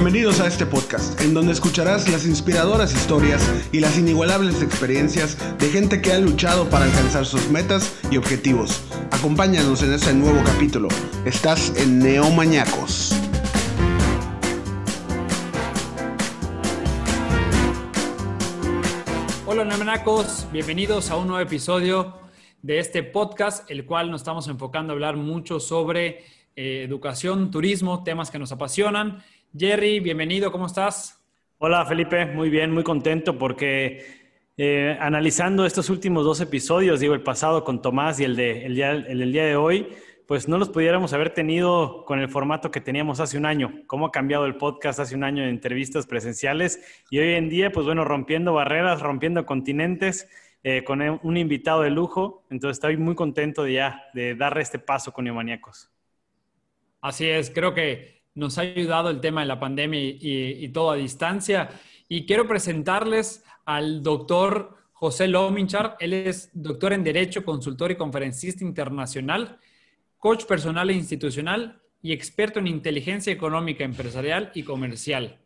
Bienvenidos 0.00 0.38
a 0.38 0.46
este 0.46 0.64
podcast, 0.64 1.20
en 1.22 1.34
donde 1.34 1.50
escucharás 1.50 2.08
las 2.08 2.24
inspiradoras 2.24 2.94
historias 2.94 3.42
y 3.72 3.80
las 3.80 3.98
inigualables 3.98 4.62
experiencias 4.62 5.36
de 5.58 5.70
gente 5.70 6.00
que 6.00 6.12
ha 6.12 6.20
luchado 6.20 6.70
para 6.70 6.84
alcanzar 6.84 7.26
sus 7.26 7.50
metas 7.50 7.98
y 8.08 8.16
objetivos. 8.16 8.80
Acompáñanos 9.10 9.82
en 9.82 9.92
este 9.92 10.14
nuevo 10.14 10.40
capítulo. 10.44 10.86
Estás 11.24 11.76
en 11.76 11.98
Neomañacos. 11.98 13.12
Hola 19.46 19.64
Neomañacos, 19.64 20.46
bienvenidos 20.52 21.10
a 21.10 21.16
un 21.16 21.26
nuevo 21.26 21.42
episodio 21.42 22.14
de 22.62 22.78
este 22.78 23.02
podcast, 23.02 23.68
el 23.68 23.84
cual 23.84 24.12
nos 24.12 24.20
estamos 24.20 24.46
enfocando 24.46 24.92
a 24.92 24.94
hablar 24.94 25.16
mucho 25.16 25.58
sobre 25.58 26.24
eh, 26.54 26.82
educación, 26.82 27.50
turismo, 27.50 28.04
temas 28.04 28.30
que 28.30 28.38
nos 28.38 28.52
apasionan. 28.52 29.24
Jerry, 29.56 30.00
bienvenido, 30.00 30.52
¿cómo 30.52 30.66
estás? 30.66 31.24
Hola 31.56 31.84
Felipe, 31.86 32.26
muy 32.26 32.50
bien, 32.50 32.70
muy 32.70 32.82
contento 32.82 33.38
porque 33.38 34.04
eh, 34.58 34.96
analizando 35.00 35.64
estos 35.64 35.88
últimos 35.88 36.24
dos 36.24 36.40
episodios, 36.42 37.00
digo, 37.00 37.14
el 37.14 37.22
pasado 37.22 37.64
con 37.64 37.80
Tomás 37.80 38.20
y 38.20 38.24
el, 38.24 38.36
de, 38.36 38.66
el, 38.66 38.74
día, 38.74 38.92
el 38.92 39.18
del 39.18 39.32
día 39.32 39.46
de 39.46 39.56
hoy, 39.56 39.88
pues 40.26 40.48
no 40.48 40.58
los 40.58 40.68
pudiéramos 40.68 41.14
haber 41.14 41.30
tenido 41.30 42.04
con 42.04 42.18
el 42.18 42.28
formato 42.28 42.70
que 42.70 42.82
teníamos 42.82 43.20
hace 43.20 43.38
un 43.38 43.46
año. 43.46 43.82
Cómo 43.86 44.06
ha 44.06 44.12
cambiado 44.12 44.44
el 44.44 44.56
podcast 44.56 45.00
hace 45.00 45.14
un 45.14 45.24
año 45.24 45.42
en 45.42 45.48
entrevistas 45.48 46.06
presenciales 46.06 47.02
y 47.10 47.18
hoy 47.18 47.32
en 47.32 47.48
día, 47.48 47.72
pues 47.72 47.86
bueno, 47.86 48.04
rompiendo 48.04 48.52
barreras, 48.52 49.00
rompiendo 49.00 49.46
continentes, 49.46 50.28
eh, 50.62 50.84
con 50.84 51.00
un 51.00 51.36
invitado 51.38 51.80
de 51.80 51.90
lujo. 51.90 52.44
Entonces 52.50 52.76
estoy 52.76 52.98
muy 52.98 53.14
contento 53.14 53.62
de 53.62 53.72
ya 53.72 54.04
de 54.12 54.34
darle 54.34 54.60
este 54.60 54.78
paso 54.78 55.10
con 55.10 55.24
Neomaníacos. 55.24 55.90
Así 57.00 57.26
es, 57.26 57.50
creo 57.50 57.72
que 57.72 58.17
nos 58.38 58.56
ha 58.56 58.60
ayudado 58.60 59.10
el 59.10 59.20
tema 59.20 59.40
de 59.40 59.48
la 59.48 59.58
pandemia 59.58 60.00
y, 60.00 60.68
todo 60.68 60.92
a 60.92 60.96
distancia. 60.96 61.70
Y 62.08 62.24
quiero 62.24 62.46
presentarles 62.46 63.44
al 63.64 64.00
doctor 64.02 64.76
José 64.92 65.26
Lominchar. 65.26 65.96
Él 65.98 66.12
es 66.12 66.50
doctor 66.54 66.92
en 66.92 67.02
Derecho, 67.02 67.44
consultor 67.44 67.90
y 67.90 67.96
conferencista 67.96 68.64
internacional, 68.64 69.58
coach 70.18 70.44
personal 70.44 70.88
e 70.88 70.94
institucional 70.94 71.82
y 72.00 72.12
experto 72.12 72.60
en 72.60 72.68
inteligencia 72.68 73.32
económica, 73.32 73.82
empresarial 73.82 74.52
y 74.54 74.62
comercial. 74.62 75.40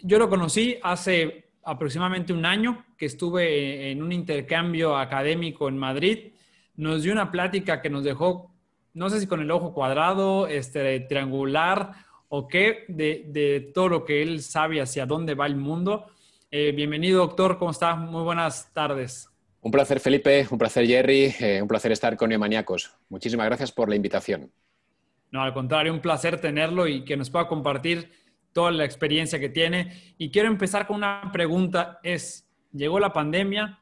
Yo 0.00 0.18
lo 0.18 0.28
conocí 0.28 0.76
hace 0.82 1.50
aproximadamente 1.62 2.32
un 2.32 2.46
año 2.46 2.84
que 2.96 3.06
estuve 3.06 3.92
en 3.92 4.02
un 4.02 4.10
intercambio 4.10 4.96
académico 4.96 5.68
en 5.68 5.78
Madrid. 5.78 6.32
Nos 6.74 7.04
dio 7.04 7.12
una 7.12 7.30
plática 7.30 7.80
que 7.80 7.90
nos 7.90 8.02
dejó 8.02 8.57
no 8.94 9.10
sé 9.10 9.20
si 9.20 9.26
con 9.26 9.40
el 9.40 9.50
ojo 9.50 9.72
cuadrado, 9.72 10.46
este, 10.46 11.00
triangular 11.00 11.92
o 12.28 12.48
qué, 12.48 12.84
de, 12.88 13.70
todo 13.74 13.88
lo 13.88 14.04
que 14.04 14.22
él 14.22 14.42
sabe 14.42 14.80
hacia 14.80 15.06
dónde 15.06 15.34
va 15.34 15.46
el 15.46 15.56
mundo. 15.56 16.06
Eh, 16.50 16.72
bienvenido, 16.72 17.20
doctor, 17.20 17.58
¿cómo 17.58 17.70
está? 17.70 17.94
Muy 17.94 18.22
buenas 18.22 18.72
tardes. 18.72 19.28
Un 19.60 19.72
placer, 19.72 20.00
Felipe, 20.00 20.46
un 20.50 20.58
placer, 20.58 20.86
Jerry, 20.86 21.34
eh, 21.40 21.60
un 21.60 21.68
placer 21.68 21.92
estar 21.92 22.16
con 22.16 22.28
Neomaniacos. 22.28 22.94
Muchísimas 23.08 23.46
gracias 23.46 23.72
por 23.72 23.88
la 23.88 23.96
invitación. 23.96 24.50
No, 25.30 25.42
al 25.42 25.52
contrario, 25.52 25.92
un 25.92 26.00
placer 26.00 26.40
tenerlo 26.40 26.86
y 26.86 27.04
que 27.04 27.16
nos 27.16 27.30
pueda 27.30 27.48
compartir 27.48 28.10
toda 28.52 28.70
la 28.70 28.84
experiencia 28.84 29.38
que 29.38 29.48
tiene. 29.48 30.14
Y 30.16 30.30
quiero 30.30 30.48
empezar 30.48 30.86
con 30.86 30.96
una 30.96 31.30
pregunta, 31.32 31.98
es, 32.02 32.48
llegó 32.72 32.98
la 32.98 33.12
pandemia, 33.12 33.80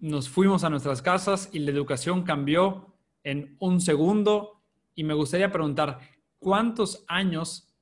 nos 0.00 0.28
fuimos 0.28 0.64
a 0.64 0.70
nuestras 0.70 1.00
casas 1.00 1.48
y 1.52 1.60
la 1.60 1.70
educación 1.70 2.24
cambió 2.24 2.91
en 3.24 3.56
un 3.60 3.80
segundo 3.80 4.62
y 4.94 5.04
me 5.04 5.14
gustaría 5.14 5.50
preguntar, 5.50 6.00
¿cuántos 6.38 7.04
años 7.08 7.72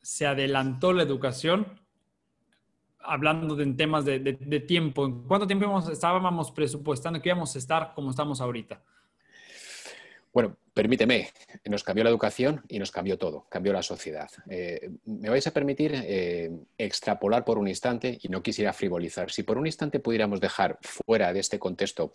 se 0.00 0.26
adelantó 0.26 0.92
la 0.92 1.02
educación 1.02 1.66
hablando 3.00 3.54
de, 3.56 3.64
en 3.64 3.76
temas 3.76 4.04
de, 4.04 4.64
tiempo? 4.66 5.06
¿En 5.06 5.22
cuánto 5.22 5.46
tiempo 5.46 5.78
estábamos 5.90 6.50
presupuestando 6.50 7.20
que 7.20 7.28
íbamos 7.28 7.54
a 7.54 7.58
estar 7.58 7.94
como 7.94 8.10
estamos 8.10 8.40
ahorita? 8.40 8.82
Bueno, 10.38 10.56
permíteme, 10.72 11.30
nos 11.64 11.82
cambió 11.82 12.04
la 12.04 12.10
educación 12.10 12.62
y 12.68 12.78
nos 12.78 12.92
cambió 12.92 13.18
todo, 13.18 13.48
cambió 13.50 13.72
la 13.72 13.82
sociedad. 13.82 14.30
Eh, 14.48 14.88
me 15.04 15.30
vais 15.30 15.44
a 15.48 15.50
permitir 15.50 15.90
eh, 15.92 16.48
extrapolar 16.78 17.44
por 17.44 17.58
un 17.58 17.66
instante 17.66 18.16
y 18.22 18.28
no 18.28 18.40
quisiera 18.40 18.72
frivolizar. 18.72 19.32
Si 19.32 19.42
por 19.42 19.58
un 19.58 19.66
instante 19.66 19.98
pudiéramos 19.98 20.40
dejar 20.40 20.78
fuera 20.80 21.32
de 21.32 21.40
este 21.40 21.58
contexto 21.58 22.12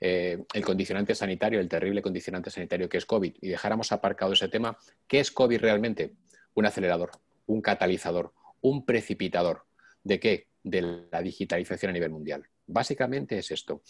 eh, 0.00 0.42
el 0.54 0.64
condicionante 0.64 1.14
sanitario, 1.14 1.60
el 1.60 1.68
terrible 1.68 2.00
condicionante 2.00 2.48
sanitario 2.48 2.88
que 2.88 2.96
es 2.96 3.04
COVID, 3.04 3.34
y 3.42 3.48
dejáramos 3.48 3.92
aparcado 3.92 4.32
ese 4.32 4.48
tema, 4.48 4.78
¿qué 5.06 5.20
es 5.20 5.30
COVID 5.30 5.60
realmente? 5.60 6.14
Un 6.54 6.64
acelerador, 6.64 7.10
un 7.44 7.60
catalizador, 7.60 8.32
un 8.62 8.86
precipitador. 8.86 9.66
¿De 10.02 10.18
qué? 10.18 10.46
De 10.62 10.80
la 11.12 11.20
digitalización 11.20 11.90
a 11.90 11.92
nivel 11.92 12.08
mundial. 12.08 12.48
Básicamente 12.66 13.38
es 13.38 13.50
esto. 13.50 13.82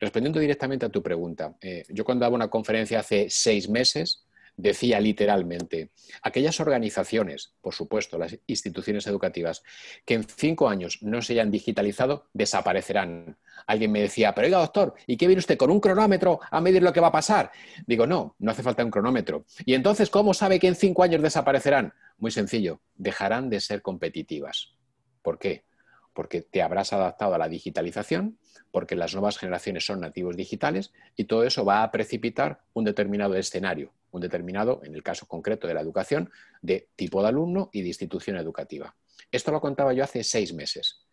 Respondiendo 0.00 0.40
directamente 0.40 0.86
a 0.86 0.88
tu 0.88 1.02
pregunta, 1.02 1.56
eh, 1.60 1.84
yo 1.88 2.04
cuando 2.04 2.24
daba 2.24 2.34
una 2.34 2.48
conferencia 2.48 3.00
hace 3.00 3.28
seis 3.30 3.68
meses, 3.68 4.26
decía 4.56 5.00
literalmente, 5.00 5.90
aquellas 6.22 6.60
organizaciones, 6.60 7.54
por 7.60 7.74
supuesto, 7.74 8.18
las 8.18 8.38
instituciones 8.46 9.06
educativas, 9.06 9.62
que 10.04 10.14
en 10.14 10.24
cinco 10.24 10.68
años 10.68 10.98
no 11.02 11.22
se 11.22 11.34
hayan 11.34 11.50
digitalizado, 11.50 12.28
desaparecerán. 12.32 13.36
Alguien 13.66 13.92
me 13.92 14.00
decía, 14.00 14.34
pero 14.34 14.46
oiga, 14.46 14.58
doctor, 14.58 14.94
¿y 15.06 15.16
qué 15.16 15.26
viene 15.26 15.40
usted 15.40 15.56
con 15.56 15.70
un 15.70 15.80
cronómetro 15.80 16.40
a 16.50 16.60
medir 16.60 16.82
lo 16.82 16.92
que 16.92 17.00
va 17.00 17.08
a 17.08 17.12
pasar? 17.12 17.50
Digo, 17.86 18.06
no, 18.06 18.36
no 18.38 18.50
hace 18.50 18.62
falta 18.62 18.84
un 18.84 18.90
cronómetro. 18.90 19.44
¿Y 19.64 19.74
entonces 19.74 20.10
cómo 20.10 20.34
sabe 20.34 20.60
que 20.60 20.68
en 20.68 20.76
cinco 20.76 21.02
años 21.02 21.22
desaparecerán? 21.22 21.92
Muy 22.18 22.30
sencillo, 22.30 22.80
dejarán 22.94 23.50
de 23.50 23.60
ser 23.60 23.82
competitivas. 23.82 24.74
¿Por 25.22 25.38
qué? 25.38 25.64
Porque 26.14 26.40
te 26.40 26.62
habrás 26.62 26.92
adaptado 26.92 27.34
a 27.34 27.38
la 27.38 27.48
digitalización, 27.48 28.38
porque 28.70 28.96
las 28.96 29.12
nuevas 29.14 29.36
generaciones 29.36 29.84
son 29.84 30.00
nativos 30.00 30.36
digitales 30.36 30.92
y 31.16 31.24
todo 31.24 31.44
eso 31.44 31.64
va 31.64 31.82
a 31.82 31.90
precipitar 31.90 32.62
un 32.72 32.84
determinado 32.84 33.34
escenario, 33.34 33.92
un 34.10 34.20
determinado, 34.20 34.80
en 34.84 34.94
el 34.94 35.02
caso 35.02 35.26
concreto 35.26 35.66
de 35.66 35.74
la 35.74 35.80
educación, 35.80 36.30
de 36.62 36.88
tipo 36.96 37.20
de 37.22 37.28
alumno 37.28 37.68
y 37.72 37.82
de 37.82 37.88
institución 37.88 38.36
educativa. 38.36 38.96
Esto 39.30 39.52
lo 39.52 39.60
contaba 39.60 39.92
yo 39.92 40.04
hace 40.04 40.24
seis 40.24 40.54
meses. 40.54 41.04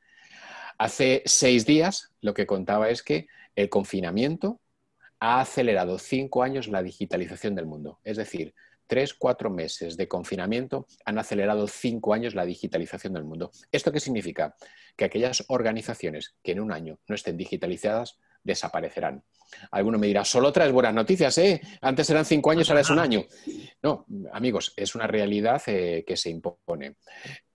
Hace 0.78 1.24
seis 1.26 1.66
días 1.66 2.12
lo 2.22 2.34
que 2.34 2.48
contaba 2.48 2.90
es 2.90 3.04
que 3.04 3.28
el 3.56 3.70
confinamiento 3.70 4.62
ha 5.20 5.42
acelerado 5.42 6.00
cinco 6.00 6.42
años 6.42 6.68
la 6.68 6.82
digitalización 6.82 7.54
del 7.54 7.68
mundo. 7.68 8.00
Es 8.04 8.18
decir, 8.18 8.56
tres, 8.92 9.14
cuatro 9.14 9.50
meses 9.50 9.96
de 9.96 10.10
confinamiento 10.10 10.86
han 11.06 11.18
acelerado 11.18 11.66
cinco 11.66 12.14
años 12.14 12.36
la 12.36 12.46
digitalización 12.46 13.14
del 13.14 13.24
mundo. 13.24 13.50
¿Esto 13.72 13.90
qué 13.90 14.02
significa? 14.02 14.54
Que 14.98 15.06
aquellas 15.06 15.46
organizaciones 15.48 16.36
que 16.44 16.52
en 16.52 16.60
un 16.60 16.74
año 16.74 17.00
no 17.08 17.16
estén 17.16 17.38
digitalizadas 17.38 18.20
desaparecerán. 18.44 19.24
Alguno 19.72 19.98
me 19.98 20.08
dirá, 20.08 20.26
solo 20.26 20.52
traes 20.52 20.74
buenas 20.74 20.94
noticias, 20.94 21.38
¿eh? 21.38 21.62
Antes 21.80 22.10
eran 22.10 22.26
cinco 22.26 22.52
años, 22.52 22.70
ahora 22.70 22.82
es 22.82 22.90
un 22.90 23.00
año. 23.00 23.24
No, 23.82 24.06
amigos, 24.34 24.74
es 24.76 24.94
una 24.94 25.08
realidad 25.08 25.62
eh, 25.68 26.04
que 26.06 26.18
se 26.18 26.30
impone. 26.30 26.98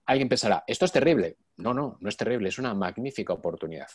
Alguien 0.07 0.31
pensará, 0.31 0.65
esto 0.67 0.87
es 0.87 0.93
terrible. 0.93 1.37
No, 1.59 1.75
no, 1.75 1.99
no 2.01 2.09
es 2.09 2.17
terrible, 2.17 2.49
es 2.49 2.59
una 2.59 2.73
magnífica 2.73 3.35
oportunidad 3.35 3.89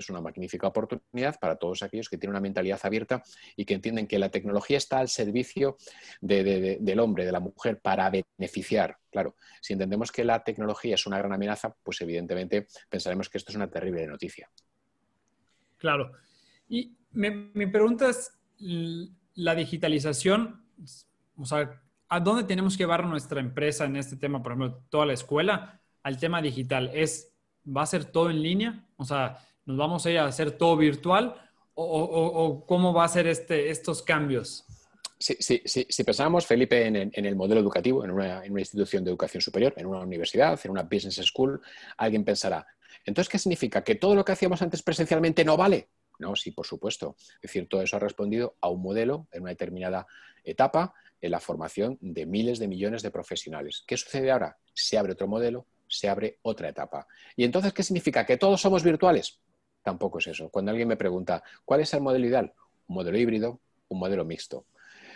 es 0.00 0.10
una 0.10 0.20
magnífica 0.20 0.66
oportunidad 0.66 1.38
para 1.38 1.56
todos 1.56 1.82
aquellos 1.82 2.08
que 2.08 2.18
tienen 2.18 2.32
una 2.32 2.40
mentalidad 2.40 2.80
abierta 2.82 3.22
y 3.56 3.64
que 3.64 3.74
entienden 3.74 4.06
que 4.06 4.18
la 4.18 4.30
tecnología 4.30 4.78
está 4.78 4.98
al 4.98 5.08
servicio 5.08 5.76
del 6.20 7.00
hombre, 7.00 7.24
de 7.24 7.32
la 7.32 7.40
mujer, 7.40 7.80
para 7.80 8.10
beneficiar. 8.10 8.96
Claro, 9.10 9.36
si 9.60 9.72
entendemos 9.72 10.12
que 10.12 10.24
la 10.24 10.42
tecnología 10.42 10.94
es 10.94 11.06
una 11.06 11.18
gran 11.18 11.32
amenaza, 11.32 11.74
pues 11.82 12.00
evidentemente 12.00 12.66
pensaremos 12.88 13.28
que 13.28 13.38
esto 13.38 13.52
es 13.52 13.56
una 13.56 13.70
terrible 13.70 14.06
noticia. 14.06 14.50
Claro. 15.78 16.12
Y 16.68 16.96
mi 17.12 17.66
pregunta 17.66 18.10
es, 18.10 18.32
la 19.34 19.54
digitalización, 19.54 20.64
o 21.36 21.44
sea, 21.44 21.82
¿a 22.08 22.20
dónde 22.20 22.44
tenemos 22.44 22.76
que 22.76 22.82
llevar 22.82 23.06
nuestra 23.06 23.40
empresa 23.40 23.84
en 23.84 23.96
este 23.96 24.16
tema? 24.16 24.42
Por 24.42 24.52
ejemplo, 24.52 24.82
toda 24.90 25.06
la 25.06 25.14
escuela, 25.14 25.80
al 26.02 26.18
tema 26.18 26.42
digital. 26.42 26.90
¿Es, 26.92 27.34
¿Va 27.64 27.82
a 27.82 27.86
ser 27.86 28.04
todo 28.04 28.30
en 28.30 28.42
línea? 28.42 28.86
O 28.96 29.04
sea, 29.04 29.38
¿Nos 29.70 29.78
vamos 29.78 30.06
a 30.06 30.10
ir 30.10 30.18
a 30.18 30.26
hacer 30.26 30.52
todo 30.52 30.76
virtual 30.76 31.34
o, 31.74 32.64
cómo 32.66 32.92
va 32.92 33.04
a 33.04 33.08
ser 33.08 33.26
este, 33.26 33.70
estos 33.70 34.02
cambios? 34.02 34.66
si 35.18 36.04
pensamos, 36.04 36.46
Felipe, 36.46 36.86
en, 36.86 37.12
el 37.12 37.36
modelo 37.36 37.60
educativo, 37.60 38.04
en 38.04 38.10
una, 38.10 38.46
institución 38.46 39.04
de 39.04 39.10
educación 39.10 39.42
superior, 39.42 39.74
en 39.76 39.86
una 39.86 40.00
universidad, 40.00 40.58
en 40.64 40.70
una 40.70 40.82
business 40.82 41.16
school, 41.16 41.60
alguien 41.98 42.24
pensará, 42.24 42.66
entonces, 43.04 43.30
¿qué 43.30 43.38
significa? 43.38 43.82
¿Que 43.82 43.94
todo 43.94 44.14
lo 44.14 44.24
que 44.24 44.32
hacíamos 44.32 44.62
antes 44.62 44.82
presencialmente 44.82 45.44
no 45.44 45.56
vale? 45.56 45.88
No, 46.18 46.36
sí, 46.36 46.50
por 46.50 46.66
supuesto. 46.66 47.16
Es 47.18 47.42
decir, 47.42 47.68
todo 47.68 47.82
eso 47.82 47.96
ha 47.96 48.00
respondido 48.00 48.56
a 48.60 48.68
un 48.68 48.82
modelo 48.82 49.26
en 49.32 49.42
una 49.42 49.50
determinada 49.50 50.06
etapa 50.44 50.94
en 51.20 51.30
la 51.30 51.40
formación 51.40 51.98
de 52.00 52.26
miles 52.26 52.58
de 52.58 52.68
millones 52.68 53.02
de 53.02 53.10
profesionales. 53.10 53.84
¿Qué 53.86 53.96
sucede 53.96 54.30
ahora? 54.30 54.58
Se 54.72 54.98
abre 54.98 55.12
otro 55.12 55.28
modelo, 55.28 55.66
se 55.86 56.08
abre 56.08 56.38
otra 56.42 56.68
etapa. 56.68 57.06
¿Y 57.36 57.44
entonces 57.44 57.72
qué 57.72 57.82
significa? 57.82 58.24
¿Que 58.24 58.36
todos 58.36 58.60
somos 58.60 58.82
virtuales? 58.82 59.40
Tampoco 59.82 60.18
es 60.18 60.28
eso. 60.28 60.48
Cuando 60.50 60.70
alguien 60.70 60.88
me 60.88 60.96
pregunta, 60.96 61.42
¿cuál 61.64 61.80
es 61.80 61.92
el 61.94 62.00
modelo 62.00 62.26
ideal? 62.26 62.52
Un 62.86 62.96
modelo 62.96 63.18
híbrido, 63.18 63.60
un 63.88 63.98
modelo 63.98 64.24
mixto. 64.24 64.66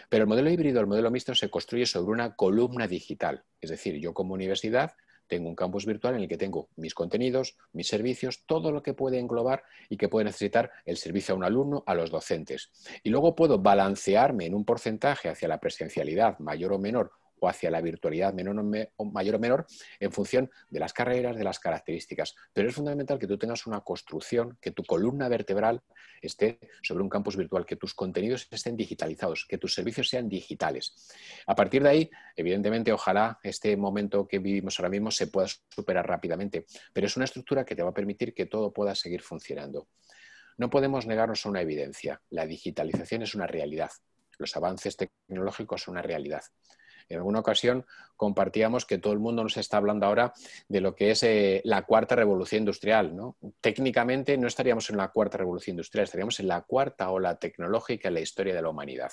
Pero 0.09 0.25
el 0.25 0.29
modelo 0.29 0.51
híbrido, 0.51 0.81
el 0.81 0.87
modelo 0.87 1.11
mixto, 1.11 1.35
se 1.35 1.51
construye 1.51 1.87
sobre 1.87 2.13
una 2.13 2.35
columna 2.35 2.87
digital. 2.87 3.45
Es 3.61 3.71
decir, 3.71 3.97
yo 3.99 4.15
como 4.15 4.35
universidad 4.35 4.93
tengo 5.27 5.49
un 5.49 5.57
campus 5.57 5.87
virtual 5.87 6.15
en 6.15 6.23
el 6.23 6.29
que 6.29 6.37
tengo 6.37 6.69
mis 6.77 6.95
contenidos, 6.95 7.57
mis 7.73 7.89
servicios, 7.89 8.45
todo 8.47 8.71
lo 8.73 8.83
que 8.83 8.93
puede 8.93 9.19
englobar 9.19 9.65
y 9.89 9.97
que 9.97 10.09
puede 10.09 10.27
necesitar 10.27 10.71
el 10.85 10.99
servicio 10.99 11.35
a 11.35 11.39
un 11.39 11.45
alumno, 11.45 11.83
a 11.87 11.95
los 11.95 12.11
docentes. 12.11 12.71
Y 13.03 13.11
luego 13.11 13.35
puedo 13.35 13.59
balancearme 13.59 14.47
en 14.47 14.55
un 14.55 14.65
porcentaje 14.65 15.29
hacia 15.29 15.49
la 15.49 15.61
presencialidad 15.61 16.39
mayor 16.39 16.75
o 16.75 16.79
menor 16.79 17.13
hacia 17.49 17.71
la 17.71 17.81
virtualidad 17.81 18.33
menor 18.35 18.57
o 18.97 19.05
mayor 19.05 19.35
o 19.35 19.39
menor 19.39 19.67
en 20.01 20.13
función 20.13 20.51
de 20.71 20.81
las 20.81 20.93
carreras, 20.93 21.37
de 21.37 21.45
las 21.45 21.59
características. 21.59 22.35
Pero 22.53 22.69
es 22.69 22.75
fundamental 22.75 23.19
que 23.19 23.27
tú 23.27 23.39
tengas 23.39 23.67
una 23.67 23.81
construcción, 23.81 24.59
que 24.61 24.71
tu 24.71 24.85
columna 24.85 25.29
vertebral 25.29 25.83
esté 26.21 26.59
sobre 26.83 27.03
un 27.03 27.09
campus 27.09 27.37
virtual, 27.37 27.67
que 27.67 27.77
tus 27.77 27.95
contenidos 27.95 28.49
estén 28.51 28.77
digitalizados, 28.77 29.47
que 29.49 29.59
tus 29.59 29.75
servicios 29.75 30.09
sean 30.09 30.29
digitales. 30.29 30.95
A 31.47 31.55
partir 31.55 31.83
de 31.83 31.89
ahí, 31.89 32.11
evidentemente, 32.37 32.93
ojalá 32.93 33.39
este 33.43 33.77
momento 33.77 34.27
que 34.27 34.39
vivimos 34.39 34.79
ahora 34.79 34.91
mismo 34.91 35.11
se 35.11 35.27
pueda 35.27 35.49
superar 35.69 36.07
rápidamente, 36.07 36.67
pero 36.93 37.07
es 37.07 37.17
una 37.17 37.25
estructura 37.25 37.65
que 37.65 37.77
te 37.77 37.83
va 37.83 37.91
a 37.91 37.95
permitir 37.95 38.35
que 38.35 38.47
todo 38.47 38.73
pueda 38.73 38.95
seguir 38.95 39.23
funcionando. 39.23 39.89
No 40.57 40.71
podemos 40.71 41.07
negarnos 41.07 41.45
a 41.45 41.49
una 41.49 41.63
evidencia. 41.63 42.23
La 42.31 42.47
digitalización 42.47 43.23
es 43.23 43.35
una 43.35 43.47
realidad. 43.47 43.91
Los 44.39 44.57
avances 44.57 44.97
tecnológicos 44.97 45.83
son 45.83 45.93
una 45.93 46.03
realidad. 46.03 46.43
En 47.09 47.19
alguna 47.19 47.41
ocasión 47.41 47.85
compartíamos 48.17 48.87
que 48.87 48.99
todo 48.99 49.13
el 49.13 49.19
mundo 49.19 49.43
nos 49.43 49.57
está 49.57 49.77
hablando 49.77 50.07
ahora 50.07 50.33
de 50.69 50.81
lo 50.81 50.95
que 50.95 51.11
es 51.11 51.23
eh, 51.23 51.61
la 51.65 51.83
cuarta 51.83 52.17
revolución 52.17 52.61
industrial. 52.61 53.15
Técnicamente 53.61 54.37
no 54.39 54.47
estaríamos 54.47 54.89
en 54.91 54.97
la 54.97 55.09
cuarta 55.09 55.39
revolución 55.39 55.75
industrial, 55.75 56.05
estaríamos 56.05 56.41
en 56.41 56.49
la 56.49 56.63
cuarta 56.63 57.11
ola 57.11 57.39
tecnológica 57.39 58.09
en 58.09 58.15
la 58.15 58.21
historia 58.21 58.55
de 58.55 58.63
la 58.63 58.69
humanidad. 58.69 59.13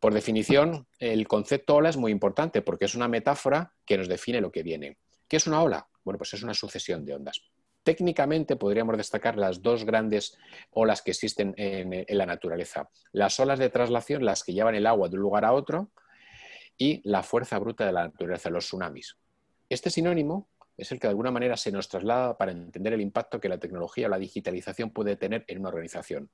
Por 0.00 0.14
definición, 0.14 0.86
el 0.98 1.28
concepto 1.28 1.76
ola 1.76 1.90
es 1.90 1.98
muy 1.98 2.10
importante 2.10 2.62
porque 2.62 2.86
es 2.86 2.94
una 2.94 3.06
metáfora 3.06 3.74
que 3.84 3.98
nos 3.98 4.08
define 4.08 4.40
lo 4.40 4.50
que 4.50 4.62
viene. 4.62 4.96
¿Qué 5.28 5.36
es 5.36 5.46
una 5.46 5.62
ola? 5.62 5.86
Bueno, 6.02 6.16
pues 6.16 6.32
es 6.32 6.42
una 6.42 6.54
sucesión 6.54 7.04
de 7.04 7.14
ondas. 7.14 7.42
Técnicamente 7.82 8.56
podríamos 8.56 8.96
destacar 8.96 9.36
las 9.36 9.62
dos 9.62 9.84
grandes 9.84 10.36
olas 10.70 11.02
que 11.02 11.12
existen 11.12 11.54
en, 11.56 12.04
la 12.08 12.26
naturaleza. 12.26 12.90
Las 13.12 13.38
olas 13.40 13.58
de 13.58 13.70
traslación, 13.70 14.24
las 14.24 14.42
que 14.42 14.54
llevan 14.54 14.74
el 14.74 14.86
agua 14.86 15.08
de 15.08 15.16
un 15.16 15.22
lugar 15.22 15.44
a 15.44 15.52
otro, 15.52 15.90
y 16.80 17.02
la 17.04 17.22
fuerza 17.22 17.58
bruta 17.58 17.84
de 17.84 17.92
la 17.92 18.04
naturaleza, 18.04 18.48
los 18.48 18.64
tsunamis. 18.64 19.18
Este 19.68 19.90
sinónimo 19.90 20.48
es 20.78 20.90
el 20.90 20.98
que 20.98 21.08
de 21.08 21.10
alguna 21.10 21.30
manera 21.30 21.58
se 21.58 21.70
nos 21.70 21.90
traslada 21.90 22.38
para 22.38 22.52
entender 22.52 22.94
el 22.94 23.02
impacto 23.02 23.38
que 23.38 23.50
la 23.50 23.58
tecnología 23.58 24.06
o 24.06 24.08
la 24.10 24.18
digitalización 24.18 24.88
puede 24.90 25.14
tener 25.16 25.44
en 25.46 25.58
una 25.58 25.68
organización. 25.68 26.30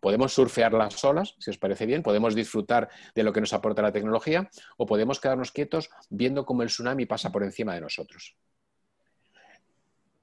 Podemos 0.00 0.34
surfear 0.34 0.72
las 0.72 1.04
olas, 1.04 1.36
si 1.38 1.50
os 1.50 1.58
parece 1.58 1.86
bien, 1.86 2.02
podemos 2.02 2.34
disfrutar 2.34 2.90
de 3.14 3.22
lo 3.22 3.32
que 3.32 3.40
nos 3.40 3.52
aporta 3.52 3.82
la 3.82 3.92
tecnología 3.92 4.50
o 4.76 4.84
podemos 4.84 5.20
quedarnos 5.20 5.52
quietos 5.52 5.90
viendo 6.10 6.44
cómo 6.44 6.62
el 6.62 6.68
tsunami 6.70 7.06
pasa 7.06 7.30
por 7.30 7.44
encima 7.44 7.76
de 7.76 7.82
nosotros. 7.82 8.36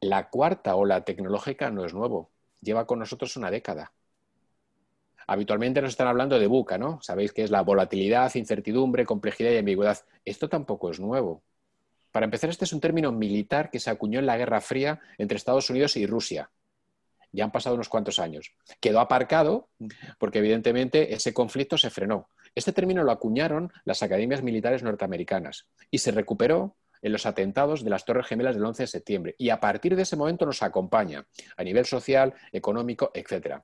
La 0.02 0.30
cuarta 0.30 0.76
ola 0.76 1.06
tecnológica 1.06 1.72
no 1.72 1.86
es 1.86 1.94
nuevo, 1.94 2.30
lleva 2.60 2.86
con 2.86 3.00
nosotros 3.00 3.38
una 3.38 3.50
década. 3.50 3.94
Habitualmente 5.28 5.82
nos 5.82 5.92
están 5.92 6.08
hablando 6.08 6.40
de 6.40 6.48
buca, 6.48 6.78
¿no? 6.78 7.02
Sabéis 7.02 7.32
que 7.32 7.44
es 7.44 7.52
la 7.52 7.62
volatilidad, 7.62 8.34
incertidumbre, 8.36 9.06
complejidad 9.06 9.52
y 9.52 9.58
ambigüedad. 9.58 10.00
Esto 10.26 10.50
tampoco 10.50 10.92
es 10.92 11.00
nuevo. 11.00 11.44
Para 12.12 12.26
empezar, 12.26 12.50
este 12.50 12.66
es 12.66 12.74
un 12.74 12.82
término 12.82 13.12
militar 13.12 13.70
que 13.70 13.80
se 13.80 13.90
acuñó 13.90 14.20
en 14.20 14.26
la 14.26 14.38
Guerra 14.38 14.62
Fría 14.62 15.00
entre 15.18 15.38
Estados 15.38 15.70
Unidos 15.70 15.96
y 15.96 16.06
Rusia. 16.06 16.50
Ya 17.32 17.46
han 17.46 17.52
pasado 17.52 17.76
unos 17.76 17.88
cuantos 17.88 18.20
años. 18.20 18.54
Quedó 18.82 19.00
aparcado 19.00 19.70
porque 20.20 20.40
evidentemente 20.40 21.14
ese 21.14 21.34
conflicto 21.34 21.78
se 21.78 21.90
frenó. 21.90 22.30
Este 22.54 22.74
término 22.74 23.04
lo 23.04 23.12
acuñaron 23.12 23.72
las 23.86 24.04
academias 24.04 24.44
militares 24.44 24.84
norteamericanas 24.84 25.68
y 25.90 26.00
se 26.00 26.12
recuperó 26.12 26.76
en 27.02 27.14
los 27.14 27.26
atentados 27.26 27.84
de 27.84 27.90
las 27.90 28.06
Torres 28.06 28.28
Gemelas 28.28 28.56
del 28.56 28.66
11 28.66 28.84
de 28.84 28.88
septiembre. 28.88 29.36
Y 29.38 29.50
a 29.50 29.60
partir 29.60 29.96
de 29.96 30.04
ese 30.04 30.18
momento 30.18 30.46
nos 30.46 30.62
acompaña 30.62 31.26
a 31.56 31.64
nivel 31.64 31.86
social, 31.86 32.34
económico, 32.52 33.12
etcétera. 33.14 33.64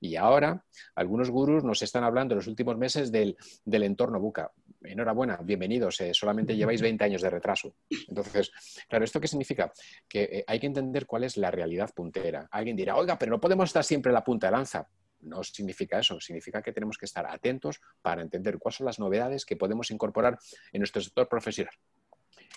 Y 0.00 0.16
ahora 0.16 0.64
algunos 0.94 1.30
gurús 1.30 1.64
nos 1.64 1.82
están 1.82 2.04
hablando 2.04 2.34
en 2.34 2.38
los 2.38 2.46
últimos 2.46 2.76
meses 2.76 3.10
del, 3.10 3.36
entorno 3.64 4.20
buca. 4.20 4.52
Enhorabuena, 4.82 5.38
bienvenidos, 5.42 6.00
eh, 6.00 6.14
solamente 6.14 6.56
lleváis 6.56 6.80
20 6.80 7.04
años 7.04 7.22
de 7.22 7.30
retraso. 7.30 7.74
Entonces, 8.08 8.52
claro, 8.88 9.04
¿esto 9.04 9.20
qué 9.20 9.26
significa? 9.26 9.72
Que 10.08 10.22
eh, 10.22 10.44
hay 10.46 10.60
que 10.60 10.66
entender 10.66 11.06
cuál 11.06 11.24
es 11.24 11.36
la 11.36 11.50
realidad 11.50 11.90
puntera. 11.94 12.48
Alguien 12.50 12.76
dirá, 12.76 12.96
oiga, 12.96 13.18
pero 13.18 13.32
no 13.32 13.40
podemos 13.40 13.70
estar 13.70 13.84
siempre 13.84 14.10
en 14.10 14.14
la 14.14 14.24
punta 14.24 14.46
de 14.46 14.52
lanza. 14.52 14.88
No 15.20 15.42
significa 15.42 15.98
eso, 15.98 16.20
significa 16.20 16.62
que 16.62 16.72
tenemos 16.72 16.96
que 16.96 17.06
estar 17.06 17.26
atentos 17.26 17.80
para 18.00 18.22
entender 18.22 18.58
cuáles 18.58 18.76
son 18.76 18.86
las 18.86 19.00
novedades 19.00 19.44
que 19.44 19.56
podemos 19.56 19.90
incorporar 19.90 20.38
en 20.72 20.80
nuestro 20.80 21.02
sector 21.02 21.28
profesional. 21.28 21.74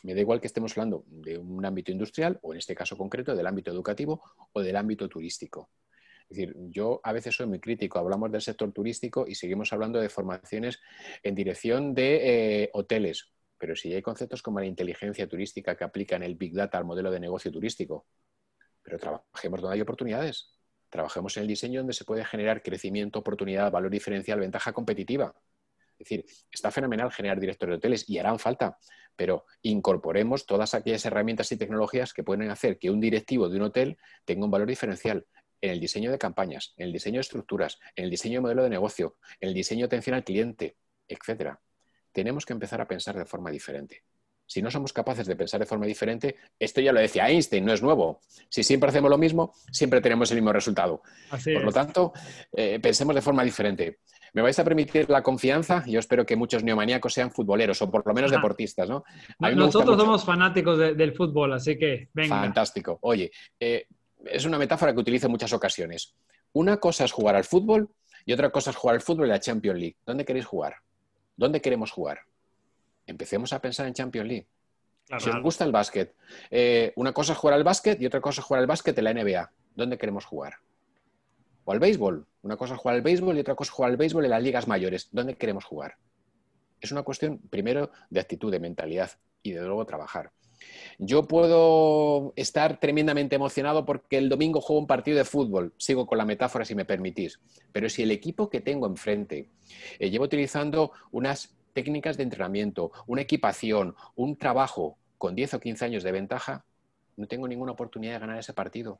Me 0.03 0.13
da 0.13 0.21
igual 0.21 0.39
que 0.39 0.47
estemos 0.47 0.77
hablando 0.77 1.03
de 1.07 1.39
un 1.39 1.65
ámbito 1.65 1.91
industrial 1.91 2.39
o 2.43 2.53
en 2.53 2.59
este 2.59 2.75
caso 2.75 2.95
concreto 2.97 3.35
del 3.35 3.47
ámbito 3.47 3.71
educativo 3.71 4.21
o 4.53 4.61
del 4.61 4.75
ámbito 4.75 5.09
turístico. 5.09 5.69
Es 6.31 6.37
decir, 6.37 6.55
yo 6.69 7.01
a 7.03 7.11
veces 7.11 7.35
soy 7.35 7.45
muy 7.45 7.59
crítico, 7.59 7.99
hablamos 7.99 8.31
del 8.31 8.41
sector 8.41 8.71
turístico 8.71 9.25
y 9.27 9.35
seguimos 9.35 9.73
hablando 9.73 9.99
de 9.99 10.07
formaciones 10.07 10.79
en 11.23 11.35
dirección 11.35 11.93
de 11.93 12.63
eh, 12.63 12.69
hoteles, 12.71 13.33
pero 13.57 13.75
si 13.75 13.93
hay 13.93 14.01
conceptos 14.01 14.41
como 14.41 14.61
la 14.61 14.65
inteligencia 14.65 15.27
turística 15.27 15.75
que 15.75 15.83
aplican 15.83 16.23
el 16.23 16.35
Big 16.35 16.53
Data 16.53 16.77
al 16.77 16.85
modelo 16.85 17.11
de 17.11 17.19
negocio 17.19 17.51
turístico, 17.51 18.07
pero 18.81 18.97
trabajemos 18.97 19.59
donde 19.59 19.75
hay 19.75 19.81
oportunidades, 19.81 20.57
trabajemos 20.89 21.35
en 21.35 21.41
el 21.41 21.47
diseño 21.49 21.81
donde 21.81 21.91
se 21.91 22.05
puede 22.05 22.23
generar 22.23 22.63
crecimiento, 22.63 23.19
oportunidad, 23.19 23.69
valor 23.69 23.91
diferencial, 23.91 24.39
ventaja 24.39 24.71
competitiva. 24.71 25.35
Es 25.99 26.07
decir, 26.07 26.25
está 26.49 26.71
fenomenal 26.71 27.11
generar 27.11 27.41
directores 27.41 27.73
de 27.73 27.77
hoteles 27.77 28.09
y 28.09 28.19
harán 28.19 28.39
falta, 28.39 28.77
pero 29.17 29.45
incorporemos 29.63 30.45
todas 30.45 30.75
aquellas 30.75 31.05
herramientas 31.05 31.51
y 31.51 31.57
tecnologías 31.57 32.13
que 32.13 32.23
pueden 32.23 32.49
hacer 32.49 32.79
que 32.79 32.89
un 32.89 33.01
directivo 33.01 33.49
de 33.49 33.57
un 33.57 33.63
hotel 33.63 33.97
tenga 34.23 34.45
un 34.45 34.51
valor 34.51 34.69
diferencial 34.69 35.27
en 35.61 35.71
el 35.71 35.79
diseño 35.79 36.11
de 36.11 36.17
campañas, 36.17 36.73
en 36.77 36.87
el 36.87 36.93
diseño 36.93 37.15
de 37.15 37.21
estructuras, 37.21 37.79
en 37.95 38.05
el 38.05 38.09
diseño 38.09 38.39
de 38.39 38.41
modelo 38.41 38.63
de 38.63 38.69
negocio, 38.69 39.17
en 39.39 39.49
el 39.49 39.55
diseño 39.55 39.81
de 39.81 39.85
atención 39.85 40.15
al 40.15 40.23
cliente, 40.23 40.77
etc. 41.07 41.55
Tenemos 42.11 42.45
que 42.45 42.53
empezar 42.53 42.81
a 42.81 42.87
pensar 42.87 43.17
de 43.17 43.25
forma 43.25 43.51
diferente. 43.51 44.03
Si 44.51 44.61
no 44.61 44.69
somos 44.69 44.91
capaces 44.91 45.25
de 45.27 45.37
pensar 45.37 45.61
de 45.61 45.65
forma 45.65 45.85
diferente, 45.85 46.35
esto 46.59 46.81
ya 46.81 46.91
lo 46.91 46.99
decía 46.99 47.29
Einstein, 47.29 47.63
no 47.63 47.71
es 47.71 47.81
nuevo. 47.81 48.19
Si 48.49 48.63
siempre 48.63 48.89
hacemos 48.89 49.09
lo 49.09 49.17
mismo, 49.17 49.53
siempre 49.71 50.01
tenemos 50.01 50.29
el 50.31 50.37
mismo 50.39 50.51
resultado. 50.51 51.03
Por 51.29 51.63
lo 51.63 51.71
tanto, 51.71 52.11
eh, 52.51 52.77
pensemos 52.81 53.15
de 53.15 53.21
forma 53.21 53.45
diferente. 53.45 53.99
¿Me 54.33 54.41
vais 54.41 54.59
a 54.59 54.65
permitir 54.65 55.09
la 55.09 55.23
confianza? 55.23 55.85
Yo 55.87 55.99
espero 55.99 56.25
que 56.25 56.35
muchos 56.35 56.65
neomaníacos 56.65 57.13
sean 57.13 57.31
futboleros 57.31 57.81
o 57.81 57.89
por 57.89 58.05
lo 58.05 58.13
menos 58.13 58.29
deportistas, 58.29 58.89
¿no? 58.89 59.05
Nosotros 59.39 59.97
somos 59.97 60.25
fanáticos 60.25 60.77
del 60.77 61.13
fútbol, 61.13 61.53
así 61.53 61.77
que 61.77 62.09
venga. 62.13 62.41
Fantástico. 62.41 62.99
Oye, 63.03 63.31
eh, 63.57 63.87
es 64.25 64.45
una 64.45 64.57
metáfora 64.57 64.93
que 64.93 64.99
utilizo 64.99 65.27
en 65.27 65.31
muchas 65.31 65.53
ocasiones. 65.53 66.13
Una 66.53 66.77
cosa 66.77 67.05
es 67.05 67.11
jugar 67.11 67.35
al 67.35 67.43
fútbol 67.43 67.89
y 68.25 68.33
otra 68.33 68.49
cosa 68.51 68.71
es 68.71 68.75
jugar 68.75 68.95
al 68.95 69.01
fútbol 69.01 69.27
y 69.27 69.29
la 69.29 69.39
Champions 69.39 69.79
League. 69.79 69.97
¿Dónde 70.05 70.25
queréis 70.25 70.45
jugar? 70.45 70.75
¿Dónde 71.35 71.61
queremos 71.61 71.91
jugar? 71.91 72.19
Empecemos 73.07 73.53
a 73.53 73.61
pensar 73.61 73.87
en 73.87 73.93
Champions 73.93 74.27
League. 74.27 74.47
si 75.19 75.29
os 75.29 75.41
gusta 75.41 75.65
el 75.65 75.71
básquet, 75.71 76.15
eh, 76.49 76.93
una 76.95 77.11
cosa 77.11 77.33
es 77.33 77.37
jugar 77.37 77.55
al 77.55 77.63
básquet 77.63 78.01
y 78.01 78.05
otra 78.05 78.21
cosa 78.21 78.41
es 78.41 78.45
jugar 78.45 78.61
al 78.61 78.67
básquet 78.67 78.97
en 78.97 79.03
la 79.03 79.13
NBA. 79.13 79.51
¿Dónde 79.75 79.97
queremos 79.97 80.25
jugar? 80.25 80.55
O 81.65 81.71
al 81.71 81.79
béisbol. 81.79 82.27
Una 82.43 82.57
cosa 82.57 82.75
es 82.75 82.79
jugar 82.79 82.95
al 82.95 83.01
béisbol 83.01 83.37
y 83.37 83.39
otra 83.41 83.55
cosa 83.55 83.69
es 83.69 83.73
jugar 83.73 83.91
al 83.91 83.97
béisbol 83.97 84.25
en 84.25 84.31
las 84.31 84.43
ligas 84.43 84.67
mayores. 84.67 85.09
¿Dónde 85.11 85.35
queremos 85.35 85.65
jugar? 85.65 85.97
Es 86.79 86.91
una 86.91 87.03
cuestión, 87.03 87.39
primero, 87.49 87.91
de 88.09 88.19
actitud, 88.19 88.51
de 88.51 88.59
mentalidad 88.59 89.11
y 89.43 89.51
de 89.51 89.61
luego 89.61 89.85
trabajar. 89.85 90.31
Yo 90.99 91.27
puedo 91.27 92.33
estar 92.35 92.79
tremendamente 92.79 93.35
emocionado 93.35 93.85
porque 93.85 94.17
el 94.17 94.29
domingo 94.29 94.61
juego 94.61 94.81
un 94.81 94.87
partido 94.87 95.17
de 95.17 95.25
fútbol, 95.25 95.73
sigo 95.77 96.05
con 96.05 96.17
la 96.17 96.25
metáfora 96.25 96.65
si 96.65 96.75
me 96.75 96.85
permitís, 96.85 97.39
pero 97.71 97.89
si 97.89 98.03
el 98.03 98.11
equipo 98.11 98.49
que 98.49 98.61
tengo 98.61 98.87
enfrente 98.87 99.49
eh, 99.99 100.09
lleva 100.09 100.25
utilizando 100.25 100.91
unas 101.11 101.55
técnicas 101.73 102.17
de 102.17 102.23
entrenamiento, 102.23 102.91
una 103.07 103.21
equipación, 103.21 103.95
un 104.15 104.35
trabajo 104.35 104.97
con 105.17 105.35
10 105.35 105.55
o 105.55 105.59
15 105.59 105.85
años 105.85 106.03
de 106.03 106.11
ventaja, 106.11 106.65
no 107.17 107.27
tengo 107.27 107.47
ninguna 107.47 107.71
oportunidad 107.71 108.13
de 108.13 108.19
ganar 108.19 108.39
ese 108.39 108.53
partido 108.53 108.99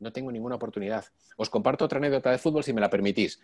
no 0.00 0.12
tengo 0.12 0.30
ninguna 0.30 0.56
oportunidad. 0.56 1.04
Os 1.36 1.50
comparto 1.50 1.84
otra 1.84 1.98
anécdota 1.98 2.30
de 2.30 2.38
fútbol 2.38 2.64
si 2.64 2.72
me 2.72 2.80
la 2.80 2.90
permitís. 2.90 3.40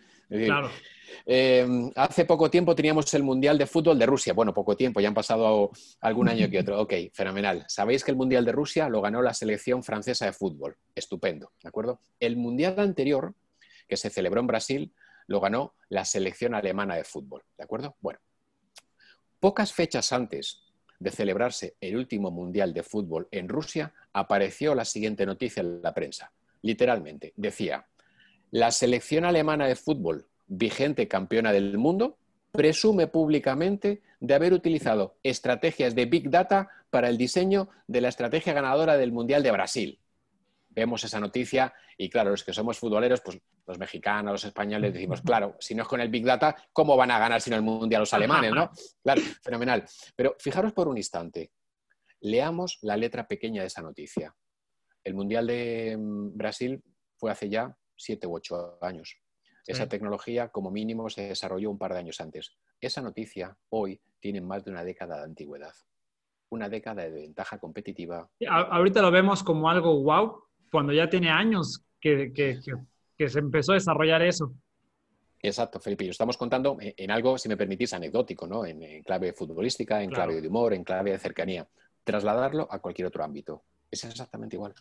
Em, 1.25 1.91
hace 1.95 2.25
poco 2.25 2.49
tiempo 2.49 2.75
teníamos 2.75 3.13
el 3.13 3.23
Mundial 3.23 3.57
de 3.57 3.65
Fútbol 3.65 3.97
de 3.97 4.05
Rusia. 4.05 4.33
Bueno, 4.33 4.53
poco 4.53 4.75
tiempo, 4.75 4.99
ya 4.99 5.07
han 5.07 5.13
pasado 5.13 5.71
algún 6.01 6.29
año 6.29 6.49
que 6.49 6.59
otro. 6.59 6.75
Ok, 6.85 6.93
fenomenal. 7.13 7.65
Sabéis 7.67 8.03
que 8.03 8.11
el 8.11 8.17
Mundial 8.17 8.45
de 8.45 8.51
Rusia 8.51 8.89
lo 8.89 9.01
ganó 9.01 9.21
la 9.21 9.33
selección 9.33 9.83
francesa 9.83 10.25
de 10.25 10.33
fútbol. 10.33 10.77
Estupendo, 10.93 11.51
¿de 11.63 11.69
acuerdo? 11.69 11.99
El 12.19 12.35
Mundial 12.37 12.79
anterior, 12.79 13.33
que 13.87 13.97
se 13.97 14.09
celebró 14.09 14.41
en 14.41 14.47
Brasil, 14.47 14.93
lo 15.27 15.39
ganó 15.39 15.73
la 15.89 16.05
selección 16.05 16.53
alemana 16.53 16.95
de 16.95 17.03
fútbol. 17.03 17.43
¿De 17.57 17.63
acuerdo? 17.63 17.95
Bueno, 18.01 18.19
pocas 19.39 19.73
fechas 19.73 20.11
antes 20.11 20.61
de 20.99 21.11
celebrarse 21.11 21.75
el 21.81 21.95
último 21.95 22.29
Mundial 22.29 22.73
de 22.73 22.83
Fútbol 22.83 23.27
en 23.31 23.49
Rusia, 23.49 23.93
apareció 24.13 24.75
la 24.75 24.85
siguiente 24.85 25.25
noticia 25.25 25.61
en 25.61 25.81
la 25.81 25.93
prensa 25.93 26.31
literalmente. 26.65 27.31
Decía, 27.35 27.85
la 28.49 28.71
selección 28.71 29.23
alemana 29.23 29.67
de 29.67 29.75
fútbol, 29.75 30.27
vigente 30.47 31.07
campeona 31.07 31.51
del 31.53 31.77
mundo, 31.77 32.17
presume 32.51 33.07
públicamente 33.07 34.01
de 34.19 34.33
haber 34.33 34.51
utilizado 34.53 35.17
estrategias 35.21 35.93
de 35.93 36.05
Big 36.05 36.29
Data 36.29 36.69
para 36.89 37.09
el 37.09 37.17
diseño 37.17 37.69
de 37.87 38.01
la 38.01 38.09
estrategia 38.09 38.53
ganadora 38.53 38.97
del 38.97 39.11
Mundial 39.11 39.43
de 39.43 39.51
Brasil. 39.51 39.99
Vemos 40.69 41.03
esa 41.03 41.19
noticia 41.19 41.73
y 41.97 42.09
claro, 42.09 42.31
los 42.31 42.43
que 42.43 42.51
somos 42.51 42.79
futboleros, 42.79 43.21
pues 43.21 43.39
los 43.67 43.77
mexicanos, 43.77 44.31
los 44.31 44.45
españoles, 44.45 44.93
decimos, 44.93 45.21
claro, 45.21 45.55
si 45.59 45.75
no 45.75 45.83
es 45.83 45.87
con 45.87 46.01
el 46.01 46.09
Big 46.09 46.25
Data, 46.25 46.55
¿cómo 46.73 46.97
van 46.97 47.11
a 47.11 47.19
ganar 47.19 47.41
si 47.41 47.49
no 47.51 47.55
el 47.57 47.61
Mundial 47.61 48.01
los 48.01 48.13
alemanes, 48.13 48.51
no? 48.51 48.71
Claro, 49.03 49.21
fenomenal. 49.43 49.85
Pero 50.15 50.35
fijaros 50.39 50.73
por 50.73 50.87
un 50.87 50.97
instante, 50.97 51.51
leamos 52.21 52.79
la 52.81 52.97
letra 52.97 53.27
pequeña 53.27 53.61
de 53.61 53.67
esa 53.67 53.81
noticia. 53.81 54.33
El 55.05 55.13
Mundial 55.13 55.47
de 55.47 55.95
mm, 55.97 56.35
Brasil 56.35 56.83
fue 57.15 57.31
hace 57.31 57.47
ya 57.47 57.77
siete 57.95 58.27
u 58.27 58.35
ocho 58.35 58.77
años. 58.81 59.17
Esa 59.67 59.87
tecnología, 59.87 60.49
como 60.49 60.69
mínimo, 60.69 61.09
se 61.09 61.29
desarrolló 61.29 61.71
un 61.71 61.79
par 61.79 61.93
de 61.93 61.99
años 61.99 62.21
antes. 62.21 62.51
Esa 62.79 63.01
noticia 63.01 63.57
hoy 63.69 63.99
tiene 64.19 64.39
más 64.39 64.63
de 64.63 64.69
una 64.69 64.83
década 64.83 65.17
de 65.17 65.23
antigüedad. 65.23 65.73
Una 66.49 66.69
década 66.69 67.03
de 67.03 67.09
ventaja 67.09 67.57
competitiva. 67.57 68.29
ahorita 68.47 69.01
lo 69.01 69.09
vemos 69.09 69.43
como 69.43 69.67
algo 69.67 70.03
wow, 70.03 70.43
cuando 70.71 70.93
ya 70.93 71.09
tiene 71.09 71.29
años 71.29 71.83
que, 71.99 72.31
se 73.27 73.39
empezó 73.39 73.71
a 73.71 73.75
desarrollar 73.75 74.21
eso. 74.21 74.53
Exacto, 75.41 75.79
Felipe. 75.79 76.05
Y 76.05 76.09
estamos 76.09 76.37
contando 76.37 76.77
en 76.79 77.09
algo, 77.09 77.37
si 77.39 77.49
me 77.49 77.57
permitís, 77.57 77.93
anecdótico, 77.93 78.45
¿no? 78.45 78.65
En, 78.65 79.01
clave 79.01 79.33
futbolística, 79.33 80.03
en 80.03 80.11
clave 80.11 80.41
de 80.41 80.47
humor, 80.47 80.73
en 80.73 80.83
clave 80.83 81.11
de 81.11 81.17
cercanía. 81.17 81.67
Trasladarlo 82.03 82.67
a 82.69 82.79
cualquier 82.79 83.07
otro 83.07 83.23
ámbito. 83.23 83.63
Es 83.89 84.03
exactamente 84.03 84.55
igual. 84.55 84.75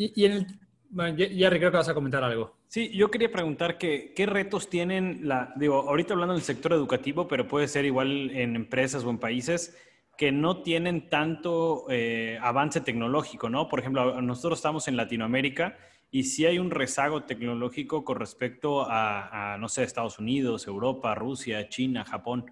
Y, 0.00 0.24
en 0.24 0.32
el... 0.32 0.46
Bueno, 0.88 1.16
Jerry, 1.16 1.58
creo 1.58 1.70
que 1.70 1.76
vas 1.76 1.88
a 1.90 1.94
comentar 1.94 2.24
algo. 2.24 2.56
Sí, 2.68 2.90
yo 2.96 3.10
quería 3.10 3.30
preguntar 3.30 3.76
que, 3.76 4.14
qué 4.16 4.24
retos 4.24 4.70
tienen, 4.70 5.28
la, 5.28 5.52
digo, 5.56 5.88
ahorita 5.88 6.14
hablando 6.14 6.34
del 6.34 6.42
sector 6.42 6.72
educativo, 6.72 7.28
pero 7.28 7.46
puede 7.46 7.68
ser 7.68 7.84
igual 7.84 8.30
en 8.30 8.56
empresas 8.56 9.04
o 9.04 9.10
en 9.10 9.18
países 9.18 9.76
que 10.16 10.32
no 10.32 10.62
tienen 10.62 11.08
tanto 11.10 11.84
eh, 11.90 12.38
avance 12.40 12.80
tecnológico, 12.80 13.50
¿no? 13.50 13.68
Por 13.68 13.80
ejemplo, 13.80 14.20
nosotros 14.22 14.58
estamos 14.58 14.88
en 14.88 14.96
Latinoamérica 14.96 15.76
y 16.10 16.24
sí 16.24 16.46
hay 16.46 16.58
un 16.58 16.70
rezago 16.70 17.24
tecnológico 17.24 18.04
con 18.04 18.18
respecto 18.18 18.86
a, 18.88 19.56
no 19.60 19.68
sé, 19.68 19.82
Estados 19.82 20.18
Unidos, 20.18 20.66
Europa, 20.66 21.14
Rusia, 21.14 21.68
China, 21.68 22.04
Japón. 22.04 22.46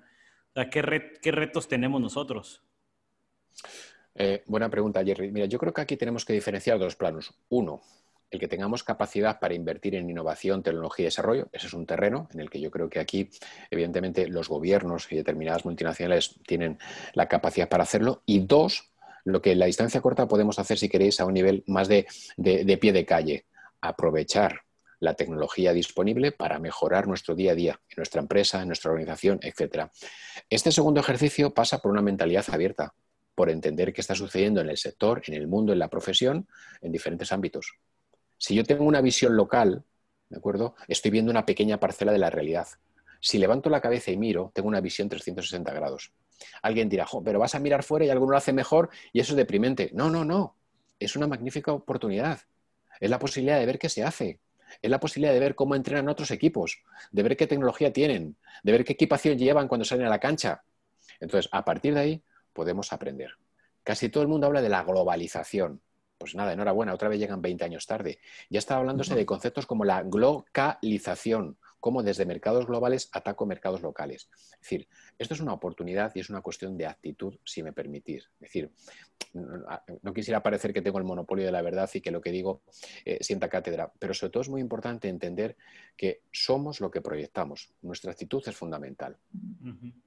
O 0.51 0.53
sea, 0.53 0.71
¿qué, 0.71 1.13
qué 1.21 1.33
retos 1.33 1.67
tenemos 1.67 2.01
nosotros? 2.01 2.63
Eh, 4.21 4.43
buena 4.47 4.69
pregunta, 4.69 5.05
Jerry. 5.05 5.31
Mira, 5.31 5.47
yo 5.47 5.61
creo 5.61 5.73
que 5.73 5.81
aquí 5.81 5.97
tenemos 5.97 6.25
que 6.25 6.33
diferenciar 6.33 6.77
dos 6.77 6.97
planos. 6.97 7.33
Uno, 7.51 7.83
el 8.33 8.41
que 8.41 8.49
tengamos 8.49 8.83
capacidad 8.83 9.39
para 9.39 9.55
invertir 9.55 9.95
en 9.95 10.11
innovación, 10.11 10.65
tecnología 10.65 11.05
y 11.05 11.07
desarrollo. 11.07 11.49
Ese 11.53 11.69
es 11.69 11.73
un 11.73 11.87
terreno 11.87 12.29
en 12.35 12.41
el 12.41 12.51
que 12.51 12.61
yo 12.61 12.73
creo 12.73 12.91
que 12.91 12.99
aquí, 12.99 13.31
evidentemente, 13.71 14.27
los 14.27 14.49
gobiernos 14.49 15.07
y 15.13 15.17
determinadas 15.17 15.65
multinacionales 15.65 16.35
tienen 16.45 16.81
la 17.15 17.29
capacidad 17.29 17.69
para 17.69 17.85
hacerlo. 17.85 18.23
Y 18.27 18.41
dos, 18.41 18.91
lo 19.25 19.41
que 19.41 19.53
en 19.53 19.61
la 19.61 19.67
distancia 19.67 20.01
corta 20.01 20.27
podemos 20.27 20.59
hacer, 20.59 20.79
si 20.79 20.89
queréis, 20.89 21.21
a 21.21 21.25
un 21.25 21.35
nivel 21.35 21.63
más 21.69 21.87
de, 21.87 22.09
de 22.37 22.77
pie 22.77 22.93
de 22.93 23.07
calle, 23.07 23.47
aprovechar 23.81 24.63
la 24.99 25.15
tecnología 25.15 25.73
disponible 25.73 26.33
para 26.33 26.59
mejorar 26.59 27.07
nuestro 27.07 27.37
día 27.37 27.53
a 27.53 27.55
día, 27.55 27.81
en 27.89 27.95
nuestra 27.99 28.21
empresa, 28.21 28.61
en 28.63 28.67
nuestra 28.67 28.91
organización, 28.91 29.39
etc. 29.43 29.91
Este 30.51 30.73
segundo 30.73 30.99
ejercicio 30.99 31.55
pasa 31.55 31.79
por 31.79 31.93
una 31.93 32.03
mentalidad 32.03 32.45
abierta, 32.49 32.95
por 33.39 33.51
entender 33.51 33.93
qué 33.93 34.01
está 34.01 34.17
sucediendo 34.17 34.61
en 34.61 34.69
el 34.69 34.77
sector, 34.77 35.23
en 35.25 35.35
el 35.35 35.47
mundo, 35.47 35.73
en 35.73 35.79
la 35.79 35.87
profesión, 35.87 36.49
en 36.81 36.91
diferentes 36.91 37.31
ámbitos. 37.31 37.73
Si 38.37 38.53
yo 38.53 38.65
tengo 38.65 38.83
una 38.83 39.01
visión 39.01 39.37
local, 39.37 39.85
¿de 40.29 40.39
acuerdo? 40.39 40.75
Estoy 40.89 41.13
viendo 41.13 41.31
una 41.31 41.47
pequeña 41.47 41.79
parcela 41.79 42.11
de 42.11 42.19
la 42.19 42.31
realidad. 42.31 42.67
Si 43.21 43.39
levanto 43.39 43.71
la 43.71 43.81
cabeza 43.81 44.11
y 44.11 44.17
miro, 44.17 44.51
tengo 44.53 44.67
una 44.67 44.81
visión 44.81 45.09
360 45.09 45.73
grados. 45.73 46.13
Alguien 46.63 46.89
dirá, 46.89 47.07
pero 47.25 47.39
vas 47.39 47.55
a 47.55 47.61
mirar 47.61 47.85
fuera 47.85 48.05
y 48.07 48.11
alguno 48.11 48.33
lo 48.33 48.39
hace 48.39 48.53
mejor 48.53 48.91
y 49.13 49.21
eso 49.21 49.35
es 49.35 49.37
deprimente. 49.37 49.93
No, 49.95 50.11
no, 50.11 50.25
no. 50.25 50.57
Es 50.99 51.15
una 51.15 51.29
magnífica 51.29 51.73
oportunidad. 51.73 52.41
Es 52.99 53.09
la 53.09 53.21
posibilidad 53.21 53.61
de 53.61 53.67
ver 53.67 53.79
qué 53.79 53.89
se 53.89 54.03
hace. 54.03 54.41
Es 54.83 54.91
la 54.91 54.99
posibilidad 54.99 55.33
de 55.33 55.39
ver 55.39 55.55
cómo 55.55 55.77
entrenan 55.77 56.09
otros 56.09 56.33
equipos, 56.33 56.83
de 57.13 57.23
ver 57.23 57.37
qué 57.37 57.47
tecnología 57.47 57.93
tienen, 57.93 58.37
de 58.65 58.73
ver 58.73 58.85
qué 58.85 58.95
equipación 58.95 59.39
llevan 59.39 59.69
cuando 59.69 59.85
salen 59.85 60.07
a 60.07 60.11
la 60.11 60.19
cancha. 60.19 60.65
Entonces, 61.21 61.49
a 61.53 61.65
partir 61.65 61.95
de 61.95 62.01
ahí, 62.01 62.23
podemos 62.53 62.93
aprender. 62.93 63.33
Casi 63.83 64.09
todo 64.09 64.23
el 64.23 64.29
mundo 64.29 64.47
habla 64.47 64.63
de 64.63 64.69
la 64.69 64.83
globalización. 64.85 65.81
Pues 66.19 66.35
nada, 66.35 66.53
enhorabuena, 66.53 66.93
otra 66.93 67.09
vez 67.09 67.21
llegan 67.21 67.41
20 67.41 67.65
años 67.65 67.87
tarde. 67.87 68.19
Ya 68.51 68.59
está 68.59 68.77
hablándose 68.77 69.15
de 69.15 69.25
conceptos 69.25 69.67
como 69.67 69.85
la 69.85 70.03
globalización, 70.03 71.57
como 71.81 72.03
desde 72.03 72.27
mercados 72.27 72.67
globales 72.67 73.09
ataco 73.13 73.47
mercados 73.47 73.83
locales. 73.83 74.29
Es 74.33 74.61
decir, 74.61 74.89
esto 75.19 75.35
es 75.35 75.41
una 75.41 75.53
oportunidad 75.53 76.13
y 76.15 76.21
es 76.21 76.29
una 76.29 76.41
cuestión 76.41 76.77
de 76.77 76.87
actitud, 76.87 77.37
si 77.45 77.63
me 77.63 77.73
permitís. 77.73 78.25
Es 78.25 78.41
decir, 78.41 78.73
no 80.03 80.13
quisiera 80.13 80.43
parecer 80.43 80.73
que 80.73 80.83
tengo 80.83 80.99
el 80.99 81.05
monopolio 81.05 81.47
de 81.47 81.53
la 81.53 81.63
verdad 81.63 81.89
y 81.95 82.01
que 82.01 82.11
lo 82.11 82.21
que 82.21 82.33
digo 82.33 82.63
eh, 83.05 83.19
sienta 83.21 83.49
cátedra, 83.49 83.93
pero 83.99 84.13
sobre 84.13 84.31
todo 84.31 84.43
es 84.43 84.49
muy 84.49 84.61
importante 84.61 85.09
entender 85.09 85.57
que 85.97 86.23
somos 86.33 86.81
lo 86.81 86.91
que 86.91 87.01
proyectamos. 87.01 87.73
Nuestra 87.83 88.11
actitud 88.11 88.43
es 88.47 88.57
fundamental. 88.57 89.17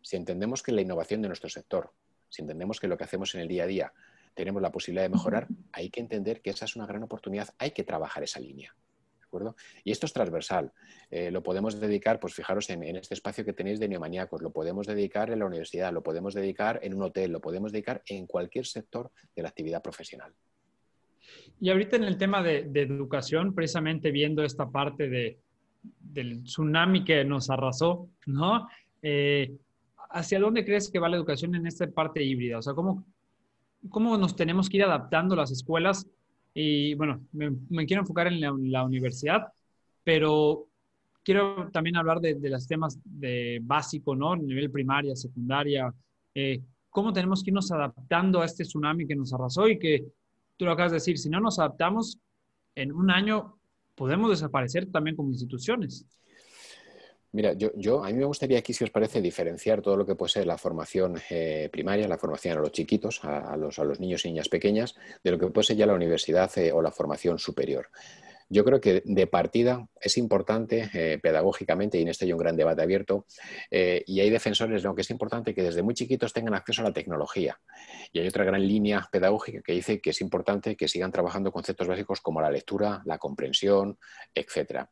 Si 0.01 0.17
entendemos 0.17 0.62
que 0.62 0.71
la 0.71 0.81
innovación 0.81 1.21
de 1.21 1.29
nuestro 1.29 1.50
sector, 1.50 1.93
si 2.31 2.41
entendemos 2.41 2.79
que 2.79 2.88
lo 2.88 2.97
que 2.97 3.03
hacemos 3.03 3.35
en 3.35 3.41
el 3.41 3.47
día 3.47 3.65
a 3.65 3.67
día 3.67 3.93
tenemos 4.33 4.61
la 4.61 4.71
posibilidad 4.71 5.03
de 5.03 5.09
mejorar, 5.09 5.47
hay 5.73 5.89
que 5.89 6.00
entender 6.00 6.41
que 6.41 6.51
esa 6.51 6.65
es 6.65 6.75
una 6.75 6.88
gran 6.88 7.03
oportunidad, 7.03 7.50
hay 7.57 7.71
que 7.71 7.83
trabajar 7.83 8.23
esa 8.23 8.39
línea. 8.39 8.73
¿de 9.19 9.25
acuerdo? 9.25 9.55
Y 9.83 9.91
esto 9.91 10.05
es 10.05 10.13
transversal. 10.13 10.71
Eh, 11.09 11.31
lo 11.31 11.43
podemos 11.43 11.79
dedicar, 11.79 12.19
pues 12.19 12.33
fijaros 12.33 12.69
en, 12.69 12.83
este 12.95 13.13
espacio 13.13 13.45
que 13.45 13.53
tenéis 13.53 13.79
de 13.79 13.88
neomaníacos, 13.88 14.41
lo 14.41 14.51
podemos 14.51 14.88
dedicar 14.88 15.29
en 15.31 15.39
la 15.39 15.45
universidad, 15.45 15.93
lo 15.93 16.01
podemos 16.01 16.33
dedicar 16.33 16.79
en 16.81 16.93
un 16.93 17.03
hotel, 17.03 17.31
lo 17.31 17.41
podemos 17.41 17.71
dedicar 17.71 18.01
en 18.07 18.25
cualquier 18.25 18.65
sector 18.65 19.11
de 19.35 19.41
la 19.41 19.50
actividad 19.50 19.81
profesional. 19.81 20.33
Y 21.59 21.69
ahorita 21.69 21.97
en 21.97 22.03
el 22.05 22.17
tema 22.17 22.41
de, 22.41 22.69
educación, 22.73 23.53
precisamente 23.53 24.11
viendo 24.11 24.43
esta 24.43 24.69
parte 24.69 25.07
de, 25.07 25.39
del 25.81 26.43
tsunami 26.43 27.03
que 27.03 27.23
nos 27.23 27.50
arrasó, 27.50 28.09
¿no? 28.25 28.67
Eh, 29.01 29.55
¿hacia 30.12 30.39
dónde 30.39 30.65
crees 30.65 30.89
que 30.89 31.00
va 31.00 31.10
la 31.10 31.18
educación 31.18 31.56
en 31.56 31.68
esta 31.68 31.89
parte 31.89 32.24
híbrida? 32.24 32.58
O 32.60 32.62
sea, 32.62 32.74
¿cómo, 32.74 33.03
cómo 33.89 34.18
nos 34.18 34.36
tenemos 34.36 34.70
que 34.70 34.77
ir 34.77 34.84
adaptando 34.84 35.36
las 35.36 35.51
escuelas? 35.51 36.08
Y 36.53 36.96
bueno, 36.96 37.22
me, 37.32 37.86
quiero 37.86 38.01
enfocar 38.01 38.27
en 38.27 38.72
la, 38.72 38.84
universidad, 38.84 39.48
pero 40.03 40.68
quiero 41.24 41.70
también 41.72 41.96
hablar 41.96 42.20
de, 42.20 42.38
los 42.50 42.68
temas 42.68 43.00
de 43.06 43.60
básico, 43.62 44.15
¿no? 44.15 44.36
Nivel 44.36 44.70
primaria, 44.70 45.15
secundaria. 45.15 45.94
Eh, 46.36 46.62
¿Cómo 46.89 47.13
tenemos 47.13 47.41
que 47.41 47.51
irnos 47.51 47.72
adaptando 47.72 48.41
a 48.41 48.46
este 48.46 48.63
tsunami 48.63 49.08
que 49.08 49.15
nos 49.15 49.34
arrasó 49.34 49.68
y 49.70 49.80
que 49.80 50.06
tú 50.58 50.65
lo 50.65 50.74
acabas 50.74 50.91
de 50.91 50.98
decir, 50.98 51.18
si 51.18 51.30
no 51.30 51.39
nos 51.39 51.58
adaptamos, 51.60 52.20
en 52.75 52.91
un 52.91 53.10
año 53.10 53.58
podemos 53.96 54.30
desaparecer 54.30 54.88
también 54.91 55.15
como 55.15 55.30
instituciones? 55.30 56.06
Mira, 57.33 57.53
yo, 57.53 58.03
a 58.03 58.07
mí 58.07 58.13
me 58.13 58.25
gustaría 58.25 58.59
aquí, 58.59 58.73
si 58.73 58.83
os 58.83 58.89
parece, 58.89 59.21
diferenciar 59.21 59.81
todo 59.81 59.95
lo 59.95 60.05
que 60.05 60.15
puede 60.15 60.31
ser 60.31 60.45
la 60.45 60.57
formación 60.57 61.17
eh, 61.29 61.69
primaria, 61.71 62.05
la 62.07 62.17
formación 62.17 62.57
a 62.57 62.61
los 62.61 62.73
chiquitos, 62.73 63.23
a, 63.23 63.55
los, 63.55 63.79
a, 63.79 63.85
los, 63.85 64.01
niños 64.01 64.25
y 64.25 64.29
niñas 64.29 64.50
pequeñas, 64.50 64.95
de 65.23 65.31
lo 65.31 65.39
que 65.39 65.47
puede 65.47 65.67
ser 65.67 65.77
ya 65.77 65.85
la 65.85 65.93
universidad 65.93 66.51
eh, 66.57 66.73
o 66.73 66.81
la 66.81 66.91
formación 66.91 67.39
superior. 67.39 67.88
Yo 68.53 68.65
creo 68.65 68.81
que 68.81 69.01
de 69.05 69.27
partida 69.27 69.88
es 70.01 70.17
importante 70.17 70.89
eh, 70.93 71.20
pedagógicamente, 71.20 71.98
y 71.98 72.01
en 72.01 72.10
esto 72.10 72.25
hay 72.25 72.34
un 72.34 72.38
gran 72.38 72.58
debate 72.58 72.81
abierto, 72.81 73.25
eh, 73.70 74.03
y 74.05 74.20
hay 74.20 74.29
defensores 74.29 74.81
de 74.81 74.89
lo 74.89 74.93
que 74.93 75.03
es 75.03 75.10
importante 75.10 75.53
que 75.53 75.63
desde 75.63 75.81
muy 75.84 75.93
chiquitos 75.93 76.34
tengan 76.34 76.53
acceso 76.53 76.81
a 76.81 76.84
la 76.84 76.91
tecnología. 76.91 77.62
Y 78.12 78.20
hay 78.20 78.27
otra 78.27 78.43
gran 78.43 78.67
línea 78.67 79.08
pedagógica 79.10 79.62
que 79.62 79.72
dice 79.72 80.01
que 80.01 80.10
es 80.10 80.20
importante 80.20 80.75
que 80.75 80.89
sigan 80.89 81.13
trabajando 81.13 81.50
conceptos 81.53 81.88
básicos 81.88 82.20
como 82.20 82.41
la 82.41 82.51
lectura, 82.51 83.01
la 83.05 83.17
comprensión, 83.20 83.98
etc. 84.36 84.86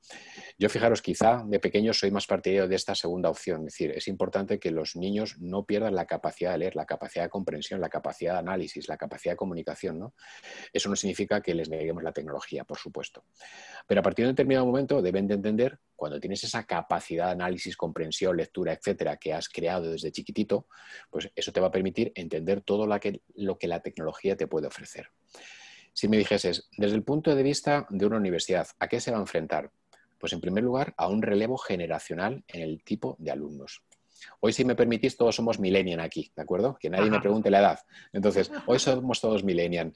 Yo 0.58 0.70
fijaros, 0.70 1.02
quizá 1.02 1.44
de 1.46 1.60
pequeño 1.60 1.92
soy 1.92 2.12
más 2.12 2.28
partidario 2.28 2.70
de 2.70 2.78
esta 2.78 2.96
segunda 2.96 3.30
opción, 3.30 3.68
es 3.68 3.74
decir, 3.74 3.92
es 3.92 4.08
importante 4.08 4.58
que 4.58 4.72
los 4.72 4.96
niños 4.96 5.36
no 5.38 5.66
pierdan 5.66 5.96
la 5.96 6.06
capacidad 6.06 6.54
de 6.54 6.60
leer, 6.60 6.78
la 6.78 6.86
capacidad 6.86 7.26
de 7.26 7.30
comprensión, 7.30 7.82
la 7.82 7.90
capacidad 7.90 8.36
de 8.36 8.40
análisis, 8.40 8.88
la 8.88 8.96
capacidad 8.96 9.34
de 9.34 9.38
comunicación. 9.38 10.00
¿no? 10.00 10.14
Eso 10.72 10.88
no 10.88 10.96
significa 10.96 11.42
que 11.42 11.54
les 11.54 11.70
neguemos 11.70 12.04
la 12.04 12.14
tecnología, 12.14 12.64
por 12.64 12.78
supuesto. 12.78 13.26
Pero 13.88 14.02
a 14.02 14.04
partir 14.04 14.26
de 14.26 14.30
un 14.30 14.36
determinado 14.36 14.66
momento 14.66 15.02
deben 15.02 15.28
de 15.28 15.36
entender, 15.36 15.80
cuando 15.96 16.20
tienes 16.20 16.44
esa 16.44 16.64
capacidad 16.66 17.26
de 17.26 17.32
análisis, 17.32 17.76
comprensión, 17.76 18.38
lectura, 18.38 18.74
etcétera, 18.74 19.18
que 19.18 19.34
has 19.34 19.50
creado 19.50 19.92
desde 19.92 20.12
chiquitito, 20.12 20.68
pues 21.10 21.32
eso 21.36 21.52
te 21.52 21.60
va 21.60 21.68
a 21.68 21.72
permitir 21.72 22.12
entender 22.16 22.62
todo 22.62 22.86
lo 22.86 23.00
que, 23.00 23.22
lo 23.36 23.58
que 23.58 23.68
la 23.68 23.80
tecnología 23.82 24.38
te 24.38 24.48
puede 24.48 24.68
ofrecer. 24.68 25.10
Si 25.94 26.08
me 26.08 26.18
dijeses, 26.18 26.70
desde 26.78 26.96
el 26.96 27.04
punto 27.04 27.36
de 27.36 27.44
vista 27.44 27.88
de 27.90 28.06
una 28.06 28.18
universidad, 28.18 28.68
¿a 28.80 28.88
qué 28.88 29.02
se 29.02 29.12
va 29.12 29.18
a 29.18 29.22
enfrentar? 29.22 29.72
Pues 30.20 30.34
en 30.34 30.42
primer 30.42 30.64
lugar, 30.64 30.94
a 30.98 31.08
un 31.08 31.22
relevo 31.22 31.58
generacional 31.58 32.44
en 32.48 32.62
el 32.62 32.84
tipo 32.84 33.16
de 33.20 33.32
alumnos. 33.32 33.84
Hoy, 34.40 34.54
si 34.54 34.66
me 34.66 34.76
permitís, 34.76 35.18
todos 35.18 35.36
somos 35.36 35.60
millennial 35.60 36.00
aquí, 36.00 36.32
¿de 36.36 36.42
acuerdo? 36.42 36.78
Que 36.80 36.90
nadie 36.90 37.10
me 37.10 37.20
pregunte 37.20 37.50
la 37.50 37.60
edad. 37.60 37.80
Entonces, 38.14 38.52
hoy 38.68 38.80
somos 38.80 39.22
todos 39.22 39.44
millennial. 39.44 39.94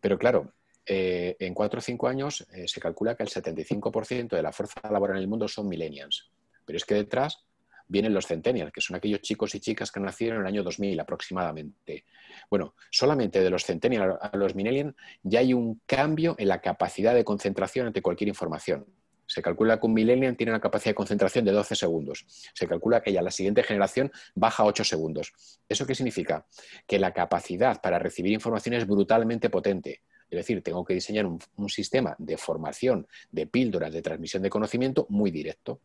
Pero 0.00 0.18
claro, 0.18 0.52
eh, 0.86 1.36
en 1.38 1.54
cuatro 1.54 1.78
o 1.78 1.82
cinco 1.82 2.08
años 2.08 2.46
eh, 2.52 2.66
se 2.66 2.80
calcula 2.80 3.14
que 3.14 3.22
el 3.22 3.28
75% 3.28 4.28
de 4.28 4.42
la 4.42 4.52
fuerza 4.52 4.80
laboral 4.90 5.16
en 5.16 5.22
el 5.22 5.28
mundo 5.28 5.48
son 5.48 5.68
millennials. 5.68 6.30
Pero 6.64 6.76
es 6.76 6.84
que 6.84 6.94
detrás 6.94 7.44
vienen 7.88 8.14
los 8.14 8.26
centennials, 8.26 8.72
que 8.72 8.80
son 8.80 8.96
aquellos 8.96 9.20
chicos 9.20 9.54
y 9.54 9.60
chicas 9.60 9.92
que 9.92 10.00
nacido 10.00 10.34
en 10.34 10.40
el 10.40 10.46
año 10.46 10.62
2000 10.62 10.98
aproximadamente. 10.98 12.04
Bueno, 12.48 12.74
solamente 12.90 13.40
de 13.40 13.50
los 13.50 13.64
centennials 13.64 14.16
a 14.20 14.36
los 14.36 14.54
millennials 14.54 14.94
ya 15.22 15.40
hay 15.40 15.52
un 15.52 15.80
cambio 15.86 16.34
en 16.38 16.48
la 16.48 16.60
capacidad 16.60 17.14
de 17.14 17.24
concentración 17.24 17.86
ante 17.86 18.02
cualquier 18.02 18.28
información. 18.28 18.86
Se 19.26 19.40
calcula 19.40 19.78
que 19.78 19.86
un 19.86 19.94
millennial 19.94 20.36
tiene 20.36 20.52
una 20.52 20.60
capacidad 20.60 20.90
de 20.90 20.96
concentración 20.96 21.44
de 21.44 21.52
12 21.52 21.74
segundos. 21.74 22.26
Se 22.54 22.66
calcula 22.66 23.02
que 23.02 23.12
ya 23.12 23.22
la 23.22 23.30
siguiente 23.30 23.62
generación 23.62 24.10
baja 24.34 24.62
a 24.62 24.66
8 24.66 24.84
segundos. 24.84 25.32
¿Eso 25.68 25.86
qué 25.86 25.94
significa? 25.94 26.46
Que 26.86 26.98
la 26.98 27.12
capacidad 27.12 27.80
para 27.80 27.98
recibir 27.98 28.32
información 28.32 28.74
es 28.74 28.86
brutalmente 28.86 29.48
potente. 29.48 30.02
Es 30.32 30.36
decir, 30.36 30.62
tengo 30.62 30.82
que 30.82 30.94
diseñar 30.94 31.26
un, 31.26 31.68
sistema 31.68 32.16
de 32.18 32.38
formación, 32.38 33.06
de 33.30 33.46
píldoras, 33.46 33.92
de 33.92 34.00
transmisión 34.00 34.42
de 34.42 34.48
conocimiento 34.48 35.04
muy 35.10 35.30
directo. 35.30 35.82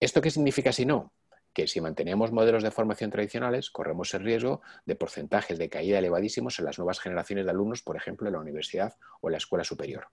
¿Esto 0.00 0.22
qué 0.22 0.30
significa 0.30 0.72
si 0.72 0.86
no? 0.86 1.12
Que 1.52 1.66
si 1.66 1.82
mantenemos 1.82 2.32
modelos 2.32 2.62
de 2.62 2.70
formación 2.70 3.10
tradicionales, 3.10 3.68
corremos 3.68 4.14
el 4.14 4.24
riesgo 4.24 4.62
de 4.86 4.94
porcentajes 4.94 5.58
de 5.58 5.68
caída 5.68 5.98
elevadísimos 5.98 6.58
en 6.58 6.64
las 6.64 6.78
nuevas 6.78 6.98
generaciones 6.98 7.44
de 7.44 7.50
alumnos, 7.50 7.82
por 7.82 7.96
ejemplo, 7.96 8.26
en 8.28 8.32
la 8.32 8.40
universidad 8.40 8.96
o 9.20 9.28
en 9.28 9.32
la 9.32 9.38
escuela 9.38 9.64
superior. 9.64 10.08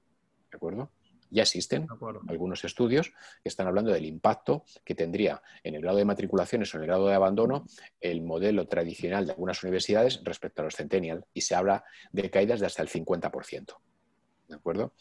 ¿De 0.52 0.58
acuerdo? 0.58 0.92
Ya 1.30 1.44
existen 1.44 1.88
algunos 2.28 2.64
estudios 2.64 3.12
que 3.44 3.50
están 3.50 3.68
hablando 3.68 3.92
del 3.92 4.06
impacto 4.06 4.64
que 4.84 4.96
tendría 4.96 5.42
en 5.64 5.76
el 5.76 5.82
grado 5.82 5.98
de 5.98 6.06
matriculaciones 6.06 6.74
o 6.74 6.78
en 6.78 6.84
el 6.84 6.88
grado 6.88 7.08
de 7.08 7.16
abandono 7.16 7.66
el 8.00 8.22
modelo 8.22 8.68
tradicional 8.68 9.26
de 9.26 9.34
algunas 9.34 9.64
universidades 9.64 10.22
respecto 10.24 10.62
a 10.62 10.66
los 10.66 10.76
centennial 10.76 11.26
y 11.34 11.42
se 11.42 11.56
habla 11.56 11.84
de 12.12 12.30
caídas 12.30 12.60
de 12.60 12.68
hasta 12.68 12.82
el 12.82 12.90
50%. 12.90 13.78
¿De 14.48 14.56
acuerdo? 14.56 14.94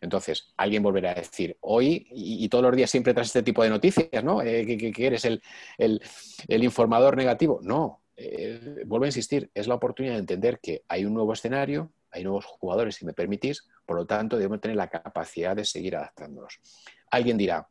Entonces, 0.00 0.52
alguien 0.56 0.82
volverá 0.82 1.12
a 1.12 1.14
decir, 1.14 1.56
hoy 1.60 2.06
y, 2.10 2.48
todos 2.48 2.64
los 2.64 2.76
días 2.76 2.90
siempre 2.90 3.14
tras 3.14 3.28
este 3.28 3.42
tipo 3.42 3.62
de 3.62 3.70
noticias, 3.70 4.24
¿no? 4.24 4.42
Eh, 4.42 4.66
que, 4.66 5.06
eres 5.06 5.24
el, 5.24 5.42
informador 6.48 7.16
negativo. 7.16 7.60
No, 7.62 8.02
eh, 8.16 8.82
vuelvo 8.86 9.04
a 9.04 9.08
insistir, 9.08 9.50
es 9.54 9.66
la 9.66 9.74
oportunidad 9.74 10.14
de 10.14 10.20
entender 10.20 10.60
que 10.60 10.82
hay 10.88 11.04
un 11.04 11.14
nuevo 11.14 11.32
escenario, 11.32 11.92
hay 12.10 12.24
nuevos 12.24 12.44
jugadores, 12.44 12.96
si 12.96 13.04
me 13.04 13.12
permitís, 13.12 13.68
por 13.90 13.96
lo 13.96 14.06
tanto 14.06 14.36
debemos 14.36 14.60
tener 14.60 14.76
la 14.76 14.88
capacidad 14.88 15.56
de 15.56 15.64
seguir 15.64 15.96
adaptándonos. 15.96 16.60
Alguien 17.10 17.36
dirá, 17.36 17.68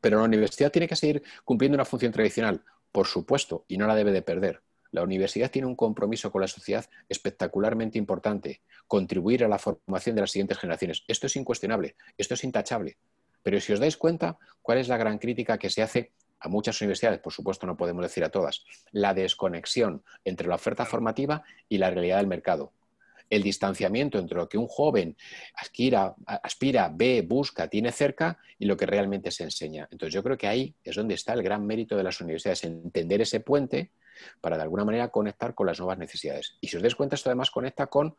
pero 0.00 0.16
la 0.16 0.24
universidad 0.24 0.72
tiene 0.72 0.88
que 0.88 0.96
seguir 0.96 1.22
cumpliendo 1.44 1.76
una 1.76 1.84
función 1.84 2.10
tradicional. 2.10 2.64
Por 2.90 3.06
supuesto, 3.06 3.66
y 3.68 3.76
no 3.76 3.86
la 3.86 3.94
debe 3.94 4.12
de 4.12 4.22
perder. 4.22 4.62
La 4.92 5.02
universidad 5.02 5.50
tiene 5.50 5.68
un 5.68 5.76
compromiso 5.76 6.32
con 6.32 6.40
la 6.40 6.48
sociedad 6.48 6.86
espectacularmente 7.06 7.98
importante, 7.98 8.62
contribuir 8.86 9.44
a 9.44 9.48
la 9.48 9.58
formación 9.58 10.16
de 10.16 10.22
las 10.22 10.30
siguientes 10.30 10.56
generaciones. 10.56 11.04
Esto 11.06 11.26
es 11.26 11.36
incuestionable, 11.36 11.96
esto 12.16 12.32
es 12.32 12.44
intachable. 12.44 12.96
Pero 13.42 13.60
si 13.60 13.74
os 13.74 13.78
dais 13.78 13.98
cuenta, 13.98 14.38
¿cuál 14.62 14.78
es 14.78 14.88
la 14.88 14.96
gran 14.96 15.18
crítica 15.18 15.58
que 15.58 15.68
se 15.68 15.82
hace 15.82 16.12
a 16.40 16.48
muchas 16.48 16.80
universidades? 16.80 17.20
Por 17.20 17.34
supuesto, 17.34 17.66
no 17.66 17.76
podemos 17.76 18.02
decir 18.04 18.24
a 18.24 18.30
todas. 18.30 18.64
La 18.90 19.12
desconexión 19.12 20.02
entre 20.24 20.48
la 20.48 20.54
oferta 20.54 20.86
formativa 20.86 21.42
y 21.68 21.76
la 21.76 21.90
realidad 21.90 22.16
del 22.16 22.26
mercado. 22.26 22.72
El 23.32 23.42
distanciamiento 23.42 24.18
entre 24.18 24.36
lo 24.36 24.46
que 24.46 24.58
un 24.58 24.66
joven 24.66 25.16
aspira, 25.54 26.92
ve, 26.94 27.24
busca, 27.26 27.66
tiene 27.66 27.90
cerca 27.90 28.36
y 28.58 28.66
lo 28.66 28.76
que 28.76 28.84
realmente 28.84 29.30
se 29.30 29.44
enseña. 29.44 29.88
Entonces 29.90 30.12
yo 30.12 30.22
creo 30.22 30.36
que 30.36 30.46
ahí 30.46 30.74
es 30.84 30.96
donde 30.96 31.14
está 31.14 31.32
el 31.32 31.42
gran 31.42 31.66
mérito 31.66 31.96
de 31.96 32.02
las 32.02 32.20
universidades, 32.20 32.64
entender 32.64 33.22
ese 33.22 33.40
puente 33.40 33.90
para 34.42 34.56
de 34.56 34.64
alguna 34.64 34.84
manera 34.84 35.08
conectar 35.08 35.54
con 35.54 35.66
las 35.66 35.78
nuevas 35.78 35.96
necesidades. 35.96 36.58
Y 36.60 36.68
si 36.68 36.76
os 36.76 36.82
dais 36.82 36.94
cuenta, 36.94 37.14
esto 37.14 37.30
además 37.30 37.50
conecta 37.50 37.86
con 37.86 38.16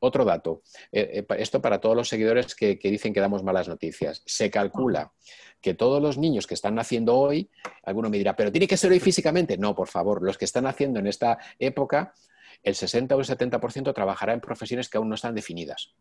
otro 0.00 0.24
dato. 0.24 0.62
Eh, 0.90 1.24
eh, 1.30 1.34
esto 1.38 1.62
para 1.62 1.80
todos 1.80 1.94
los 1.94 2.08
seguidores 2.08 2.56
que, 2.56 2.76
dicen 2.82 3.14
que 3.14 3.20
damos 3.20 3.44
malas 3.44 3.68
noticias. 3.68 4.24
Se 4.26 4.50
calcula 4.50 5.12
que 5.60 5.74
todos 5.74 6.02
los 6.02 6.18
niños 6.18 6.48
que 6.48 6.54
están 6.54 6.74
naciendo 6.74 7.16
hoy, 7.16 7.48
alguno 7.84 8.10
me 8.10 8.18
dirá, 8.18 8.34
pero 8.34 8.50
tiene 8.50 8.66
que 8.66 8.76
ser 8.76 8.90
hoy 8.90 8.98
físicamente. 8.98 9.56
No, 9.56 9.76
por 9.76 9.86
favor, 9.86 10.20
los 10.20 10.36
que 10.36 10.46
están 10.46 10.64
naciendo 10.64 10.98
en 10.98 11.06
esta 11.06 11.38
época, 11.60 12.12
el 12.62 12.74
60 12.74 13.16
o 13.16 13.20
el 13.20 13.26
70% 13.26 13.94
trabajará 13.94 14.32
en 14.32 14.40
profesiones 14.40 14.88
que 14.88 14.98
aún 14.98 15.08
no 15.08 15.14
están 15.14 15.34
definidas. 15.34 15.94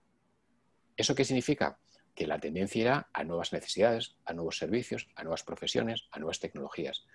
¿Eso 0.96 1.16
qué 1.16 1.26
significa? 1.26 1.80
que 2.16 2.28
la 2.28 2.40
tendencia 2.40 2.82
irá 2.82 3.10
a 3.14 3.24
nuevas 3.24 3.54
necesidades, 3.54 4.16
a 4.26 4.34
nuevos 4.34 4.58
servicios, 4.58 5.08
a 5.16 5.24
nuevas 5.24 5.44
profesiones, 5.44 6.08
a 6.12 6.20
nuevas 6.20 6.40
tecnologías. 6.40 7.06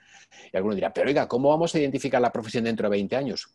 Y 0.53 0.57
alguno 0.57 0.75
dirá, 0.75 0.93
pero 0.93 1.09
oiga, 1.09 1.29
¿cómo 1.29 1.51
vamos 1.51 1.75
a 1.75 1.79
identificar 1.79 2.21
la 2.21 2.33
profesión 2.33 2.65
dentro 2.65 2.89
de 2.89 2.97
20 2.97 3.17
años? 3.17 3.51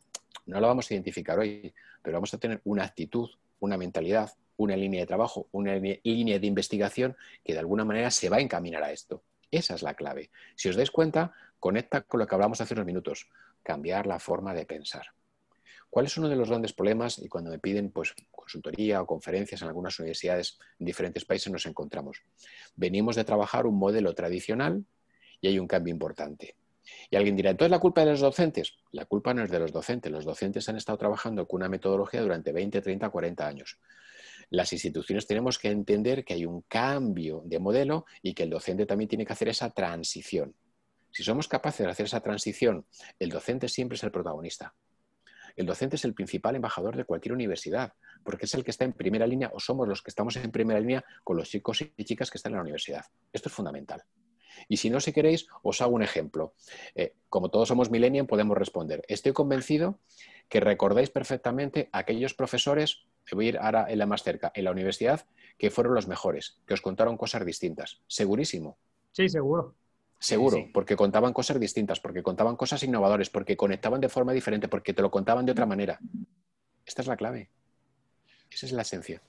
No 0.46 0.60
la 0.60 0.68
vamos 0.68 0.90
a 0.90 0.94
identificar 0.94 1.40
hoy, 1.40 1.74
pero 2.02 2.18
vamos 2.18 2.34
a 2.34 2.38
tener 2.38 2.62
una 2.64 2.84
actitud, 2.84 3.30
una 3.60 3.78
mentalidad, 3.78 4.32
una 4.58 4.76
línea 4.76 5.02
de 5.02 5.08
trabajo, 5.08 5.48
una 5.52 5.76
línea 5.76 6.40
de 6.40 6.48
investigación 6.48 7.16
que 7.44 7.54
de 7.54 7.60
alguna 7.60 7.86
manera 7.86 8.12
se 8.12 8.30
va 8.30 8.38
a 8.38 8.42
encaminar 8.42 8.84
a 8.84 8.92
esto. 8.92 9.24
Esa 9.50 9.76
es 9.76 9.82
la 9.82 9.96
clave. 9.96 10.30
Si 10.56 10.70
os 10.70 10.76
dais 10.76 10.92
cuenta, 10.92 11.34
conecta 11.60 12.02
con 12.02 12.20
lo 12.20 12.28
que 12.28 12.36
hablamos 12.36 12.62
hace 12.62 12.74
unos 12.74 12.86
minutos, 12.86 13.30
cambiar 13.64 14.08
la 14.08 14.20
forma 14.20 14.54
de 14.54 14.66
pensar. 14.66 15.08
¿Cuál 15.92 16.06
es 16.06 16.18
uno 16.18 16.30
de 16.30 16.38
los 16.38 16.48
grandes 16.48 16.72
problemas? 16.72 17.20
Y 17.20 17.28
cuando 17.28 17.52
me 17.52 17.60
piden 17.60 17.92
pues, 17.92 18.16
consultoría 18.32 19.02
o 19.02 19.06
conferencias 19.06 19.62
en 19.62 19.68
algunas 19.68 20.00
universidades 20.00 20.58
en 20.80 20.86
diferentes 20.86 21.26
países 21.26 21.52
nos 21.52 21.66
encontramos. 21.66 22.24
Venimos 22.78 23.18
de 23.18 23.26
trabajar 23.26 23.68
un 23.68 23.78
modelo 23.78 24.16
tradicional 24.16 24.86
y 25.42 25.50
hay 25.50 25.60
un 25.60 25.68
cambio 25.68 25.92
importante. 25.92 26.56
Y 27.10 27.18
alguien 27.18 27.36
dirá, 27.36 27.52
¿entonces 27.52 27.72
la 27.72 27.80
culpa 27.80 28.06
de 28.06 28.12
los 28.12 28.22
docentes? 28.22 28.78
La 28.94 29.04
culpa 29.04 29.34
no 29.34 29.44
es 29.44 29.52
de 29.52 29.60
los 29.60 29.74
docentes. 29.74 30.10
Los 30.10 30.24
docentes 30.24 30.70
han 30.70 30.78
estado 30.78 30.98
trabajando 30.98 31.46
con 31.46 31.58
una 31.58 31.68
metodología 31.68 32.22
durante 32.22 32.54
20, 32.54 32.82
30, 32.82 33.10
40 33.10 33.46
años. 33.46 33.78
Las 34.50 34.72
instituciones 34.72 35.28
tenemos 35.28 35.60
que 35.60 35.72
entender 35.72 36.24
que 36.24 36.36
hay 36.36 36.46
un 36.46 36.62
cambio 36.62 37.42
de 37.44 37.60
modelo 37.60 38.06
y 38.22 38.34
que 38.34 38.44
el 38.44 38.50
docente 38.50 38.86
también 38.86 39.10
tiene 39.10 39.26
que 39.26 39.34
hacer 39.34 39.50
esa 39.50 39.70
transición. 39.72 40.56
Si 41.12 41.22
somos 41.24 41.50
capaces 41.50 41.86
de 41.86 41.92
hacer 41.92 42.06
esa 42.06 42.22
transición, 42.22 42.86
el 43.20 43.30
docente 43.30 43.68
siempre 43.68 43.98
es 43.98 44.04
el 44.04 44.12
protagonista. 44.12 44.74
El 45.56 45.66
docente 45.66 45.96
es 45.96 46.06
el 46.06 46.14
principal 46.14 46.56
embajador 46.56 46.96
de 46.96 47.06
cualquier 47.06 47.34
universidad, 47.34 47.94
porque 48.24 48.46
es 48.46 48.54
el 48.54 48.64
que 48.64 48.72
está 48.72 48.86
en 48.86 48.94
primera 48.94 49.28
línea 49.28 49.52
o 49.54 49.60
somos 49.60 49.88
los 49.88 50.02
que 50.02 50.10
estamos 50.10 50.36
en 50.38 50.52
primera 50.52 50.80
línea 50.80 51.04
con 51.24 51.38
los 51.38 51.50
chicos 51.50 51.82
y 51.82 52.04
chicas 52.04 52.30
que 52.30 52.38
están 52.38 52.54
en 52.54 52.58
la 52.58 52.64
universidad. 52.64 53.06
Esto 53.34 53.50
es 53.50 53.56
fundamental. 53.56 54.04
Y 54.68 54.78
si 54.78 54.90
no, 54.90 55.00
si 55.00 55.14
queréis, 55.14 55.48
os 55.64 55.82
hago 55.82 55.96
un 55.96 56.04
ejemplo. 56.04 56.54
Eh, 56.96 57.16
como 57.30 57.50
todos 57.50 57.68
somos 57.68 57.90
millennials, 57.90 58.28
podemos 58.28 58.58
responder. 58.58 59.04
Estoy 59.08 59.34
convencido 59.34 60.00
que 60.50 60.60
recordáis 60.60 61.10
perfectamente 61.10 61.90
a 61.92 62.00
aquellos 62.00 62.34
profesores, 62.34 63.06
voy 63.32 63.46
a 63.46 63.50
ir 63.50 63.58
ahora 63.58 63.86
en 63.90 64.00
la 64.00 64.06
más 64.06 64.24
cerca, 64.24 64.52
en 64.54 64.66
la 64.66 64.72
universidad, 64.72 65.26
que 65.58 65.72
fueron 65.72 65.94
los 65.94 66.08
mejores, 66.08 66.60
que 66.66 66.74
os 66.74 66.82
contaron 66.82 67.18
cosas 67.18 67.46
distintas. 67.46 68.02
Segurísimo. 68.08 68.78
Sí, 69.12 69.30
seguro. 69.30 69.76
Seguro, 70.22 70.70
porque 70.72 70.96
contaban 70.96 71.34
cosas 71.34 71.60
distintas, 71.60 72.00
porque 72.00 72.22
contaban 72.22 72.56
cosas 72.56 72.84
innovadoras, 72.84 73.32
porque 73.32 73.58
conectaban 73.58 74.00
de 74.00 74.08
forma 74.08 74.34
diferente, 74.34 74.68
porque 74.68 74.94
te 74.94 75.02
lo 75.02 75.10
contaban 75.10 75.48
de 75.48 75.52
otra 75.52 75.66
manera. 75.66 76.00
Esta 76.86 77.02
es 77.02 77.08
la 77.08 77.18
clave. 77.18 77.50
Esa 78.52 78.68
es 78.68 78.72
la 78.72 78.84
esencia. 78.84 79.20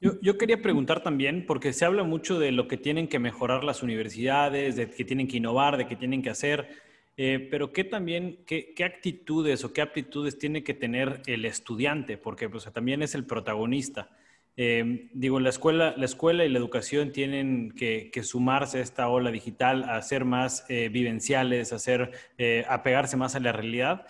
Yo, 0.00 0.38
quería 0.38 0.62
preguntar 0.62 1.02
también, 1.02 1.44
porque 1.44 1.72
se 1.72 1.84
habla 1.84 2.04
mucho 2.04 2.38
de 2.38 2.52
lo 2.52 2.68
que 2.68 2.76
tienen 2.76 3.08
que 3.08 3.18
mejorar 3.18 3.64
las 3.64 3.82
universidades, 3.82 4.76
de 4.76 4.88
que 4.88 5.04
tienen 5.04 5.26
que 5.26 5.38
innovar, 5.38 5.76
de 5.76 5.88
que 5.88 5.96
tienen 5.96 6.22
que 6.22 6.30
hacer, 6.30 6.68
eh, 7.16 7.48
pero 7.50 7.72
¿qué 7.72 7.82
también, 7.82 8.44
qué, 8.46 8.74
actitudes 8.84 9.64
o 9.64 9.72
qué 9.72 9.80
aptitudes 9.80 10.38
tiene 10.38 10.62
que 10.62 10.74
tener 10.74 11.20
el 11.26 11.44
estudiante? 11.44 12.16
Porque 12.16 12.48
pues, 12.48 12.64
también 12.72 13.02
es 13.02 13.16
el 13.16 13.26
protagonista. 13.26 14.08
Eh, 14.56 15.08
digo, 15.14 15.40
la 15.40 15.48
escuela, 15.48 15.94
la 15.96 16.04
escuela 16.04 16.44
y 16.44 16.48
la 16.50 16.58
educación 16.58 17.12
tienen 17.12 17.72
que, 17.72 18.10
sumarse 18.22 18.78
a 18.78 18.82
esta 18.82 19.08
ola 19.08 19.30
digital, 19.30 19.84
a 19.84 20.00
ser 20.02 20.24
más 20.24 20.66
eh, 20.68 20.88
vivenciales, 20.90 21.72
a, 21.72 21.78
ser, 21.78 22.12
eh, 22.38 22.64
a 22.68 22.82
pegarse 22.82 23.16
más 23.16 23.34
a 23.34 23.40
la 23.40 23.52
realidad, 23.52 24.06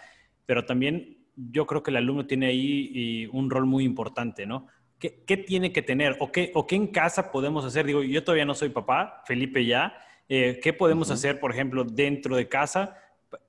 pero 0.47 0.65
también 0.65 1.19
yo 1.37 1.67
creo 1.67 1.83
que 1.83 1.93
el 1.93 1.97
alumno 1.97 2.27
tiene 2.27 2.47
ahí 2.47 3.29
un 3.33 3.51
rol 3.51 3.67
muy 3.67 3.85
importante, 3.85 4.45
¿no? 4.45 4.67
¿Qué, 4.99 5.23
¿Qué, 5.27 5.37
tiene 5.37 5.73
que 5.73 5.83
tener 5.83 6.17
o 6.21 6.31
qué, 6.31 6.51
o 6.55 6.67
qué 6.67 6.77
en 6.77 6.89
casa 6.89 7.33
podemos 7.33 7.65
hacer? 7.65 7.87
Digo, 7.87 8.03
yo 8.03 8.23
todavía 8.23 8.45
no 8.45 8.55
soy 8.55 8.69
papá, 8.69 9.23
Felipe 9.27 9.65
ya. 9.65 9.97
¿Qué 10.29 10.75
podemos 10.79 11.11
hacer, 11.11 11.41
por 11.41 11.53
ejemplo, 11.53 11.85
dentro 11.85 12.37
de 12.37 12.49
casa 12.49 12.97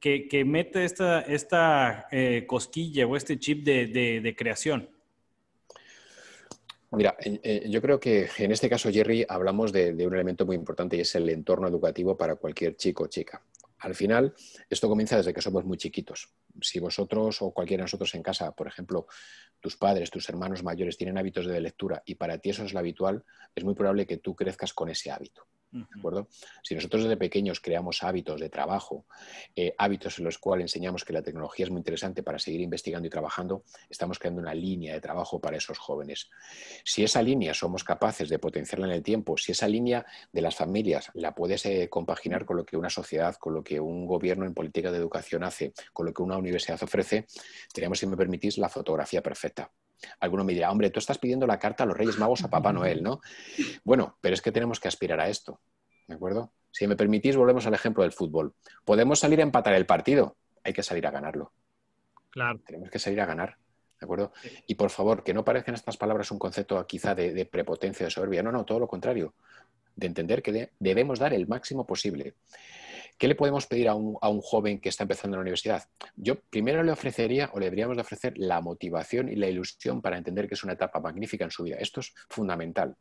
que, 0.02 0.28
que 0.28 0.44
mete 0.44 0.84
esta, 0.84 1.22
esta 1.22 2.08
cosquilla 2.48 3.06
o 3.06 3.16
este 3.16 3.38
chip 3.38 3.64
de, 3.64 3.88
de, 3.88 4.20
de 4.22 4.36
creación? 4.36 4.90
Mira, 6.96 7.18
yo 7.66 7.82
creo 7.82 8.00
que 8.00 8.30
en 8.38 8.52
este 8.52 8.70
caso, 8.70 8.92
Jerry, 8.92 9.26
hablamos 9.28 9.72
de, 9.72 9.92
un 10.06 10.14
elemento 10.14 10.46
muy 10.46 10.56
importante 10.56 10.96
y 10.96 11.00
es 11.02 11.16
el 11.16 11.28
entorno 11.30 11.68
educativo 11.68 12.16
para 12.16 12.36
cualquier 12.36 12.76
chico 12.76 13.04
o 13.04 13.08
chica. 13.08 13.42
Al 13.80 13.96
final, 13.96 14.34
esto 14.70 14.88
comienza 14.88 15.18
desde 15.18 15.34
que 15.34 15.42
somos 15.42 15.66
muy 15.66 15.78
chiquitos. 15.78 16.30
Si 16.62 16.80
vosotros 16.80 17.42
o 17.42 17.52
cualquiera 17.52 17.82
de 17.82 17.86
nosotros 17.86 18.14
en 18.16 18.22
casa, 18.22 18.52
por 18.52 18.68
ejemplo, 18.68 19.08
tus 19.60 19.76
padres, 19.76 20.12
tus 20.12 20.30
hermanos 20.30 20.64
mayores 20.64 20.96
tienen 20.96 21.18
hábitos 21.18 21.48
de 21.48 21.60
lectura 21.60 22.04
y 22.06 22.16
para 22.16 22.38
ti 22.38 22.52
eso 22.52 22.64
es 22.64 22.74
lo 22.74 22.80
habitual, 22.80 23.24
es 23.56 23.64
muy 23.64 23.74
probable 23.74 24.06
que 24.06 24.18
tú 24.18 24.36
crezcas 24.36 24.74
con 24.74 24.90
ese 24.90 25.10
hábito. 25.10 25.48
¿De 25.74 25.86
acuerdo? 25.98 26.28
Si 26.62 26.76
nosotros 26.76 27.02
desde 27.02 27.18
pequeños 27.18 27.60
creamos 27.60 28.04
hábitos 28.04 28.40
de 28.40 28.50
trabajo, 28.50 29.06
eh, 29.56 29.74
hábitos 29.80 30.20
en 30.20 30.26
los 30.26 30.38
cuales 30.38 30.66
enseñamos 30.66 31.04
que 31.04 31.14
la 31.14 31.24
tecnología 31.24 31.66
es 31.66 31.72
muy 31.72 31.80
interesante 31.80 32.22
para 32.22 32.38
seguir 32.38 32.62
investigando 32.62 33.08
y 33.08 33.10
trabajando, 33.10 33.64
estamos 33.90 34.20
creando 34.20 34.40
una 34.40 34.54
línea 34.54 34.94
de 34.94 35.02
trabajo 35.02 35.42
para 35.42 35.58
esos 35.58 35.80
jóvenes. 35.80 36.30
Si 36.84 37.04
esa 37.04 37.24
línea 37.24 37.56
somos 37.56 37.84
capaces 37.84 38.30
de 38.30 38.38
potenciarla 38.38 38.86
en 38.86 38.94
el 38.94 39.02
tiempo, 39.02 39.36
si 39.36 39.52
esa 39.52 39.68
línea 39.68 40.06
de 40.32 40.42
las 40.42 40.56
familias 40.56 41.10
la 41.16 41.34
puedes 41.34 41.66
eh, 41.66 41.90
compaginar 41.90 42.46
con 42.46 42.58
lo 42.58 42.66
que 42.66 42.78
una 42.78 42.92
sociedad, 42.92 43.36
con 43.38 43.56
lo 43.56 43.64
que 43.64 43.80
un 43.80 44.06
gobierno 44.06 44.46
en 44.46 44.54
política 44.54 44.92
de 44.92 45.00
educación 45.00 45.44
hace, 45.44 45.74
con 45.92 46.06
lo 46.06 46.14
que 46.14 46.22
una 46.22 46.38
universidad 46.38 46.84
ofrece, 46.84 47.26
tenemos, 47.74 47.98
si 47.98 48.06
me 48.06 48.16
permitís, 48.16 48.60
la 48.60 48.70
fotografía 48.70 49.24
perfecta. 49.24 49.72
Alguno 50.20 50.44
me 50.44 50.54
dirá, 50.54 50.72
hombre, 50.72 50.90
tú 50.90 51.00
estás 51.00 51.18
pidiendo 51.18 51.48
la 51.48 51.60
carta 51.60 51.84
a 51.84 51.88
los 51.88 51.98
Reyes 51.98 52.18
Magos 52.18 52.44
a 52.44 52.50
Papá 52.50 52.74
Noel, 52.74 53.04
¿no? 53.04 53.22
Bueno, 53.84 54.18
pero 54.22 54.34
es 54.34 54.42
que 54.42 54.52
tenemos 54.52 54.80
que 54.80 54.88
aspirar 54.88 55.20
a 55.20 55.30
esto, 55.30 55.60
¿de 56.08 56.16
acuerdo? 56.16 56.54
Si 56.72 56.88
me 56.88 56.96
permitís, 56.96 57.36
volvemos 57.36 57.66
al 57.68 57.74
ejemplo 57.74 58.04
del 58.04 58.12
fútbol. 58.12 58.56
Podemos 58.84 59.20
salir 59.20 59.40
a 59.40 59.44
empatar 59.44 59.74
el 59.76 59.86
partido, 59.86 60.38
hay 60.64 60.74
que 60.74 60.84
salir 60.84 61.06
a 61.06 61.12
ganarlo. 61.12 61.54
Claro. 62.30 62.60
Tenemos 62.66 62.90
que 62.90 62.98
salir 62.98 63.22
a 63.22 63.26
ganar, 63.26 63.58
¿de 64.00 64.06
acuerdo? 64.06 64.34
Y 64.66 64.76
por 64.76 64.90
favor, 64.90 65.24
que 65.24 65.34
no 65.34 65.46
parezcan 65.46 65.76
estas 65.76 65.98
palabras 65.98 66.32
un 66.32 66.40
concepto 66.40 66.86
quizá 66.88 67.14
de, 67.14 67.32
de 67.34 67.46
prepotencia, 67.46 68.06
de 68.06 68.12
soberbia. 68.12 68.42
No, 68.42 68.52
no, 68.52 68.66
todo 68.66 68.80
lo 68.80 68.88
contrario. 68.88 69.36
De 69.96 70.08
entender 70.08 70.42
que 70.42 70.72
debemos 70.80 71.20
dar 71.20 71.34
el 71.34 71.48
máximo 71.48 71.86
posible. 71.86 72.34
¿Qué 73.18 73.28
le 73.28 73.36
podemos 73.36 73.68
pedir 73.68 73.88
a 73.88 73.96
un, 73.96 74.42
joven 74.42 74.80
que 74.80 74.90
está 74.90 75.04
empezando 75.04 75.36
en 75.36 75.40
la 75.40 75.44
universidad? 75.44 75.84
Yo 76.16 76.40
primero 76.40 76.84
le 76.84 76.92
ofrecería 76.92 77.50
o 77.54 77.60
le 77.60 77.66
deberíamos 77.66 77.96
de 77.96 78.02
ofrecer 78.02 78.34
la 78.38 78.60
motivación 78.62 79.30
y 79.30 79.36
la 79.36 79.48
ilusión 79.48 80.02
para 80.02 80.18
entender 80.18 80.48
que 80.48 80.56
es 80.56 80.64
una 80.64 80.74
etapa 80.74 81.00
magnífica 81.00 81.46
en 81.46 81.52
su 81.52 81.64
vida. 81.64 81.78
Esto 81.80 82.00
es 82.02 82.14
fundamental. 82.30 82.98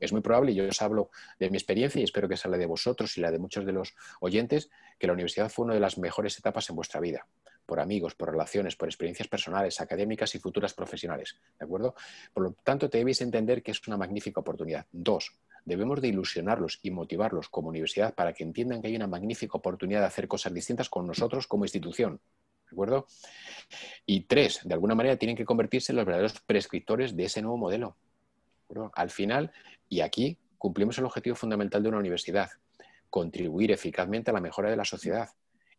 Es 0.00 0.12
muy 0.12 0.20
probable, 0.20 0.52
y 0.52 0.54
yo 0.54 0.68
os 0.68 0.80
hablo 0.80 1.10
de 1.38 1.50
mi 1.50 1.56
experiencia 1.56 2.00
y 2.00 2.04
espero 2.04 2.28
que 2.28 2.36
sea 2.36 2.50
la 2.50 2.56
de 2.56 2.66
vosotros 2.66 3.18
y 3.18 3.20
la 3.20 3.30
de 3.30 3.38
muchos 3.38 3.66
de 3.66 3.72
los 3.72 3.94
oyentes, 4.20 4.70
que 4.98 5.08
la 5.08 5.12
universidad 5.12 5.50
fue 5.50 5.64
una 5.64 5.74
de 5.74 5.80
las 5.80 5.98
mejores 5.98 6.38
etapas 6.38 6.70
en 6.70 6.76
vuestra 6.76 7.00
vida, 7.00 7.26
por 7.68 7.80
amigos, 7.80 8.14
por 8.14 8.30
relaciones, 8.30 8.76
por 8.76 8.88
experiencias 8.88 9.28
personales, 9.28 9.78
académicas 9.82 10.34
y 10.34 10.38
futuras 10.38 10.72
profesionales. 10.72 11.36
¿De 11.58 11.66
acuerdo? 11.66 11.94
Por 12.32 12.42
lo 12.42 12.52
tanto, 12.64 12.88
debéis 12.88 13.20
entender 13.20 13.62
que 13.62 13.72
es 13.72 13.86
una 13.86 13.98
magnífica 13.98 14.40
oportunidad. 14.40 14.86
Dos, 14.90 15.36
debemos 15.66 16.00
de 16.00 16.08
ilusionarlos 16.08 16.78
y 16.82 16.90
motivarlos 16.90 17.50
como 17.50 17.68
universidad 17.68 18.14
para 18.14 18.32
que 18.32 18.42
entiendan 18.42 18.80
que 18.80 18.88
hay 18.88 18.96
una 18.96 19.06
magnífica 19.06 19.58
oportunidad 19.58 20.00
de 20.00 20.06
hacer 20.06 20.26
cosas 20.26 20.54
distintas 20.54 20.88
con 20.88 21.06
nosotros 21.06 21.46
como 21.46 21.66
institución. 21.66 22.18
¿De 22.70 22.74
acuerdo? 22.74 23.06
Y 24.06 24.22
tres, 24.22 24.60
de 24.64 24.72
alguna 24.72 24.94
manera 24.94 25.18
tienen 25.18 25.36
que 25.36 25.44
convertirse 25.44 25.92
en 25.92 25.96
los 25.96 26.06
verdaderos 26.06 26.40
prescriptores 26.40 27.14
de 27.14 27.24
ese 27.24 27.42
nuevo 27.42 27.58
modelo. 27.58 27.98
Al 28.94 29.10
final, 29.10 29.52
y 29.90 30.00
aquí 30.00 30.38
cumplimos 30.56 30.96
el 30.96 31.04
objetivo 31.04 31.36
fundamental 31.36 31.82
de 31.82 31.90
una 31.90 31.98
universidad, 31.98 32.48
contribuir 33.10 33.72
eficazmente 33.72 34.30
a 34.30 34.34
la 34.34 34.40
mejora 34.40 34.70
de 34.70 34.76
la 34.76 34.86
sociedad. 34.86 35.28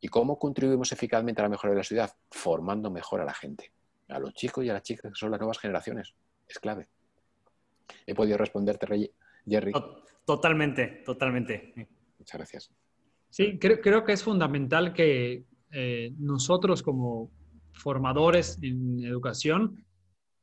¿Y 0.02 0.08
cómo 0.08 0.40
contribuimos 0.40 0.92
eficazmente 0.92 1.42
a 1.42 1.44
la 1.44 1.50
mejora 1.50 1.72
de 1.72 1.78
la 1.78 1.84
sociedad? 1.84 2.12
Formando 2.32 2.90
mejor 2.90 3.22
a 3.22 3.26
la 3.26 3.34
gente, 3.34 3.72
a 4.08 4.20
los 4.20 4.34
chicos 4.34 4.64
y 4.64 4.70
a 4.70 4.74
las 4.74 4.84
chicas 4.84 5.12
que 5.12 5.18
son 5.18 5.32
las 5.32 5.40
nuevas 5.40 5.60
generaciones. 5.60 6.14
Es 6.48 6.60
clave. 6.60 6.88
He 8.06 8.16
podido 8.16 8.38
responderte, 8.38 8.86
Rey, 8.86 9.12
Jerry. 9.46 9.74
Totalmente, 10.26 11.04
totalmente. 11.06 11.74
Muchas 12.18 12.38
gracias. 12.38 12.72
Sí, 13.30 13.60
creo, 13.60 14.04
que 14.04 14.14
es 14.14 14.24
fundamental 14.24 14.94
que 14.94 15.44
eh, 15.72 16.14
nosotros 16.18 16.82
como 16.82 17.32
formadores 17.74 18.58
en 18.62 19.04
educación 19.04 19.86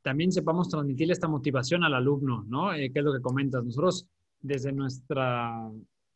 también 0.01 0.31
sepamos 0.31 0.69
transmitir 0.69 1.11
esta 1.11 1.27
motivación 1.27 1.83
al 1.83 1.93
alumno, 1.93 2.45
¿no? 2.47 2.73
Eh, 2.73 2.91
¿Qué 2.93 2.99
es 2.99 3.05
lo 3.05 3.13
que 3.13 3.21
comentas? 3.21 3.63
Nosotros 3.63 4.07
desde 4.39 4.71
nuestra 4.71 5.69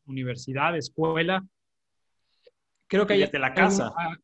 universidad, 0.05 0.77
escuela, 0.77 1.45
creo 2.91 3.07
que 3.07 3.13
hay... 3.13 3.21
Desde 3.21 3.39
la 3.39 3.53
casa. 3.53 3.93
Ah, 3.97 4.17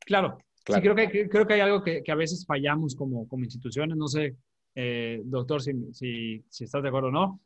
claro, 0.00 0.38
Sí, 0.66 0.80
creo 0.82 0.94
que, 0.94 1.28
creo 1.28 1.46
que 1.46 1.54
hay 1.54 1.60
algo 1.60 1.82
que, 1.82 2.02
a 2.06 2.14
veces 2.14 2.44
fallamos 2.46 2.94
como, 2.94 3.26
como 3.26 3.44
instituciones, 3.44 3.96
no 3.96 4.06
sé, 4.08 4.36
eh, 4.74 5.22
doctor, 5.24 5.62
si, 5.62 5.72
si, 5.92 6.44
si, 6.48 6.64
estás 6.64 6.82
de 6.82 6.88
acuerdo 6.88 7.08
o 7.08 7.12
no, 7.12 7.40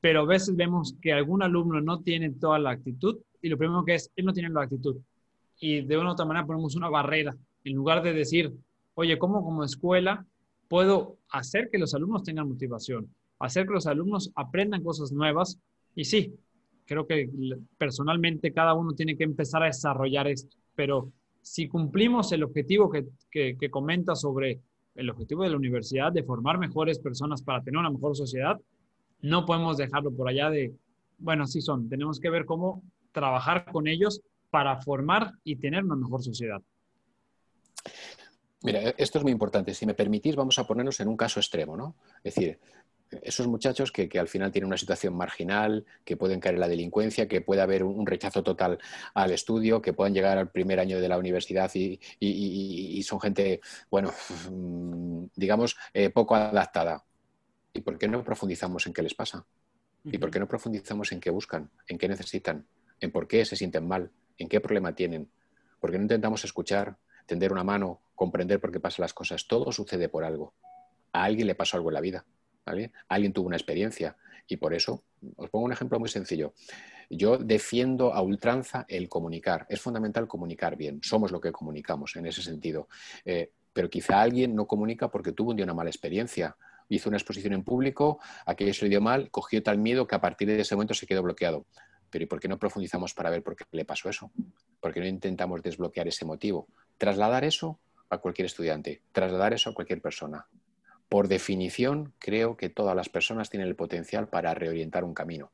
pero 0.00 0.20
a 0.20 0.26
veces 0.26 0.54
vemos 0.54 0.94
que 1.00 1.12
algún 1.12 1.42
alumno 1.42 1.80
no 1.80 2.02
tiene 2.02 2.30
toda 2.30 2.58
la 2.58 2.70
actitud 2.70 3.18
y 3.40 3.48
lo 3.48 3.56
primero 3.56 3.84
que 3.84 3.94
es, 3.94 4.12
él 4.16 4.26
no 4.26 4.32
tiene 4.32 4.50
la 4.50 4.62
actitud. 4.62 4.96
Y 5.58 5.80
de 5.80 5.98
una 5.98 6.10
u 6.10 6.12
otra 6.12 6.26
manera 6.26 6.46
ponemos 6.46 6.76
una 6.76 6.88
barrera 6.88 7.34
en 7.64 7.74
lugar 7.74 8.02
de 8.02 8.12
decir, 8.12 8.52
oye, 8.94 9.18
¿cómo 9.18 9.42
como 9.42 9.64
escuela 9.64 10.24
puedo 10.68 11.16
hacer 11.30 11.70
que 11.70 11.78
los 11.78 11.94
alumnos 11.94 12.22
tengan 12.22 12.48
motivación? 12.48 13.12
Hacer 13.38 13.66
que 13.66 13.72
los 13.72 13.86
alumnos 13.86 14.30
aprendan 14.34 14.84
cosas 14.84 15.10
nuevas. 15.10 15.58
Y 15.94 16.04
sí, 16.04 16.34
creo 16.88 17.06
que 17.06 17.28
personalmente 17.76 18.52
cada 18.52 18.72
uno 18.72 18.94
tiene 18.94 19.16
que 19.16 19.24
empezar 19.24 19.62
a 19.62 19.66
desarrollar 19.66 20.26
esto. 20.26 20.56
Pero 20.74 21.12
si 21.42 21.68
cumplimos 21.68 22.32
el 22.32 22.42
objetivo 22.42 22.90
que, 22.90 23.04
que, 23.30 23.56
que 23.60 23.70
comenta 23.70 24.16
sobre 24.16 24.60
el 24.94 25.10
objetivo 25.10 25.44
de 25.44 25.50
la 25.50 25.56
universidad 25.56 26.10
de 26.10 26.24
formar 26.24 26.58
mejores 26.58 26.98
personas 26.98 27.42
para 27.42 27.62
tener 27.62 27.78
una 27.78 27.90
mejor 27.90 28.16
sociedad, 28.16 28.58
no 29.20 29.44
podemos 29.44 29.76
dejarlo 29.76 30.10
por 30.10 30.28
allá 30.28 30.48
de, 30.48 30.72
bueno, 31.18 31.46
sí 31.46 31.60
son, 31.60 31.88
tenemos 31.90 32.18
que 32.18 32.30
ver 32.30 32.46
cómo 32.46 32.82
trabajar 33.12 33.66
con 33.70 33.86
ellos 33.86 34.22
para 34.50 34.80
formar 34.80 35.32
y 35.44 35.56
tener 35.56 35.84
una 35.84 35.96
mejor 35.96 36.22
sociedad. 36.22 36.62
Mira, 38.62 38.82
e-, 38.82 38.94
esto 38.96 39.18
es 39.18 39.24
muy 39.24 39.32
importante. 39.32 39.74
Si 39.74 39.84
me 39.84 39.94
permitís, 39.94 40.36
vamos 40.36 40.58
a 40.58 40.66
ponernos 40.66 40.98
en 41.00 41.08
un 41.08 41.16
caso 41.18 41.38
extremo, 41.38 41.76
¿no? 41.76 41.96
Es 42.24 42.34
decir, 42.34 42.58
esos 43.22 43.46
muchachos 43.46 43.90
que, 43.90 44.08
al 44.18 44.28
final 44.28 44.52
tienen 44.52 44.66
una 44.66 44.76
situación 44.76 45.16
marginal, 45.16 45.84
que 46.04 46.16
pueden 46.16 46.40
caer 46.40 46.56
en 46.56 46.60
la 46.60 46.68
delincuencia, 46.68 47.26
que 47.26 47.40
puede 47.40 47.62
haber 47.62 47.82
un, 47.82 48.06
rechazo 48.06 48.42
total 48.42 48.78
al 49.14 49.30
estudio, 49.32 49.80
que 49.80 49.92
puedan 49.92 50.14
llegar 50.14 50.38
al 50.38 50.50
primer 50.50 50.80
año 50.80 51.00
de 51.00 51.08
la 51.08 51.18
universidad 51.18 51.70
y, 51.74 53.02
son 53.02 53.20
gente, 53.20 53.60
bueno, 53.90 54.12
digamos, 55.36 55.76
eh, 55.94 56.10
poco 56.10 56.34
adaptada. 56.34 57.04
¿Y 57.72 57.80
por 57.80 57.98
qué 57.98 58.08
no 58.08 58.24
profundizamos 58.24 58.86
en 58.86 58.92
qué 58.92 59.02
les 59.02 59.14
pasa? 59.14 59.46
¿Y 60.04 60.18
por 60.18 60.30
qué 60.30 60.40
no 60.40 60.48
profundizamos 60.48 61.12
en 61.12 61.20
qué 61.20 61.30
buscan, 61.30 61.70
en 61.86 61.98
qué 61.98 62.08
necesitan, 62.08 62.66
en 63.00 63.10
por 63.10 63.28
qué 63.28 63.44
se 63.44 63.56
sienten 63.56 63.86
mal, 63.86 64.10
en 64.38 64.48
qué 64.48 64.60
problema 64.60 64.94
tienen? 64.94 65.30
¿Por 65.80 65.90
qué 65.90 65.98
no 65.98 66.04
intentamos 66.04 66.44
escuchar, 66.44 66.96
tender 67.26 67.52
una 67.52 67.64
mano, 67.64 68.00
comprender 68.14 68.60
por 68.60 68.72
qué 68.72 68.80
pasan 68.80 69.02
las 69.02 69.14
cosas? 69.14 69.46
Todo 69.46 69.70
sucede 69.70 70.08
por 70.08 70.24
algo. 70.24 70.54
A 71.12 71.24
alguien 71.24 71.46
le 71.46 71.54
pasó 71.54 71.76
algo 71.76 71.90
en 71.90 71.94
la 71.94 72.00
vida. 72.00 72.24
Alguien 73.08 73.32
tuvo 73.32 73.46
una 73.46 73.56
experiencia. 73.56 74.16
Y 74.46 74.56
por 74.56 74.74
eso, 74.74 75.04
os 75.36 75.50
pongo 75.50 75.66
un 75.66 75.72
ejemplo 75.72 75.98
muy 75.98 76.08
sencillo. 76.08 76.54
Yo 77.10 77.38
defiendo 77.38 78.14
a 78.14 78.22
ultranza 78.22 78.84
el 78.88 79.08
comunicar. 79.08 79.66
Es 79.68 79.80
fundamental 79.80 80.26
comunicar 80.26 80.76
bien. 80.76 81.00
Somos 81.02 81.32
lo 81.32 81.40
que 81.40 81.52
comunicamos 81.52 82.16
en 82.16 82.26
ese 82.26 82.42
sentido. 82.42 82.88
Eh, 83.24 83.52
pero 83.72 83.90
quizá 83.90 84.20
alguien 84.20 84.54
no 84.54 84.66
comunica 84.66 85.10
porque 85.10 85.32
tuvo 85.32 85.50
un 85.50 85.56
día 85.56 85.64
una 85.64 85.74
mala 85.74 85.90
experiencia 85.90 86.56
hizo 86.88 87.08
una 87.08 87.18
exposición 87.18 87.52
en 87.52 87.64
público, 87.64 88.18
aquello 88.46 88.72
se 88.72 88.84
le 88.84 88.90
dio 88.90 89.00
mal, 89.00 89.30
cogió 89.30 89.62
tal 89.62 89.78
miedo 89.78 90.06
que 90.06 90.14
a 90.14 90.20
partir 90.20 90.48
de 90.48 90.60
ese 90.60 90.74
momento 90.74 90.94
se 90.94 91.06
quedó 91.06 91.22
bloqueado. 91.22 91.66
Pero 92.10 92.24
¿y 92.24 92.26
por 92.26 92.40
qué 92.40 92.48
no 92.48 92.58
profundizamos 92.58 93.12
para 93.12 93.30
ver 93.30 93.42
por 93.42 93.54
qué 93.54 93.64
le 93.72 93.84
pasó 93.84 94.08
eso? 94.08 94.30
¿Por 94.80 94.94
qué 94.94 95.00
no 95.00 95.06
intentamos 95.06 95.62
desbloquear 95.62 96.08
ese 96.08 96.24
motivo? 96.24 96.68
Trasladar 96.96 97.44
eso 97.44 97.78
a 98.08 98.18
cualquier 98.18 98.46
estudiante, 98.46 99.02
trasladar 99.12 99.52
eso 99.52 99.70
a 99.70 99.74
cualquier 99.74 100.00
persona. 100.00 100.46
Por 101.08 101.28
definición, 101.28 102.12
creo 102.18 102.56
que 102.56 102.68
todas 102.68 102.94
las 102.94 103.08
personas 103.08 103.50
tienen 103.50 103.68
el 103.68 103.76
potencial 103.76 104.28
para 104.28 104.54
reorientar 104.54 105.04
un 105.04 105.14
camino. 105.14 105.52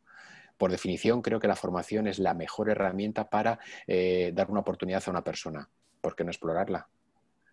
Por 0.58 0.70
definición, 0.70 1.22
creo 1.22 1.40
que 1.40 1.48
la 1.48 1.56
formación 1.56 2.06
es 2.06 2.18
la 2.18 2.34
mejor 2.34 2.70
herramienta 2.70 3.28
para 3.28 3.58
eh, 3.86 4.32
dar 4.34 4.50
una 4.50 4.60
oportunidad 4.60 5.02
a 5.06 5.10
una 5.10 5.24
persona. 5.24 5.68
¿Por 6.00 6.14
qué 6.14 6.24
no 6.24 6.30
explorarla? 6.30 6.88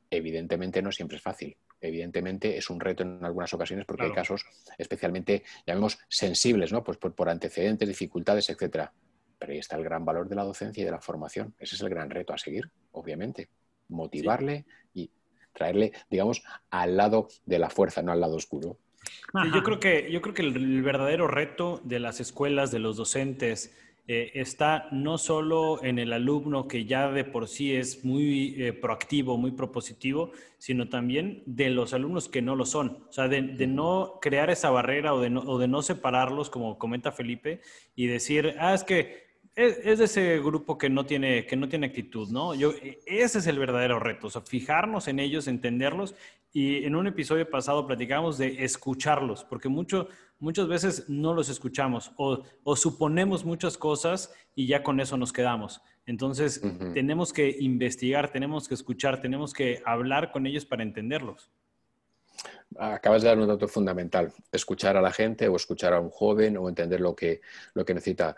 Evidentemente 0.10 0.82
no 0.82 0.92
siempre 0.92 1.18
es 1.18 1.24
fácil 1.24 1.58
evidentemente 1.82 2.58
es 2.58 2.70
un 2.70 2.80
reto 2.80 3.04
en 3.04 3.26
algunas 3.26 3.54
ocasiones 3.54 3.86
porque 3.86 4.04
hay 4.04 4.12
casos 4.12 4.46
especialmente, 4.78 5.44
llamemos, 5.66 6.00
sensibles, 6.08 6.72
¿no? 6.72 6.84
Pues 6.84 6.98
por, 6.98 7.30
antecedentes, 7.30 7.88
dificultades, 7.88 8.50
etcétera. 8.50 8.94
Pero 9.38 9.52
ahí 9.52 9.58
está 9.58 9.76
el 9.76 9.84
gran 9.84 10.06
valor 10.06 10.30
de 10.30 10.36
la 10.36 10.44
docencia 10.44 10.82
y 10.82 10.86
de 10.86 10.92
la 10.92 11.02
formación. 11.02 11.56
Ese 11.58 11.76
es 11.76 11.82
el 11.82 11.90
gran 11.90 12.12
reto 12.12 12.34
a 12.34 12.38
seguir, 12.38 12.70
obviamente. 12.92 13.50
Motivarle 13.90 14.66
y 14.94 15.10
traerle, 15.54 15.92
digamos, 16.10 16.44
al 16.70 16.98
lado 16.98 17.28
de 17.46 17.60
la 17.60 17.70
fuerza, 17.70 18.02
no 18.02 18.12
al 18.12 18.22
lado 18.22 18.36
oscuro. 18.36 18.78
yo 19.54 19.64
creo 19.64 19.80
que, 19.80 20.12
yo 20.12 20.22
creo 20.22 20.34
que 20.34 20.42
el 20.42 20.82
verdadero 20.82 21.28
reto 21.28 21.82
de 21.84 22.00
las 22.00 22.20
escuelas, 22.20 22.72
de 22.72 22.80
los 22.80 22.98
docentes, 22.98 23.76
eh, 24.08 24.42
está 24.42 24.90
no 24.92 25.18
solo 25.18 25.82
en 25.84 26.00
el 26.00 26.12
alumno 26.12 26.68
que 26.68 26.86
ya 26.86 27.12
de 27.12 27.24
por 27.24 27.48
sí 27.48 27.74
es 27.76 28.04
muy 28.04 28.56
eh, 28.58 28.74
proactivo, 28.74 29.38
muy 29.38 29.52
propositivo, 29.52 30.32
sino 30.58 30.90
también 30.90 31.44
de 31.46 31.70
los 31.70 31.94
alumnos 31.94 32.28
que 32.28 32.42
no 32.42 32.56
lo 32.56 32.66
son. 32.66 33.06
O 33.08 33.14
sea, 33.14 33.28
de, 33.28 33.42
no 33.68 34.20
crear 34.20 34.50
esa 34.50 34.72
barrera 34.72 35.14
o 35.14 35.22
de 35.22 35.30
no, 35.30 35.42
o 35.42 35.60
de 35.60 35.68
no 35.68 35.82
separarlos, 35.82 36.50
como 36.50 36.80
comenta 36.80 37.12
Felipe, 37.12 37.62
y 37.96 38.08
decir, 38.08 38.56
ah, 38.60 38.74
es 38.74 38.84
que 38.84 39.31
es, 39.56 40.00
de 40.00 40.06
ese 40.06 40.40
grupo 40.40 40.78
que 40.78 40.90
no 40.90 41.06
tiene, 41.06 41.46
que 41.46 41.56
no 41.56 41.68
tiene 41.68 41.88
actitud, 41.88 42.30
¿no? 42.30 42.56
Yo, 42.56 42.72
e, 42.72 43.00
ese 43.06 43.40
es 43.40 43.48
el 43.48 43.60
verdadero 43.60 44.00
reto, 44.00 44.28
o 44.28 44.30
sea, 44.30 44.42
fijarnos 44.42 45.08
en 45.08 45.20
ellos, 45.20 45.48
entenderlos. 45.48 46.16
Y 46.54 46.84
en 46.84 46.96
un 46.96 47.08
episodio 47.08 47.50
pasado 47.50 47.88
platicábamos 47.88 48.38
de 48.38 48.64
escucharlos, 48.66 49.46
porque 49.46 49.70
mucho, 49.70 50.10
muchas 50.40 50.68
veces 50.68 51.06
no 51.08 51.34
los 51.34 51.48
escuchamos 51.48 52.12
o, 52.18 52.44
o, 52.64 52.76
suponemos 52.76 53.46
muchas 53.46 53.78
cosas 53.78 54.34
y 54.54 54.68
ya 54.68 54.84
con 54.84 55.00
eso 55.00 55.16
nos 55.16 55.32
quedamos. 55.32 55.82
Entonces, 56.06 56.62
tenemos 56.94 57.32
que 57.32 57.56
investigar, 57.60 58.32
tenemos 58.32 58.68
que 58.68 58.74
escuchar, 58.74 59.22
tenemos 59.22 59.54
que 59.54 59.82
hablar 59.86 60.32
con 60.32 60.46
ellos 60.46 60.66
para 60.66 60.84
entenderlos. 60.84 61.50
Acabas 62.78 63.22
de 63.22 63.28
dar 63.28 63.38
un 63.38 63.48
dato 63.48 63.68
fundamental, 63.68 64.32
escuchar 64.52 64.96
a 64.96 65.02
la 65.02 65.12
gente 65.12 65.48
o 65.48 65.56
escuchar 65.56 65.94
a 65.94 66.00
un 66.00 66.10
joven 66.10 66.58
o 66.58 66.70
entender 66.70 67.02
lo 67.02 67.16
que, 67.16 67.42
lo 67.74 67.84
que 67.84 67.94
necesita. 67.94 68.36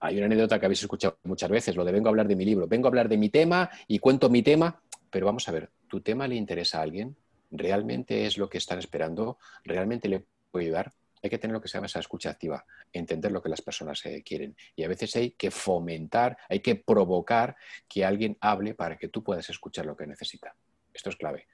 Hay 0.00 0.16
una 0.16 0.26
anécdota 0.26 0.58
que 0.58 0.66
habéis 0.66 0.82
escuchado 0.82 1.18
muchas 1.24 1.50
veces, 1.50 1.74
lo 1.74 1.84
de 1.84 1.92
vengo 1.92 2.08
a 2.08 2.10
hablar 2.10 2.28
de 2.28 2.36
mi 2.36 2.44
libro, 2.44 2.66
vengo 2.68 2.86
a 2.86 2.90
hablar 2.90 3.08
de 3.08 3.16
mi 3.16 3.28
tema 3.28 3.68
y 3.88 3.98
cuento 3.98 4.30
mi 4.30 4.42
tema, 4.42 4.80
pero 5.10 5.26
vamos 5.26 5.48
a 5.48 5.52
ver, 5.52 5.70
¿tu 5.88 6.00
tema 6.00 6.28
le 6.28 6.36
interesa 6.36 6.78
a 6.78 6.82
alguien? 6.82 7.16
¿Realmente 7.50 8.24
es 8.24 8.38
lo 8.38 8.48
que 8.48 8.58
están 8.58 8.78
esperando? 8.78 9.38
¿Realmente 9.64 10.08
le 10.08 10.24
puede 10.50 10.66
ayudar? 10.66 10.92
Hay 11.22 11.30
que 11.30 11.38
tener 11.38 11.54
lo 11.54 11.60
que 11.60 11.68
se 11.68 11.74
llama 11.74 11.86
esa 11.86 12.00
escucha 12.00 12.30
activa, 12.30 12.64
entender 12.92 13.30
lo 13.30 13.42
que 13.42 13.48
las 13.48 13.62
personas 13.62 14.04
eh, 14.06 14.22
quieren. 14.24 14.56
Y 14.74 14.82
a 14.82 14.88
veces 14.88 15.14
hay 15.14 15.32
que 15.32 15.50
fomentar, 15.50 16.36
hay 16.48 16.60
que 16.60 16.74
provocar 16.74 17.54
que 17.88 18.04
alguien 18.04 18.36
hable 18.40 18.74
para 18.74 18.96
que 18.96 19.08
tú 19.08 19.22
puedas 19.22 19.48
escuchar 19.48 19.86
lo 19.86 19.96
que 19.96 20.06
necesita. 20.06 20.54
Esto 20.92 21.10
es 21.10 21.16
clave. 21.16 21.46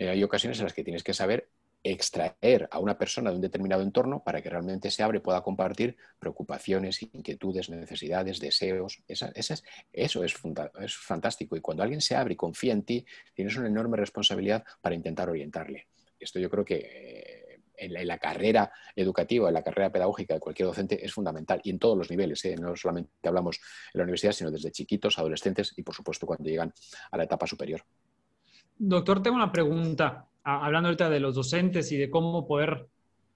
Eh, 0.00 0.08
hay 0.08 0.24
ocasiones 0.24 0.58
en 0.58 0.64
las 0.64 0.72
que 0.72 0.82
tienes 0.82 1.04
que 1.04 1.12
saber 1.12 1.50
extraer 1.82 2.68
a 2.70 2.78
una 2.78 2.96
persona 2.96 3.28
de 3.28 3.36
un 3.36 3.42
determinado 3.42 3.82
entorno 3.82 4.24
para 4.24 4.40
que 4.40 4.48
realmente 4.48 4.90
se 4.90 5.02
abre 5.02 5.18
y 5.18 5.20
pueda 5.20 5.42
compartir 5.42 5.94
preocupaciones, 6.18 7.02
inquietudes, 7.02 7.68
necesidades, 7.68 8.40
deseos. 8.40 9.02
eso 9.06 9.30
es, 9.34 9.62
es 10.80 10.96
fantástico. 10.96 11.54
Y 11.54 11.60
cuando 11.60 11.82
alguien 11.82 12.00
se 12.00 12.16
abre 12.16 12.32
y 12.32 12.36
confía 12.36 12.72
en 12.72 12.82
ti, 12.82 13.04
tienes 13.34 13.56
una 13.56 13.68
enorme 13.68 13.98
responsabilidad 13.98 14.64
para 14.80 14.94
intentar 14.94 15.28
orientarle. 15.28 15.88
Esto 16.18 16.38
yo 16.38 16.48
creo 16.48 16.64
que 16.64 16.76
eh, 16.76 17.60
en 17.76 18.06
la, 18.06 18.16
carrera 18.16 18.72
educativa, 18.96 19.48
en 19.48 19.54
la 19.54 19.62
carrera 19.62 19.92
pedagógica 19.92 20.32
de 20.32 20.40
cualquier 20.40 20.68
docente 20.68 21.04
es 21.04 21.12
fundamental 21.12 21.60
y 21.62 21.70
en 21.70 21.78
todos 21.78 21.98
los 21.98 22.10
niveles. 22.10 22.42
¿eh? 22.46 22.56
No 22.56 22.74
solamente 22.74 23.28
hablamos 23.28 23.60
en 23.92 23.98
la 23.98 24.04
universidad, 24.04 24.32
sino 24.32 24.50
desde 24.50 24.70
chiquitos, 24.70 25.18
adolescentes 25.18 25.74
y, 25.76 25.82
por 25.82 25.94
supuesto, 25.94 26.26
cuando 26.26 26.48
llegan 26.48 26.72
a 27.10 27.16
la 27.18 27.24
etapa 27.24 27.46
superior. 27.46 27.84
Doctor, 28.82 29.22
tengo 29.22 29.36
una 29.36 29.52
pregunta, 29.52 30.26
hablando 30.42 30.88
ahorita 30.88 31.10
de 31.10 31.20
los 31.20 31.34
docentes 31.34 31.92
y 31.92 31.98
de 31.98 32.08
cómo 32.08 32.46
poder 32.46 32.88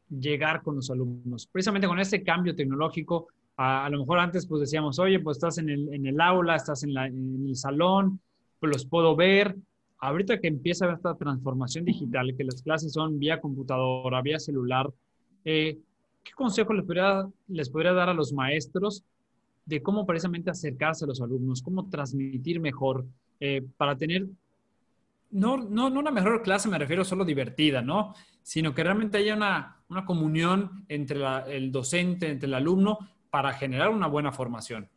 llegar 0.08 0.62
con 0.62 0.76
los 0.76 0.90
alumnos. 0.90 1.46
Precisamente 1.46 1.86
con 1.86 1.98
este 1.98 2.22
cambio 2.22 2.56
tecnológico, 2.56 3.28
a, 3.58 3.86
lo 3.90 3.98
mejor 3.98 4.20
antes 4.20 4.46
pues 4.46 4.62
decíamos, 4.62 4.98
oye, 4.98 5.20
pues 5.20 5.36
estás 5.36 5.58
en 5.58 5.68
el, 5.68 6.20
aula, 6.22 6.56
estás 6.56 6.82
en, 6.84 6.96
el 6.96 7.56
salón, 7.56 8.20
pues 8.58 8.72
los 8.72 8.86
puedo 8.86 9.14
ver. 9.16 9.54
Ahorita 9.98 10.40
que 10.40 10.48
empieza 10.48 10.90
esta 10.90 11.14
transformación 11.14 11.84
digital, 11.84 12.34
que 12.34 12.44
las 12.44 12.62
clases 12.62 12.94
son 12.94 13.18
vía 13.18 13.38
computadora, 13.38 14.22
vía 14.22 14.38
celular, 14.38 14.90
eh, 15.44 15.76
¿qué 16.22 16.32
consejo 16.32 16.72
les 16.72 16.86
podría, 16.86 17.28
les 17.48 17.68
podría 17.68 17.92
dar 17.92 18.08
a 18.08 18.14
los 18.14 18.32
maestros 18.32 19.04
de 19.66 19.82
cómo 19.82 20.06
precisamente 20.06 20.48
acercarse 20.48 21.04
a 21.04 21.08
los 21.08 21.20
alumnos, 21.20 21.60
cómo 21.60 21.90
transmitir 21.90 22.60
mejor 22.60 23.04
eh, 23.40 23.62
para 23.76 23.94
tener 23.94 24.26
no, 25.34 25.56
no, 25.56 25.90
no 25.90 26.00
una 26.00 26.10
mejor 26.10 26.42
clase, 26.42 26.68
me 26.68 26.78
refiero 26.78 27.04
solo 27.04 27.24
divertida, 27.24 27.82
¿no? 27.82 28.14
Sino 28.42 28.74
que 28.74 28.84
realmente 28.84 29.18
haya 29.18 29.34
una, 29.34 29.82
una 29.88 30.04
comunión 30.04 30.84
entre 30.88 31.20
el 31.48 31.72
docente, 31.72 32.28
entre 32.28 32.46
el 32.46 32.54
alumno, 32.54 32.98
para 33.30 33.52
generar 33.52 33.88
una 33.88 34.06
buena 34.06 34.30
formación. 34.30 34.88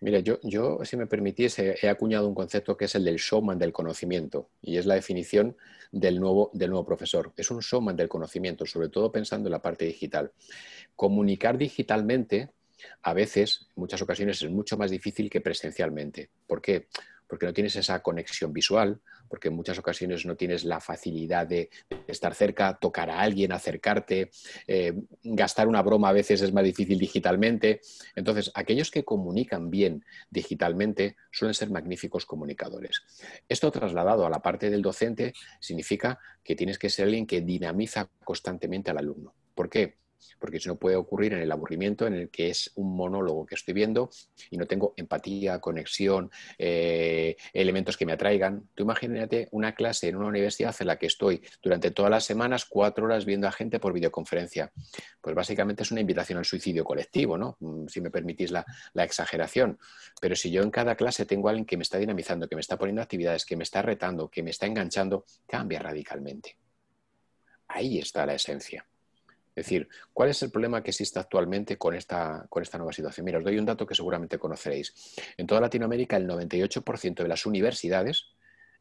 Mira, 0.00 0.20
yo, 0.20 0.38
yo, 0.42 0.78
si 0.84 0.96
me 0.96 1.06
permitiese, 1.06 1.76
he 1.80 1.88
acuñado 1.88 2.28
un 2.28 2.34
concepto 2.34 2.76
que 2.76 2.84
es 2.84 2.94
el 2.94 3.04
del 3.04 3.16
showman 3.16 3.58
del 3.58 3.72
conocimiento, 3.72 4.50
y 4.60 4.76
es 4.76 4.84
la 4.84 4.94
definición 4.94 5.56
del 5.90 6.20
nuevo, 6.20 6.50
del 6.52 6.70
nuevo 6.70 6.84
profesor. 6.84 7.32
Es 7.36 7.50
un 7.50 7.60
showman 7.60 7.96
del 7.96 8.08
conocimiento, 8.08 8.66
sobre 8.66 8.90
todo 8.90 9.10
pensando 9.10 9.48
en 9.48 9.52
la 9.52 9.62
parte 9.62 9.86
digital. 9.86 10.32
Comunicar 10.94 11.56
digitalmente, 11.56 12.50
a 13.02 13.14
veces, 13.14 13.68
en 13.74 13.80
muchas 13.80 14.02
ocasiones, 14.02 14.42
es 14.42 14.50
mucho 14.50 14.76
más 14.76 14.90
difícil 14.90 15.30
que 15.30 15.40
presencialmente. 15.40 16.30
¿Por 16.46 16.60
qué? 16.60 16.88
Porque 17.28 17.46
no 17.46 17.52
tienes 17.52 17.76
esa 17.76 18.00
conexión 18.02 18.52
visual, 18.52 19.00
porque 19.28 19.48
en 19.48 19.54
muchas 19.54 19.78
ocasiones 19.78 20.24
no 20.26 20.36
tienes 20.36 20.64
la 20.64 20.80
facilidad 20.80 21.46
de 21.46 21.70
estar 22.06 22.34
cerca, 22.34 22.78
tocar 22.78 23.10
a 23.10 23.20
alguien, 23.20 23.52
acercarte, 23.52 24.30
eh, 24.66 24.94
gastar 25.22 25.68
una 25.68 25.82
broma 25.82 26.08
a 26.08 26.12
veces 26.12 26.40
es 26.40 26.52
más 26.52 26.64
difícil 26.64 26.98
digitalmente. 26.98 27.80
Entonces, 28.16 28.50
aquellos 28.54 28.90
que 28.90 29.04
comunican 29.04 29.70
bien 29.70 30.04
digitalmente 30.30 31.16
suelen 31.30 31.54
ser 31.54 31.70
magníficos 31.70 32.26
comunicadores. 32.26 33.02
Esto 33.48 33.70
trasladado 33.70 34.26
a 34.26 34.30
la 34.30 34.40
parte 34.40 34.70
del 34.70 34.82
docente 34.82 35.34
significa 35.60 36.18
que 36.42 36.56
tienes 36.56 36.78
que 36.78 36.88
ser 36.88 37.06
alguien 37.06 37.26
que 37.26 37.42
dinamiza 37.42 38.08
constantemente 38.24 38.90
al 38.90 38.98
alumno. 38.98 39.34
¿Por 39.54 39.68
qué? 39.68 39.98
Porque 40.38 40.60
si 40.60 40.68
no 40.68 40.76
puede 40.76 40.96
ocurrir 40.96 41.32
en 41.32 41.40
el 41.40 41.52
aburrimiento 41.52 42.06
en 42.06 42.14
el 42.14 42.30
que 42.30 42.50
es 42.50 42.70
un 42.76 42.96
monólogo 42.96 43.46
que 43.46 43.54
estoy 43.54 43.74
viendo 43.74 44.10
y 44.50 44.56
no 44.56 44.66
tengo 44.66 44.94
empatía, 44.96 45.60
conexión, 45.60 46.30
eh, 46.58 47.36
elementos 47.52 47.96
que 47.96 48.06
me 48.06 48.12
atraigan. 48.12 48.68
Tú 48.74 48.84
imagínate 48.84 49.48
una 49.52 49.74
clase 49.74 50.08
en 50.08 50.16
una 50.16 50.28
universidad 50.28 50.74
en 50.80 50.86
la 50.86 50.98
que 50.98 51.06
estoy 51.06 51.42
durante 51.62 51.90
todas 51.90 52.10
las 52.10 52.24
semanas 52.24 52.64
cuatro 52.64 53.04
horas 53.04 53.24
viendo 53.24 53.48
a 53.48 53.52
gente 53.52 53.78
por 53.80 53.92
videoconferencia. 53.92 54.72
Pues 55.20 55.34
básicamente 55.34 55.82
es 55.82 55.90
una 55.90 56.00
invitación 56.00 56.38
al 56.38 56.44
suicidio 56.44 56.84
colectivo, 56.84 57.36
¿no? 57.36 57.56
Mm, 57.60 57.88
si 57.88 58.00
me 58.00 58.10
permitís 58.10 58.50
la, 58.50 58.64
la 58.94 59.04
exageración. 59.04 59.78
Pero 60.20 60.36
si 60.36 60.50
yo 60.50 60.62
en 60.62 60.70
cada 60.70 60.94
clase 60.94 61.26
tengo 61.26 61.48
a 61.48 61.50
alguien 61.50 61.66
que 61.66 61.76
me 61.76 61.82
está 61.82 61.98
dinamizando, 61.98 62.48
que 62.48 62.56
me 62.56 62.60
está 62.60 62.78
poniendo 62.78 63.02
actividades, 63.02 63.44
que 63.44 63.56
me 63.56 63.64
está 63.64 63.82
retando, 63.82 64.28
que 64.28 64.42
me 64.42 64.50
está 64.50 64.66
enganchando, 64.66 65.24
cambia 65.46 65.80
radicalmente. 65.80 66.56
Ahí 67.68 67.98
está 67.98 68.24
la 68.24 68.34
esencia. 68.34 68.86
Es 69.58 69.66
decir, 69.66 69.88
¿cuál 70.12 70.28
es 70.28 70.40
el 70.44 70.52
problema 70.52 70.84
que 70.84 70.90
existe 70.90 71.18
actualmente 71.18 71.76
con 71.76 71.92
esta, 71.92 72.46
con 72.48 72.62
esta 72.62 72.78
nueva 72.78 72.92
situación? 72.92 73.24
Mira, 73.24 73.38
os 73.38 73.44
doy 73.44 73.58
un 73.58 73.66
dato 73.66 73.84
que 73.84 73.94
seguramente 73.96 74.38
conoceréis. 74.38 74.94
En 75.36 75.48
toda 75.48 75.60
Latinoamérica, 75.60 76.16
el 76.16 76.28
98% 76.28 77.24
de 77.24 77.28
las 77.28 77.44
universidades, 77.44 78.26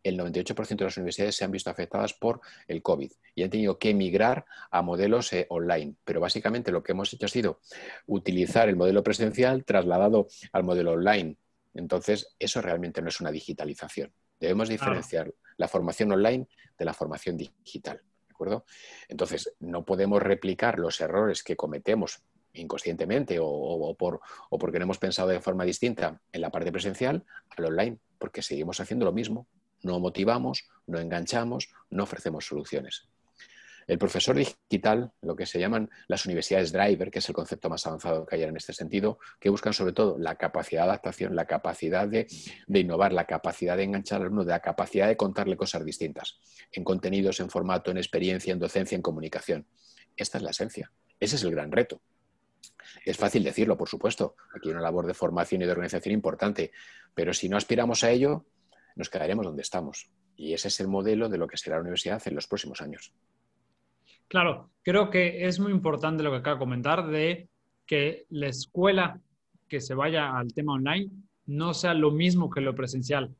el 0.03 0.19
98% 0.19 0.77
de 0.77 0.83
las 0.83 0.97
universidades 0.97 1.35
se 1.35 1.45
han 1.45 1.49
visto 1.49 1.71
afectadas 1.71 2.13
por 2.13 2.41
el 2.67 2.83
COVID 2.83 3.11
y 3.33 3.41
han 3.41 3.49
tenido 3.49 3.79
que 3.79 3.95
migrar 3.95 4.45
a 4.69 4.83
modelos 4.83 5.33
eh, 5.33 5.47
online. 5.49 5.95
Pero 6.05 6.21
básicamente 6.21 6.71
lo 6.71 6.83
que 6.83 6.91
hemos 6.91 7.11
hecho 7.11 7.25
ha 7.25 7.29
sido 7.29 7.59
utilizar 8.05 8.69
el 8.69 8.75
modelo 8.75 9.01
presencial 9.01 9.65
trasladado 9.65 10.27
al 10.51 10.63
modelo 10.63 10.91
online. 10.91 11.37
Entonces, 11.73 12.35
eso 12.37 12.61
realmente 12.61 13.01
no 13.01 13.09
es 13.09 13.19
una 13.19 13.31
digitalización. 13.31 14.13
Debemos 14.39 14.69
diferenciar 14.69 15.33
la 15.57 15.67
formación 15.67 16.11
online 16.11 16.47
de 16.77 16.85
la 16.85 16.93
formación 16.93 17.35
digital 17.35 18.03
acuerdo? 18.37 18.65
Entonces, 19.07 19.53
no 19.59 19.85
podemos 19.85 20.21
replicar 20.21 20.79
los 20.79 21.01
errores 21.01 21.43
que 21.43 21.55
cometemos 21.55 22.21
inconscientemente 22.53 23.37
o, 23.41 23.95
por, 23.97 24.21
o 24.49 24.57
porque 24.57 24.79
no 24.79 24.83
hemos 24.83 24.97
pensado 24.97 25.29
de 25.29 25.41
forma 25.41 25.63
distinta 25.63 26.21
en 26.31 26.41
la 26.41 26.49
parte 26.49 26.71
presencial 26.71 27.23
al 27.49 27.65
online, 27.65 27.99
porque 28.17 28.41
seguimos 28.41 28.79
haciendo 28.79 29.05
lo 29.05 29.11
mismo. 29.11 29.47
No 29.83 29.99
motivamos, 29.99 30.67
no 30.87 30.99
enganchamos, 30.99 31.69
no 31.89 32.03
ofrecemos 32.03 32.45
soluciones. 32.45 33.07
El 33.87 33.97
profesor 33.97 34.35
digital, 34.35 35.13
lo 35.21 35.33
que 35.37 35.45
se 35.45 35.59
llaman 35.59 35.89
las 36.09 36.25
universidades 36.25 36.73
driver, 36.73 37.09
que 37.09 37.19
es 37.19 37.29
el 37.29 37.35
concepto 37.35 37.69
más 37.69 37.87
avanzado 37.87 38.25
que 38.25 38.35
hay 38.35 38.43
en 38.43 38.57
este 38.57 38.73
sentido, 38.73 39.17
que 39.39 39.49
buscan 39.49 39.71
sobre 39.71 39.93
todo 39.93 40.17
la 40.19 40.35
capacidad 40.35 40.81
de 40.81 40.89
adaptación, 40.89 41.33
la 41.37 41.45
capacidad 41.45 42.05
de, 42.05 42.27
innovar, 42.67 43.13
la 43.13 43.25
capacidad 43.25 43.77
de 43.77 43.83
enganchar 43.83 44.17
al 44.17 44.23
alumno, 44.23 44.43
la 44.43 44.59
capacidad 44.59 45.07
de 45.07 45.15
contarle 45.15 45.55
cosas 45.55 45.85
distintas, 45.85 46.37
en 46.73 46.83
contenidos, 46.83 47.39
en 47.39 47.49
formato, 47.49 47.89
en 47.89 47.97
experiencia, 47.97 48.51
en 48.51 48.59
docencia, 48.59 48.97
en 48.97 49.01
comunicación. 49.01 49.65
Esta 50.17 50.37
es 50.37 50.43
la 50.43 50.51
esencia. 50.51 50.91
Ese 51.17 51.37
es 51.37 51.43
el 51.43 51.51
gran 51.51 51.71
reto. 51.71 52.01
Es 53.05 53.15
fácil 53.15 53.41
decirlo, 53.45 53.77
por 53.77 53.87
supuesto. 53.87 54.35
Aquí 54.53 54.67
hay 54.67 54.73
una 54.73 54.81
labor 54.81 55.07
de 55.07 55.13
formación 55.13 55.61
y 55.61 55.65
de 55.65 55.71
organización 55.71 56.13
importante, 56.13 56.71
pero 57.15 57.33
si 57.33 57.47
no 57.47 57.55
aspiramos 57.55 58.03
a 58.03 58.11
ello, 58.11 58.45
nos 58.97 59.09
quedaremos 59.09 59.45
donde 59.45 59.61
estamos. 59.61 60.09
Y 60.35 60.53
ese 60.53 60.67
es 60.67 60.79
el 60.81 60.89
modelo 60.89 61.29
de 61.29 61.37
lo 61.37 61.47
que 61.47 61.55
será 61.55 61.77
la 61.77 61.83
universidad 61.83 62.21
en 62.25 62.35
los 62.35 62.47
próximos 62.47 62.81
años. 62.81 63.13
Claro, 64.27 64.69
creo 64.83 65.09
que 65.09 65.45
es 65.45 65.59
muy 65.59 65.71
importante 65.71 66.23
lo 66.23 66.31
que 66.31 66.37
acaba 66.37 66.55
de 66.55 66.59
comentar 66.59 67.07
de 67.07 67.49
que 67.85 68.25
la 68.29 68.47
escuela 68.47 69.19
que 69.67 69.81
se 69.81 69.93
vaya 69.93 70.37
al 70.37 70.53
tema 70.53 70.73
online 70.73 71.09
no 71.45 71.73
sea 71.73 71.93
lo 71.93 72.11
mismo 72.11 72.49
que 72.49 72.61
lo 72.61 72.75
presencial. 72.75 73.33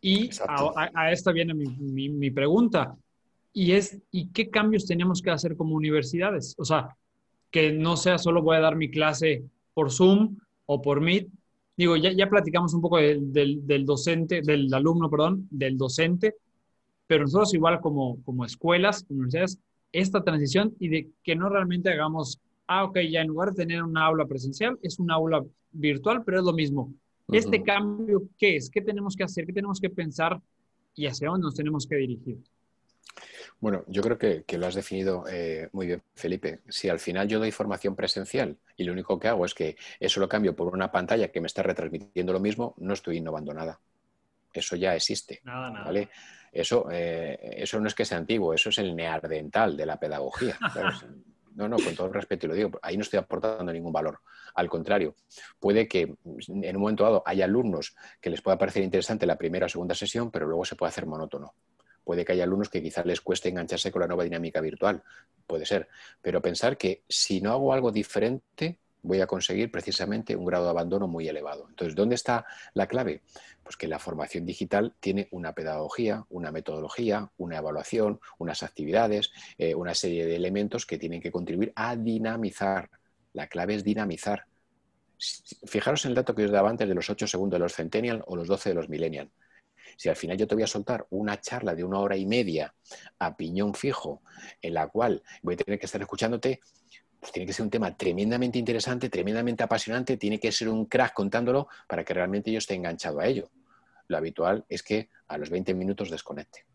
Y 0.00 0.28
a, 0.46 1.12
esto 1.12 1.32
viene 1.32 1.54
mi, 1.54 2.30
pregunta. 2.30 2.94
Y 3.52 3.72
es, 3.72 3.98
¿y 4.10 4.28
qué 4.28 4.50
cambios 4.50 4.84
tenemos 4.84 5.22
que 5.22 5.30
hacer 5.30 5.56
como 5.56 5.76
universidades? 5.76 6.54
O 6.58 6.64
sea, 6.64 6.94
que 7.50 7.72
no 7.72 7.96
sea 7.96 8.18
solo 8.18 8.42
voy 8.42 8.56
a 8.56 8.60
dar 8.60 8.76
mi 8.76 8.90
clase 8.90 9.44
por 9.72 9.90
Zoom 9.90 10.36
o 10.66 10.82
por 10.82 11.00
Meet. 11.00 11.28
Digo, 11.76 11.96
ya, 11.96 12.12
ya 12.12 12.28
platicamos 12.28 12.74
un 12.74 12.82
poco 12.82 12.98
del, 12.98 13.32
del, 13.32 13.86
docente, 13.86 14.42
del 14.42 14.72
alumno, 14.74 15.08
perdón, 15.08 15.48
del 15.50 15.78
docente, 15.78 16.34
pero 17.06 17.24
nosotros 17.24 17.54
igual 17.54 17.80
como, 17.80 18.22
como 18.24 18.44
escuelas, 18.44 19.06
universidades, 19.08 19.58
esta 19.94 20.22
transición 20.22 20.74
y 20.78 20.88
de 20.88 21.08
que 21.22 21.36
no 21.36 21.48
realmente 21.48 21.90
hagamos 21.90 22.40
ah, 22.66 22.84
ok, 22.84 22.98
ya 23.10 23.20
en 23.20 23.28
lugar 23.28 23.50
de 23.50 23.56
tener 23.56 23.82
una 23.82 24.04
aula 24.04 24.26
presencial, 24.26 24.78
es 24.82 24.98
una 24.98 25.14
aula 25.14 25.42
virtual, 25.72 26.22
pero 26.24 26.38
es 26.38 26.44
lo 26.44 26.52
mismo. 26.52 26.92
Este 27.32 27.62
cambio, 27.62 28.28
¿qué 28.38 28.56
es? 28.56 28.68
¿Qué 28.68 28.82
tenemos 28.82 29.16
que 29.16 29.24
hacer? 29.24 29.46
¿Qué 29.46 29.52
tenemos 29.52 29.80
que 29.80 29.88
pensar? 29.88 30.40
¿Y 30.94 31.06
hacia 31.06 31.28
dónde 31.28 31.46
nos 31.46 31.54
tenemos 31.54 31.86
que 31.86 31.96
dirigir? 31.96 32.36
Bueno, 33.60 33.82
yo 33.88 34.02
creo 34.02 34.18
que, 34.18 34.44
lo 34.58 34.66
has 34.66 34.74
definido 34.74 35.24
eh, 35.30 35.68
muy 35.72 35.86
bien, 35.86 36.02
Felipe. 36.14 36.60
Si 36.68 36.88
al 36.88 36.98
final 36.98 37.26
yo 37.26 37.38
doy 37.38 37.50
formación 37.50 37.96
presencial 37.96 38.58
y 38.76 38.84
lo 38.84 38.92
único 38.92 39.18
que 39.18 39.28
hago 39.28 39.44
es 39.46 39.54
que 39.54 39.76
eso 40.00 40.20
lo 40.20 40.28
cambio 40.28 40.54
por 40.54 40.72
una 40.74 40.92
pantalla 40.92 41.28
que 41.28 41.40
me 41.40 41.46
está 41.46 41.62
retransmitiendo 41.62 42.32
lo 42.32 42.40
mismo, 42.40 42.74
no 42.78 42.92
estoy 42.92 43.18
innovando 43.18 43.54
nada. 43.54 43.80
Eso 44.52 44.76
ya 44.76 44.94
existe. 44.94 45.40
Nada, 45.44 45.70
nada. 45.70 45.86
¿vale? 45.86 46.10
Eso, 46.54 46.86
eh, 46.90 47.56
eso 47.56 47.80
no 47.80 47.88
es 47.88 47.94
que 47.94 48.04
sea 48.04 48.18
antiguo, 48.18 48.54
eso 48.54 48.68
es 48.68 48.78
el 48.78 48.94
neardental 48.94 49.76
de 49.76 49.86
la 49.86 49.98
pedagogía. 49.98 50.56
No, 51.56 51.68
no, 51.68 51.76
con 51.76 51.94
todo 51.94 52.08
el 52.08 52.14
respeto 52.14 52.46
y 52.46 52.48
lo 52.48 52.54
digo, 52.56 52.80
ahí 52.82 52.96
no 52.96 53.04
estoy 53.04 53.20
aportando 53.20 53.72
ningún 53.72 53.92
valor. 53.92 54.18
Al 54.56 54.68
contrario, 54.68 55.14
puede 55.60 55.86
que 55.86 56.00
en 56.02 56.76
un 56.76 56.82
momento 56.82 57.04
dado 57.04 57.22
haya 57.24 57.44
alumnos 57.44 57.94
que 58.20 58.28
les 58.28 58.42
pueda 58.42 58.58
parecer 58.58 58.82
interesante 58.82 59.24
la 59.24 59.38
primera 59.38 59.66
o 59.66 59.68
segunda 59.68 59.94
sesión, 59.94 60.32
pero 60.32 60.48
luego 60.48 60.64
se 60.64 60.74
puede 60.74 60.88
hacer 60.88 61.06
monótono. 61.06 61.54
Puede 62.02 62.24
que 62.24 62.32
haya 62.32 62.42
alumnos 62.42 62.68
que 62.68 62.82
quizás 62.82 63.06
les 63.06 63.20
cueste 63.20 63.50
engancharse 63.50 63.92
con 63.92 64.00
la 64.00 64.08
nueva 64.08 64.24
dinámica 64.24 64.60
virtual, 64.60 65.04
puede 65.46 65.64
ser. 65.64 65.88
Pero 66.20 66.42
pensar 66.42 66.76
que 66.76 67.04
si 67.08 67.40
no 67.40 67.52
hago 67.52 67.72
algo 67.72 67.92
diferente, 67.92 68.80
voy 69.04 69.20
a 69.20 69.26
conseguir 69.26 69.70
precisamente 69.70 70.34
un 70.34 70.46
grado 70.46 70.64
de 70.64 70.70
abandono 70.70 71.06
muy 71.06 71.28
elevado. 71.28 71.66
Entonces, 71.68 71.94
¿dónde 71.94 72.16
está 72.16 72.46
la 72.72 72.88
clave? 72.88 73.22
Pues 73.64 73.76
que 73.76 73.88
la 73.88 73.98
formación 73.98 74.46
digital 74.46 74.94
tiene 75.00 75.26
una 75.32 75.54
pedagogía, 75.54 76.24
una 76.28 76.52
metodología, 76.52 77.30
una 77.38 77.58
evaluación, 77.58 78.20
unas 78.38 78.62
actividades, 78.62 79.32
eh, 79.58 79.74
una 79.74 79.94
serie 79.94 80.26
de 80.26 80.36
elementos 80.36 80.86
que 80.86 80.98
tienen 80.98 81.20
que 81.20 81.32
contribuir 81.32 81.72
a 81.74 81.96
dinamizar. 81.96 82.90
La 83.32 83.48
clave 83.48 83.74
es 83.74 83.82
dinamizar. 83.82 84.44
Fijaros 85.64 86.04
en 86.04 86.10
el 86.10 86.14
dato 86.14 86.34
que 86.34 86.44
os 86.44 86.50
daba 86.50 86.68
antes 86.68 86.88
de 86.88 86.94
los 86.94 87.08
8 87.08 87.26
segundos 87.26 87.58
de 87.58 87.62
los 87.64 87.74
Centennial 87.74 88.22
o 88.26 88.36
los 88.36 88.46
12 88.46 88.68
de 88.68 88.74
los 88.74 88.88
Millennial. 88.88 89.30
Si 89.96 90.08
al 90.08 90.16
final 90.16 90.36
yo 90.36 90.46
te 90.46 90.54
voy 90.54 90.64
a 90.64 90.68
soltar 90.68 91.06
una 91.10 91.40
charla 91.40 91.74
de 91.74 91.84
una 91.84 91.98
hora 91.98 92.16
y 92.16 92.26
media 92.26 92.74
a 93.18 93.36
piñón 93.36 93.74
fijo, 93.74 94.22
en 94.60 94.74
la 94.74 94.88
cual 94.88 95.22
voy 95.42 95.54
a 95.54 95.58
tener 95.58 95.78
que 95.78 95.86
estar 95.86 96.00
escuchándote, 96.00 96.60
pues 97.24 97.32
tiene 97.32 97.46
que 97.46 97.54
ser 97.54 97.64
un 97.64 97.70
tema 97.70 97.96
tremendamente 97.96 98.58
interesante, 98.58 99.08
tremendamente 99.08 99.62
apasionante, 99.62 100.16
tiene 100.16 100.38
que 100.38 100.52
ser 100.52 100.68
un 100.68 100.84
crack 100.86 101.14
contándolo 101.14 101.68
para 101.88 102.04
que 102.04 102.12
realmente 102.12 102.52
yo 102.52 102.58
esté 102.58 102.74
enganchado 102.74 103.20
a 103.20 103.26
ello. 103.26 103.50
Lo 104.08 104.18
habitual 104.18 104.64
es 104.68 104.82
que 104.82 105.08
a 105.28 105.38
los 105.38 105.48
20 105.48 105.72
minutos 105.74 106.10
desconecte. 106.10 106.66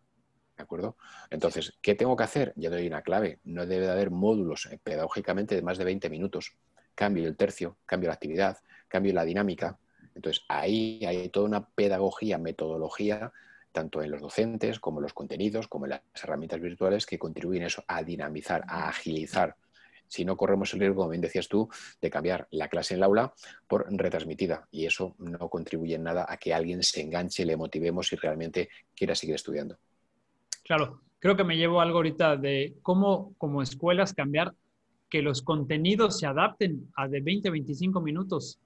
¿De 0.57 0.63
acuerdo? 0.63 0.97
Entonces, 1.29 1.77
¿qué 1.81 1.95
tengo 1.95 2.17
que 2.17 2.23
hacer? 2.23 2.53
Ya 2.55 2.69
doy 2.69 2.87
una 2.87 3.01
clave. 3.01 3.39
No 3.43 3.65
debe 3.65 3.85
de 3.85 3.91
haber 3.91 4.11
módulos 4.11 4.65
eh, 4.65 4.79
pedagógicamente 4.83 5.55
de 5.55 5.61
más 5.61 5.77
de 5.77 5.85
20 5.85 6.09
minutos. 6.09 6.57
Cambio 6.95 7.27
el 7.27 7.37
tercio, 7.37 7.77
cambio 7.85 8.07
la 8.07 8.15
actividad, 8.15 8.57
cambio 8.89 9.13
la 9.13 9.23
dinámica, 9.23 9.77
entonces, 10.19 10.43
ahí 10.49 10.99
hay 11.05 11.29
toda 11.29 11.45
una 11.45 11.65
pedagogía, 11.65 12.37
metodología, 12.37 13.31
tanto 13.71 14.01
en 14.01 14.11
los 14.11 14.19
docentes 14.19 14.77
como 14.79 14.99
en 14.99 15.03
los 15.03 15.13
contenidos, 15.13 15.69
como 15.69 15.85
en 15.85 15.91
las 15.91 16.01
herramientas 16.21 16.59
virtuales, 16.59 17.05
que 17.05 17.17
contribuyen 17.17 17.63
eso 17.63 17.85
a 17.87 18.03
dinamizar, 18.03 18.65
a 18.67 18.89
agilizar. 18.89 19.55
Si 20.09 20.25
no 20.25 20.35
corremos 20.35 20.73
el 20.73 20.81
riesgo, 20.81 20.97
como 20.97 21.09
bien 21.09 21.21
decías 21.21 21.47
tú, 21.47 21.69
de 22.01 22.09
cambiar 22.09 22.47
la 22.51 22.67
clase 22.67 22.93
en 22.93 22.97
el 22.97 23.03
aula 23.03 23.33
por 23.67 23.85
retransmitida. 23.89 24.67
Y 24.71 24.85
eso 24.85 25.15
no 25.19 25.49
contribuye 25.49 25.95
en 25.95 26.03
nada 26.03 26.25
a 26.27 26.35
que 26.35 26.53
alguien 26.53 26.83
se 26.83 27.01
enganche, 27.01 27.45
le 27.45 27.55
motivemos 27.55 28.11
y 28.11 28.17
realmente 28.17 28.69
quiera 28.93 29.15
seguir 29.15 29.35
estudiando. 29.35 29.77
Claro, 30.63 30.99
creo 31.19 31.37
que 31.37 31.45
me 31.45 31.55
llevo 31.55 31.79
algo 31.79 31.99
ahorita 31.99 32.35
de 32.35 32.75
cómo 32.81 33.33
como 33.37 33.61
escuelas 33.61 34.13
cambiar 34.13 34.53
que 35.09 35.21
los 35.21 35.41
contenidos 35.41 36.19
se 36.19 36.25
adapten 36.25 36.91
a 36.97 37.07
de 37.07 37.21
20 37.21 37.47
a 37.47 37.51
25 37.51 38.01
minutos. 38.01 38.59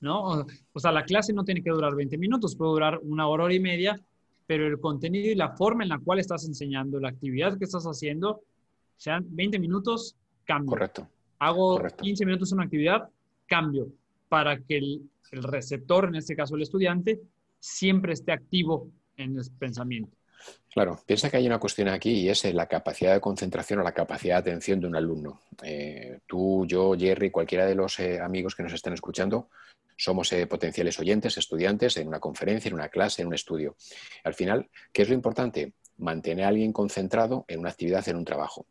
¿no? 0.00 0.46
O 0.72 0.80
sea, 0.80 0.92
la 0.92 1.04
clase 1.04 1.32
no 1.32 1.44
tiene 1.44 1.62
que 1.62 1.70
durar 1.70 1.94
20 1.94 2.18
minutos, 2.18 2.56
puede 2.56 2.72
durar 2.72 3.00
una 3.02 3.26
hora, 3.26 3.44
hora 3.44 3.54
y 3.54 3.60
media, 3.60 4.00
pero 4.46 4.66
el 4.66 4.78
contenido 4.78 5.32
y 5.32 5.34
la 5.34 5.56
forma 5.56 5.82
en 5.82 5.88
la 5.88 5.98
cual 5.98 6.18
estás 6.18 6.44
enseñando, 6.44 7.00
la 7.00 7.08
actividad 7.08 7.58
que 7.58 7.64
estás 7.64 7.84
haciendo, 7.84 8.42
sean 8.96 9.24
20 9.30 9.58
minutos, 9.58 10.16
cambio. 10.44 10.70
Correcto. 10.70 11.08
Hago 11.38 11.82
15 11.82 12.24
minutos 12.24 12.52
una 12.52 12.64
actividad, 12.64 13.08
cambio, 13.46 13.88
para 14.28 14.58
que 14.58 14.78
el, 14.78 15.02
el 15.32 15.42
receptor, 15.42 16.06
en 16.06 16.16
este 16.16 16.36
caso 16.36 16.56
el 16.56 16.62
estudiante, 16.62 17.20
siempre 17.58 18.12
esté 18.12 18.32
activo 18.32 18.90
en 19.16 19.36
el 19.36 19.44
pensamiento. 19.58 20.16
Claro, 20.72 21.00
piensa 21.06 21.30
que 21.30 21.36
hay 21.36 21.46
una 21.46 21.58
cuestión 21.58 21.88
aquí 21.88 22.10
y 22.10 22.28
es 22.28 22.44
la 22.52 22.66
capacidad 22.66 23.14
de 23.14 23.20
concentración 23.20 23.78
o 23.78 23.82
la 23.82 23.92
capacidad 23.92 24.36
de 24.42 24.50
atención 24.50 24.80
de 24.80 24.86
un 24.86 24.96
alumno. 24.96 25.40
Eh, 25.62 26.20
tú, 26.26 26.66
yo, 26.66 26.94
Jerry, 26.98 27.30
cualquiera 27.30 27.64
de 27.64 27.74
los 27.74 27.98
eh, 28.00 28.20
amigos 28.20 28.54
que 28.54 28.64
nos 28.64 28.72
estén 28.72 28.92
escuchando, 28.92 29.48
somos 29.96 30.32
eh, 30.32 30.46
potenciales 30.46 30.98
oyentes, 30.98 31.38
estudiantes 31.38 31.96
en 31.96 32.08
una 32.08 32.18
conferencia, 32.18 32.68
en 32.68 32.74
una 32.74 32.88
clase, 32.88 33.22
en 33.22 33.28
un 33.28 33.34
estudio. 33.34 33.76
Al 34.24 34.34
final, 34.34 34.68
¿qué 34.92 35.02
es 35.02 35.08
lo 35.08 35.14
importante? 35.14 35.74
Mantener 35.98 36.44
a 36.44 36.48
alguien 36.48 36.72
concentrado 36.72 37.44
en 37.46 37.60
una 37.60 37.70
actividad, 37.70 38.06
en 38.08 38.16
un 38.16 38.24
trabajo. 38.24 38.66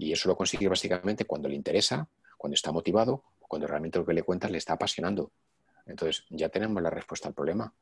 Y 0.00 0.12
eso 0.12 0.28
lo 0.28 0.36
consigue 0.36 0.66
básicamente 0.68 1.26
cuando 1.26 1.48
le 1.48 1.54
interesa, 1.54 2.08
cuando 2.38 2.54
está 2.54 2.72
motivado, 2.72 3.22
cuando 3.40 3.66
realmente 3.66 3.98
lo 3.98 4.06
que 4.06 4.14
le 4.14 4.22
cuentas 4.22 4.50
le 4.50 4.58
está 4.58 4.72
apasionando. 4.72 5.30
Entonces, 5.86 6.24
ya 6.30 6.48
tenemos 6.48 6.82
la 6.82 6.90
respuesta 6.90 7.28
al 7.28 7.34
problema. 7.34 7.74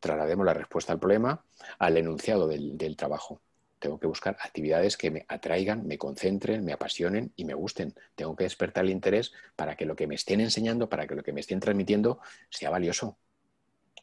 Traslademos 0.00 0.44
la 0.44 0.52
respuesta 0.52 0.92
al 0.92 0.98
problema 0.98 1.44
al 1.78 1.96
enunciado 1.96 2.46
del 2.46 2.96
trabajo. 2.96 3.40
Tengo 3.78 3.98
que 3.98 4.06
buscar 4.06 4.36
actividades 4.40 4.96
que 4.96 5.10
me 5.10 5.24
atraigan, 5.28 5.86
me 5.86 5.96
concentren, 5.96 6.64
me 6.64 6.72
apasionen 6.72 7.32
y 7.36 7.44
me 7.44 7.54
gusten. 7.54 7.94
Tengo 8.14 8.36
que 8.36 8.44
despertar 8.44 8.84
el 8.84 8.90
interés 8.90 9.32
para 9.54 9.76
que 9.76 9.86
lo 9.86 9.96
que 9.96 10.06
me 10.06 10.14
estén 10.14 10.40
enseñando, 10.40 10.88
para 10.88 11.06
que 11.06 11.14
lo 11.14 11.22
que 11.22 11.32
me 11.32 11.40
estén 11.40 11.60
transmitiendo 11.60 12.20
sea 12.50 12.70
valioso. 12.70 13.16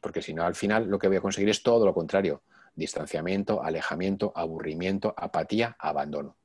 Porque 0.01 0.21
si 0.21 0.33
no, 0.33 0.43
al 0.43 0.55
final 0.55 0.87
lo 0.87 0.99
que 0.99 1.07
voy 1.07 1.17
a 1.17 1.21
conseguir 1.21 1.49
es 1.49 1.63
todo 1.63 1.85
lo 1.85 1.93
contrario. 1.93 2.43
Distanciamiento, 2.75 3.63
alejamiento, 3.63 4.31
aburrimiento, 4.35 5.13
apatía, 5.15 5.75
abandono. 5.79 6.35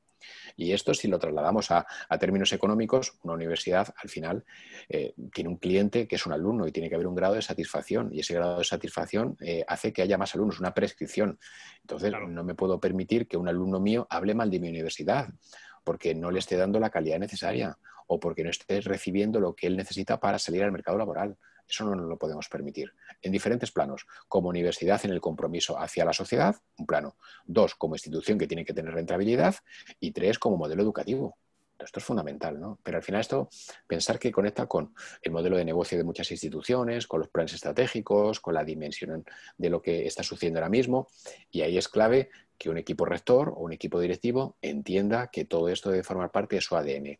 Y 0.56 0.72
esto, 0.72 0.94
si 0.94 1.08
lo 1.08 1.18
trasladamos 1.18 1.70
a, 1.70 1.86
términos 2.18 2.52
económicos, 2.52 3.14
una 3.22 3.34
universidad 3.34 3.94
al 4.02 4.08
final 4.08 4.44
eh, 4.88 5.14
tiene 5.32 5.50
un 5.50 5.56
cliente 5.56 6.06
que 6.08 6.16
es 6.16 6.26
un 6.26 6.32
alumno 6.32 6.66
y 6.66 6.72
tiene 6.72 6.88
que 6.88 6.96
haber 6.96 7.06
un 7.06 7.14
grado 7.14 7.34
de 7.34 7.42
satisfacción. 7.42 8.10
Y 8.12 8.20
ese 8.20 8.34
grado 8.34 8.58
de 8.58 8.64
satisfacción 8.64 9.36
eh, 9.40 9.64
hace 9.66 9.92
que 9.92 10.02
haya 10.02 10.18
más 10.18 10.34
alumnos, 10.34 10.60
una 10.60 10.74
prescripción. 10.74 11.38
Entonces, 11.80 12.12
no 12.28 12.44
me 12.44 12.54
puedo 12.54 12.80
permitir 12.80 13.28
que 13.28 13.36
un 13.36 13.48
alumno 13.48 13.80
mío 13.80 14.06
hable 14.10 14.34
mal 14.34 14.50
de 14.50 14.60
mi 14.60 14.68
universidad 14.68 15.28
porque 15.84 16.14
no 16.14 16.30
le 16.30 16.40
esté 16.40 16.56
dando 16.56 16.78
la 16.78 16.90
calidad 16.90 17.18
necesaria 17.18 17.78
o 18.08 18.20
porque 18.20 18.44
no 18.44 18.50
esté 18.50 18.80
recibiendo 18.82 19.40
lo 19.40 19.54
que 19.54 19.66
él 19.66 19.76
necesita 19.76 20.20
para 20.20 20.38
salir 20.38 20.62
al 20.62 20.72
mercado 20.72 20.98
laboral. 20.98 21.38
Eso 21.68 21.84
no 21.84 21.94
nos 21.94 22.08
lo 22.08 22.18
podemos 22.18 22.48
permitir. 22.48 22.92
En 23.22 23.32
diferentes 23.32 23.70
planos. 23.70 24.06
Como 24.26 24.48
universidad 24.48 25.04
en 25.04 25.10
el 25.10 25.20
compromiso 25.20 25.78
hacia 25.78 26.04
la 26.04 26.12
sociedad, 26.12 26.56
un 26.78 26.86
plano. 26.86 27.16
Dos, 27.44 27.74
como 27.74 27.94
institución 27.94 28.38
que 28.38 28.46
tiene 28.46 28.64
que 28.64 28.74
tener 28.74 28.94
rentabilidad. 28.94 29.56
Y 30.00 30.12
tres, 30.12 30.38
como 30.38 30.56
modelo 30.56 30.82
educativo. 30.82 31.36
Esto 31.78 32.00
es 32.00 32.04
fundamental, 32.04 32.58
¿no? 32.58 32.80
Pero 32.82 32.96
al 32.96 33.04
final 33.04 33.20
esto, 33.20 33.48
pensar 33.86 34.18
que 34.18 34.32
conecta 34.32 34.66
con 34.66 34.94
el 35.22 35.30
modelo 35.30 35.56
de 35.56 35.64
negocio 35.64 35.96
de 35.96 36.02
muchas 36.02 36.30
instituciones, 36.32 37.06
con 37.06 37.20
los 37.20 37.28
planes 37.28 37.52
estratégicos, 37.52 38.40
con 38.40 38.54
la 38.54 38.64
dimensión 38.64 39.24
de 39.56 39.70
lo 39.70 39.80
que 39.80 40.06
está 40.06 40.24
sucediendo 40.24 40.58
ahora 40.58 40.70
mismo. 40.70 41.06
Y 41.50 41.60
ahí 41.60 41.78
es 41.78 41.88
clave 41.88 42.30
que 42.58 42.68
un 42.68 42.78
equipo 42.78 43.04
rector 43.04 43.50
o 43.50 43.60
un 43.60 43.72
equipo 43.72 44.00
directivo 44.00 44.56
entienda 44.60 45.28
que 45.28 45.44
todo 45.44 45.68
esto 45.68 45.90
debe 45.90 46.02
formar 46.02 46.32
parte 46.32 46.56
de 46.56 46.62
su 46.62 46.76
ADN. 46.76 47.18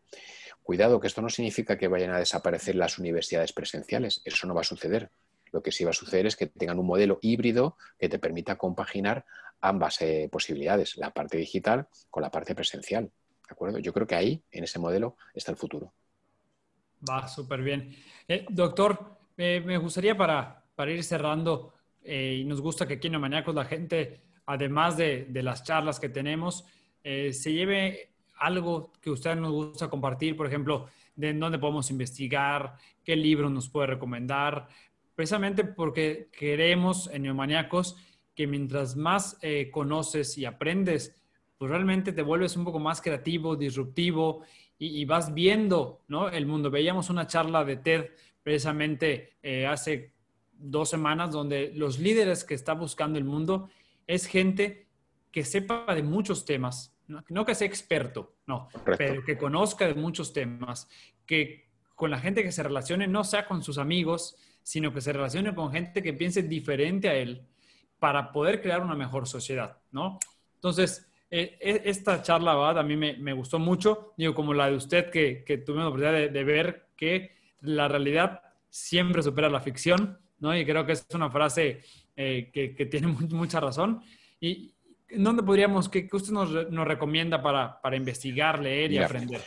Cuidado, 0.69 1.01
que 1.01 1.07
esto 1.07 1.23
no 1.23 1.31
significa 1.31 1.79
que 1.79 1.89
vayan 1.89 2.11
a 2.11 2.19
desaparecer 2.19 2.75
las 2.75 2.99
universidades 2.99 3.55
presenciales. 3.55 4.21
Eso 4.27 4.47
no 4.47 4.55
va 4.55 4.61
a 4.61 4.65
suceder. 4.65 5.11
Lo 5.51 5.63
que 5.63 5.73
sí 5.73 5.83
va 5.83 5.93
a 5.93 5.95
suceder 5.95 6.27
es 6.27 6.37
que 6.37 6.47
tengan 6.47 6.79
un 6.79 6.85
modelo 6.85 7.19
híbrido 7.23 7.79
que 7.99 8.11
te 8.11 8.19
permita 8.19 8.57
compaginar 8.57 9.25
ambas 9.63 9.99
eh, 10.03 10.29
posibilidades, 10.31 10.99
la 10.99 11.11
parte 11.11 11.39
digital 11.39 11.89
con 12.11 12.23
la 12.23 12.31
parte 12.31 12.55
presencial. 12.55 13.05
¿De 13.05 13.51
acuerdo? 13.51 13.79
Yo 13.79 13.95
creo 13.95 14.07
que 14.07 14.15
ahí, 14.15 14.43
en 14.53 14.65
ese 14.65 14.79
modelo, 14.79 15.17
está 15.33 15.53
el 15.53 15.57
futuro. 15.57 15.95
Va, 17.09 17.27
súper 17.27 17.63
bien. 17.63 17.97
Eh, 18.29 18.45
doctor, 18.51 19.21
me 19.39 19.79
gustaría 19.79 20.19
para, 20.19 20.67
para 20.75 20.91
ir 20.91 21.03
cerrando, 21.03 21.73
eh, 22.05 22.41
y 22.43 22.45
nos 22.45 22.61
gusta 22.61 22.87
que 22.87 22.95
aquí 22.95 23.07
en 23.07 23.19
Maníacos 23.19 23.55
la 23.55 23.65
gente, 23.65 24.21
además 24.45 24.99
de, 24.99 25.29
de, 25.31 25.43
las 25.43 25.65
charlas 25.65 25.99
que 25.99 26.11
tenemos, 26.11 26.67
se 27.03 27.53
lleve 27.55 28.18
algo 28.39 28.93
que 29.01 29.11
usted 29.11 29.37
nos 29.37 29.53
gusta 29.53 29.89
compartir, 29.89 30.37
por 30.37 30.47
ejemplo, 30.47 30.87
de 31.17 31.35
dónde 31.35 31.59
podemos 31.59 31.91
investigar, 31.91 32.75
qué 33.05 33.17
libro 33.17 33.51
nos 33.51 33.69
puede 33.69 33.89
recomendar, 33.89 34.69
precisamente 35.15 35.65
porque 35.65 36.29
queremos 36.33 37.11
en 37.13 37.23
Neomaniacos 37.23 37.97
que 38.35 38.47
mientras 38.47 38.97
más 38.97 39.37
eh, 39.43 39.69
conoces 39.73 40.39
y 40.39 40.45
aprendes, 40.45 41.21
pues 41.59 41.71
realmente 41.71 42.13
te 42.13 42.23
vuelves 42.23 42.57
un 42.57 42.65
poco 42.65 42.79
más 42.79 43.03
creativo, 43.03 43.57
disruptivo 43.57 44.45
y, 44.79 45.05
vas 45.07 45.35
viendo 45.35 46.03
¿no? 46.07 46.29
el 46.29 46.47
mundo. 46.47 46.71
Veíamos 46.71 47.11
una 47.11 47.27
charla 47.27 47.65
de 47.65 47.79
TED 47.79 48.07
precisamente 48.45 49.33
eh, 49.43 49.67
hace 49.67 50.13
dos 50.53 50.89
semanas 50.89 51.33
donde 51.33 51.73
los 51.75 51.99
líderes 51.99 52.45
que 52.45 52.55
está 52.55 52.75
buscando 52.75 53.19
el 53.19 53.25
mundo 53.25 53.69
es 54.07 54.27
gente 54.27 54.87
que 55.33 55.45
sepa 55.45 55.93
de 55.95 56.03
muchos 56.03 56.45
temas, 56.45 56.97
no, 57.09 57.45
que 57.45 57.55
sea 57.55 57.67
experto, 57.67 58.35
no, 58.47 58.69
pero 58.97 59.25
que 59.25 59.39
conozca 59.39 59.87
de 59.87 59.95
muchos 59.95 60.33
temas, 60.33 60.89
que 61.27 61.69
con 61.95 62.11
la 62.11 62.19
gente 62.19 62.43
que 62.43 62.53
se 62.53 62.63
relacione 62.63 63.09
no 63.09 63.25
sea 63.25 63.47
con 63.47 63.63
sus 63.63 63.79
amigos, 63.79 64.37
sino 64.63 64.93
que 64.93 65.01
se 65.01 65.13
relacione 65.13 65.55
con 65.55 65.73
gente 65.73 66.03
que 66.03 66.13
piense 66.13 66.43
diferente 66.43 67.09
a 67.09 67.15
él 67.15 67.43
para 67.99 68.31
poder 68.31 68.61
crear 68.61 68.83
una 68.83 68.95
mejor 68.95 69.27
sociedad, 69.27 69.79
¿no? 69.91 70.19
Entonces, 70.55 71.11
eh, 71.31 71.57
e, 71.61 71.83
esta 71.85 72.23
charla 72.23 72.55
¿va? 72.55 72.79
a 72.79 72.83
mí 72.83 72.97
me, 72.97 73.33
gustó 73.33 73.59
mucho, 73.59 74.13
digo, 74.17 74.35
como 74.35 74.55
la 74.55 74.71
de 74.71 74.77
usted, 74.77 75.11
que, 75.11 75.45
que 75.45 75.59
tuve 75.59 75.79
la 75.79 75.89
oportunidad 75.89 76.31
de, 76.31 76.45
ver 76.45 76.89
que 76.97 77.37
la 77.63 77.89
realidad 77.89 78.43
siempre 78.69 79.23
supera 79.23 79.49
la 79.49 79.61
ficción, 79.61 80.19
¿no? 80.39 80.57
Y 80.57 80.65
creo 80.65 80.87
que 80.87 80.93
es 80.93 81.07
una 81.15 81.31
frase 81.31 81.81
eh, 82.17 82.51
que, 82.53 82.75
que, 82.75 82.87
tiene 82.87 83.07
mucha 83.31 83.61
razón. 83.61 84.03
¿Y 84.41 84.75
dónde 85.11 85.43
podríamos, 85.43 85.89
qué, 85.89 86.09
usted 86.13 86.33
nos, 86.33 86.51
nos, 86.71 86.87
recomienda 86.87 87.43
para, 87.43 87.81
para 87.81 87.97
investigar, 87.97 88.61
leer 88.61 88.93
y 88.93 88.99
aprender? 88.99 89.41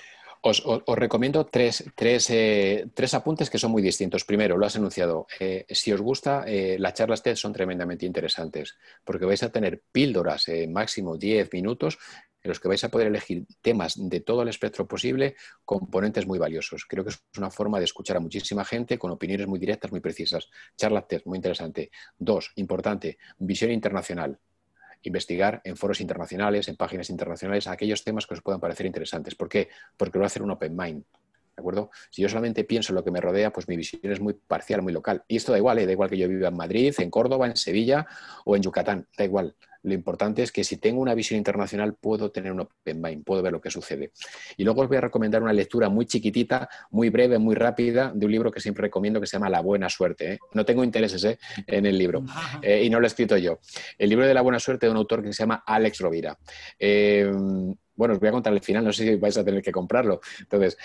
Os, 0.43 0.63
recomiendo 0.87 1.45
tres, 1.45 1.83
eh, 1.99 2.87
tres, 2.95 3.13
apuntes 3.13 3.47
que 3.47 3.59
son 3.59 3.71
muy 3.71 3.83
distintos. 3.83 4.25
Primero, 4.25 4.57
lo 4.57 4.65
has 4.65 4.75
anunciado. 4.75 5.27
Eh, 5.39 5.65
si 5.69 5.93
os 5.93 6.01
gusta, 6.01 6.45
eh, 6.47 6.77
las 6.79 6.95
charlas 6.95 7.21
TED 7.21 7.35
son 7.35 7.53
tremendamente 7.53 8.07
interesantes 8.07 8.75
porque 9.03 9.25
vais 9.25 9.43
a 9.43 9.51
tener 9.51 9.83
píldoras, 9.91 10.47
máximo 10.67 11.15
10 11.15 11.53
minutos, 11.53 11.99
en 12.41 12.49
los 12.49 12.59
que 12.59 12.69
vais 12.69 12.83
a 12.83 12.89
poder 12.89 13.07
elegir 13.07 13.45
temas 13.61 13.93
de 14.09 14.21
todo 14.21 14.41
el 14.41 14.47
espectro 14.47 14.87
posible, 14.87 15.35
componentes 15.63 16.25
muy 16.25 16.39
valiosos. 16.39 16.85
Creo 16.85 17.03
que 17.03 17.11
es 17.11 17.21
una 17.37 17.51
forma 17.51 17.77
de 17.77 17.85
escuchar 17.85 18.17
a 18.17 18.19
muchísima 18.19 18.65
gente 18.65 18.97
con 18.97 19.11
opiniones 19.11 19.45
muy 19.45 19.59
directas, 19.59 19.91
muy 19.91 19.99
precisas. 19.99 20.49
Charlas 20.75 21.07
TED, 21.07 21.21
muy 21.25 21.37
interesante. 21.37 21.91
Dos, 22.17 22.51
importante, 22.55 23.19
visión 23.37 23.69
internacional 23.69 24.39
investigar 25.03 25.61
en 25.63 25.77
foros 25.77 26.01
internacionales, 26.01 26.67
en 26.67 26.75
páginas 26.75 27.09
internacionales, 27.09 27.67
aquellos 27.67 28.03
temas 28.03 28.27
que 28.27 28.33
os 28.33 28.41
puedan 28.41 28.59
parecer 28.59 28.85
interesantes. 28.85 29.35
¿Por 29.35 29.49
qué? 29.49 29.69
Porque 29.97 30.17
lo 30.17 30.21
va 30.21 30.25
a 30.25 30.27
hacer 30.27 30.43
un 30.43 30.51
open 30.51 30.75
mind. 30.75 31.03
¿De 31.55 31.61
acuerdo? 31.61 31.91
Si 32.09 32.21
yo 32.21 32.29
solamente 32.29 32.63
pienso 32.63 32.93
en 32.93 32.95
lo 32.95 33.03
que 33.03 33.11
me 33.11 33.19
rodea, 33.19 33.51
pues 33.51 33.67
mi 33.67 33.75
visión 33.75 34.11
es 34.11 34.21
muy 34.21 34.33
parcial, 34.33 34.81
muy 34.81 34.93
local. 34.93 35.23
Y 35.27 35.35
esto 35.35 35.51
da 35.51 35.57
igual, 35.57 35.79
¿eh? 35.79 35.85
da 35.85 35.91
igual 35.91 36.09
que 36.09 36.17
yo 36.17 36.27
viva 36.27 36.47
en 36.47 36.55
Madrid, 36.55 36.93
en 36.97 37.09
Córdoba, 37.09 37.47
en 37.47 37.57
Sevilla 37.57 38.07
o 38.45 38.55
en 38.55 38.61
Yucatán, 38.61 39.07
da 39.17 39.25
igual. 39.25 39.55
Lo 39.83 39.93
importante 39.93 40.43
es 40.43 40.51
que 40.51 40.63
si 40.63 40.77
tengo 40.77 41.01
una 41.01 41.15
visión 41.15 41.37
internacional 41.37 41.95
puedo 41.95 42.31
tener 42.31 42.51
un 42.51 42.61
open 42.61 43.01
mind, 43.01 43.23
puedo 43.23 43.41
ver 43.41 43.51
lo 43.51 43.61
que 43.61 43.71
sucede. 43.71 44.11
Y 44.57 44.63
luego 44.63 44.81
os 44.81 44.87
voy 44.87 44.97
a 44.97 45.01
recomendar 45.01 45.41
una 45.41 45.53
lectura 45.53 45.89
muy 45.89 46.05
chiquitita, 46.05 46.69
muy 46.91 47.09
breve, 47.09 47.39
muy 47.39 47.55
rápida, 47.55 48.11
de 48.13 48.25
un 48.25 48.31
libro 48.31 48.51
que 48.51 48.59
siempre 48.59 48.83
recomiendo 48.83 49.19
que 49.19 49.27
se 49.27 49.33
llama 49.33 49.49
La 49.49 49.61
Buena 49.61 49.89
Suerte. 49.89 50.33
¿eh? 50.33 50.39
No 50.53 50.65
tengo 50.65 50.83
intereses 50.83 51.23
¿eh? 51.23 51.39
en 51.67 51.85
el 51.85 51.97
libro 51.97 52.23
y 52.63 52.89
no 52.89 52.99
lo 52.99 53.05
he 53.05 53.07
escrito 53.07 53.37
yo. 53.37 53.59
El 53.97 54.09
libro 54.09 54.25
de 54.25 54.33
La 54.33 54.41
Buena 54.41 54.59
Suerte 54.59 54.85
de 54.85 54.91
un 54.91 54.97
autor 54.97 55.23
que 55.23 55.33
se 55.33 55.43
llama 55.43 55.63
Alex 55.65 55.99
Rovira. 55.99 56.37
Bueno, 58.01 58.15
os 58.15 58.19
voy 58.19 58.29
a 58.29 58.31
contar 58.31 58.51
el 58.51 58.61
final, 58.61 58.83
no 58.83 58.91
sé 58.91 59.03
si 59.03 59.15
vais 59.17 59.37
a 59.37 59.45
tener 59.45 59.61
que 59.61 59.71
comprarlo. 59.71 60.21
Entonces, 60.39 60.75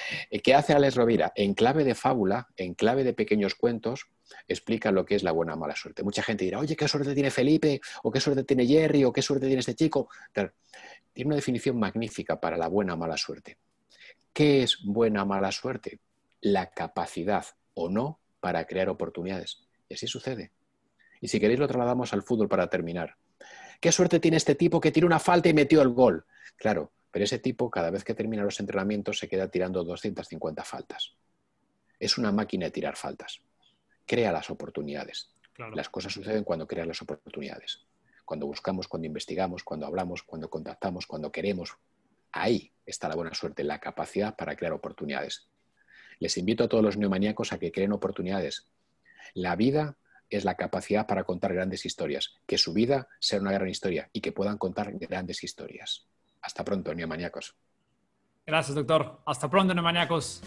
¿qué 0.44 0.54
hace 0.54 0.74
Alex 0.74 0.96
Rovira? 0.96 1.32
En 1.34 1.54
clave 1.54 1.82
de 1.82 1.94
fábula, 1.94 2.46
en 2.58 2.74
clave 2.74 3.04
de 3.04 3.14
pequeños 3.14 3.54
cuentos, 3.54 4.10
explica 4.46 4.90
lo 4.92 5.06
que 5.06 5.14
es 5.14 5.22
la 5.22 5.32
buena 5.32 5.54
o 5.54 5.56
mala 5.56 5.74
suerte. 5.74 6.02
Mucha 6.02 6.22
gente 6.22 6.44
dirá, 6.44 6.58
oye, 6.58 6.76
qué 6.76 6.86
suerte 6.86 7.14
tiene 7.14 7.30
Felipe, 7.30 7.80
o 8.02 8.12
qué 8.12 8.20
suerte 8.20 8.44
tiene 8.44 8.66
Jerry, 8.66 9.02
o 9.04 9.14
qué 9.14 9.22
suerte 9.22 9.46
tiene 9.46 9.60
este 9.60 9.74
chico. 9.74 10.10
Tiene 10.34 11.28
una 11.28 11.36
definición 11.36 11.78
magnífica 11.78 12.38
para 12.38 12.58
la 12.58 12.68
buena 12.68 12.92
o 12.92 12.96
mala 12.98 13.16
suerte. 13.16 13.56
¿Qué 14.34 14.62
es 14.62 14.80
buena 14.84 15.22
o 15.22 15.26
mala 15.26 15.50
suerte? 15.52 16.00
La 16.42 16.68
capacidad 16.68 17.46
o 17.72 17.88
no 17.88 18.20
para 18.40 18.66
crear 18.66 18.90
oportunidades. 18.90 19.66
Y 19.88 19.94
así 19.94 20.06
sucede. 20.06 20.52
Y 21.22 21.28
si 21.28 21.40
queréis 21.40 21.60
lo 21.60 21.66
trasladamos 21.66 22.12
al 22.12 22.22
fútbol 22.22 22.50
para 22.50 22.68
terminar. 22.68 23.16
¿Qué 23.80 23.90
suerte 23.90 24.20
tiene 24.20 24.36
este 24.36 24.54
tipo 24.54 24.82
que 24.82 24.92
tiene 24.92 25.06
una 25.06 25.18
falta 25.18 25.48
y 25.48 25.54
metió 25.54 25.80
el 25.80 25.88
gol? 25.88 26.26
Claro, 26.58 26.92
pero 27.16 27.24
ese 27.24 27.38
tipo 27.38 27.70
cada 27.70 27.88
vez 27.88 28.04
que 28.04 28.12
termina 28.12 28.42
los 28.42 28.60
entrenamientos 28.60 29.18
se 29.18 29.26
queda 29.26 29.48
tirando 29.48 29.82
250 29.82 30.62
faltas. 30.64 31.14
Es 31.98 32.18
una 32.18 32.30
máquina 32.30 32.66
de 32.66 32.72
tirar 32.72 32.94
faltas 32.94 33.40
crea 34.04 34.30
las 34.30 34.50
oportunidades. 34.50 35.30
Las 35.72 35.88
cosas 35.88 36.12
suceden 36.12 36.44
cuando 36.44 36.66
creas 36.66 36.86
las 36.86 37.00
oportunidades. 37.00 37.80
Cuando 38.26 38.44
buscamos, 38.44 38.86
cuando 38.86 39.06
investigamos, 39.06 39.64
cuando 39.64 39.86
hablamos, 39.86 40.24
cuando 40.24 40.50
contactamos, 40.50 41.06
cuando 41.06 41.32
queremos. 41.32 41.78
Ahí 42.32 42.70
está 42.84 43.08
la 43.08 43.14
buena 43.14 43.32
suerte, 43.32 43.64
la 43.64 43.80
capacidad 43.80 44.36
para 44.36 44.54
crear 44.54 44.74
oportunidades. 44.74 45.48
Les 46.18 46.36
invito 46.36 46.64
a 46.64 46.68
todos 46.68 46.84
los 46.84 46.98
neomaníacos 46.98 47.50
a 47.54 47.58
que 47.58 47.72
creen 47.72 47.92
oportunidades. 47.92 48.66
La 49.32 49.56
vida 49.56 49.96
es 50.28 50.44
la 50.44 50.54
capacidad 50.54 51.06
para 51.06 51.24
contar 51.24 51.54
grandes 51.54 51.86
historias. 51.86 52.34
Que 52.44 52.58
su 52.58 52.74
vida 52.74 53.08
sea 53.20 53.40
una 53.40 53.52
gran 53.52 53.70
historia 53.70 54.10
y 54.12 54.20
que 54.20 54.32
puedan 54.32 54.58
contar 54.58 54.92
grandes 54.98 55.42
historias. 55.42 56.06
Hasta 56.42 56.64
pronto, 56.64 56.94
neomaníacos. 56.94 57.54
Gracias, 58.46 58.74
doctor. 58.74 59.20
Hasta 59.26 59.50
pronto, 59.50 59.74
neomaníacos. 59.74 60.42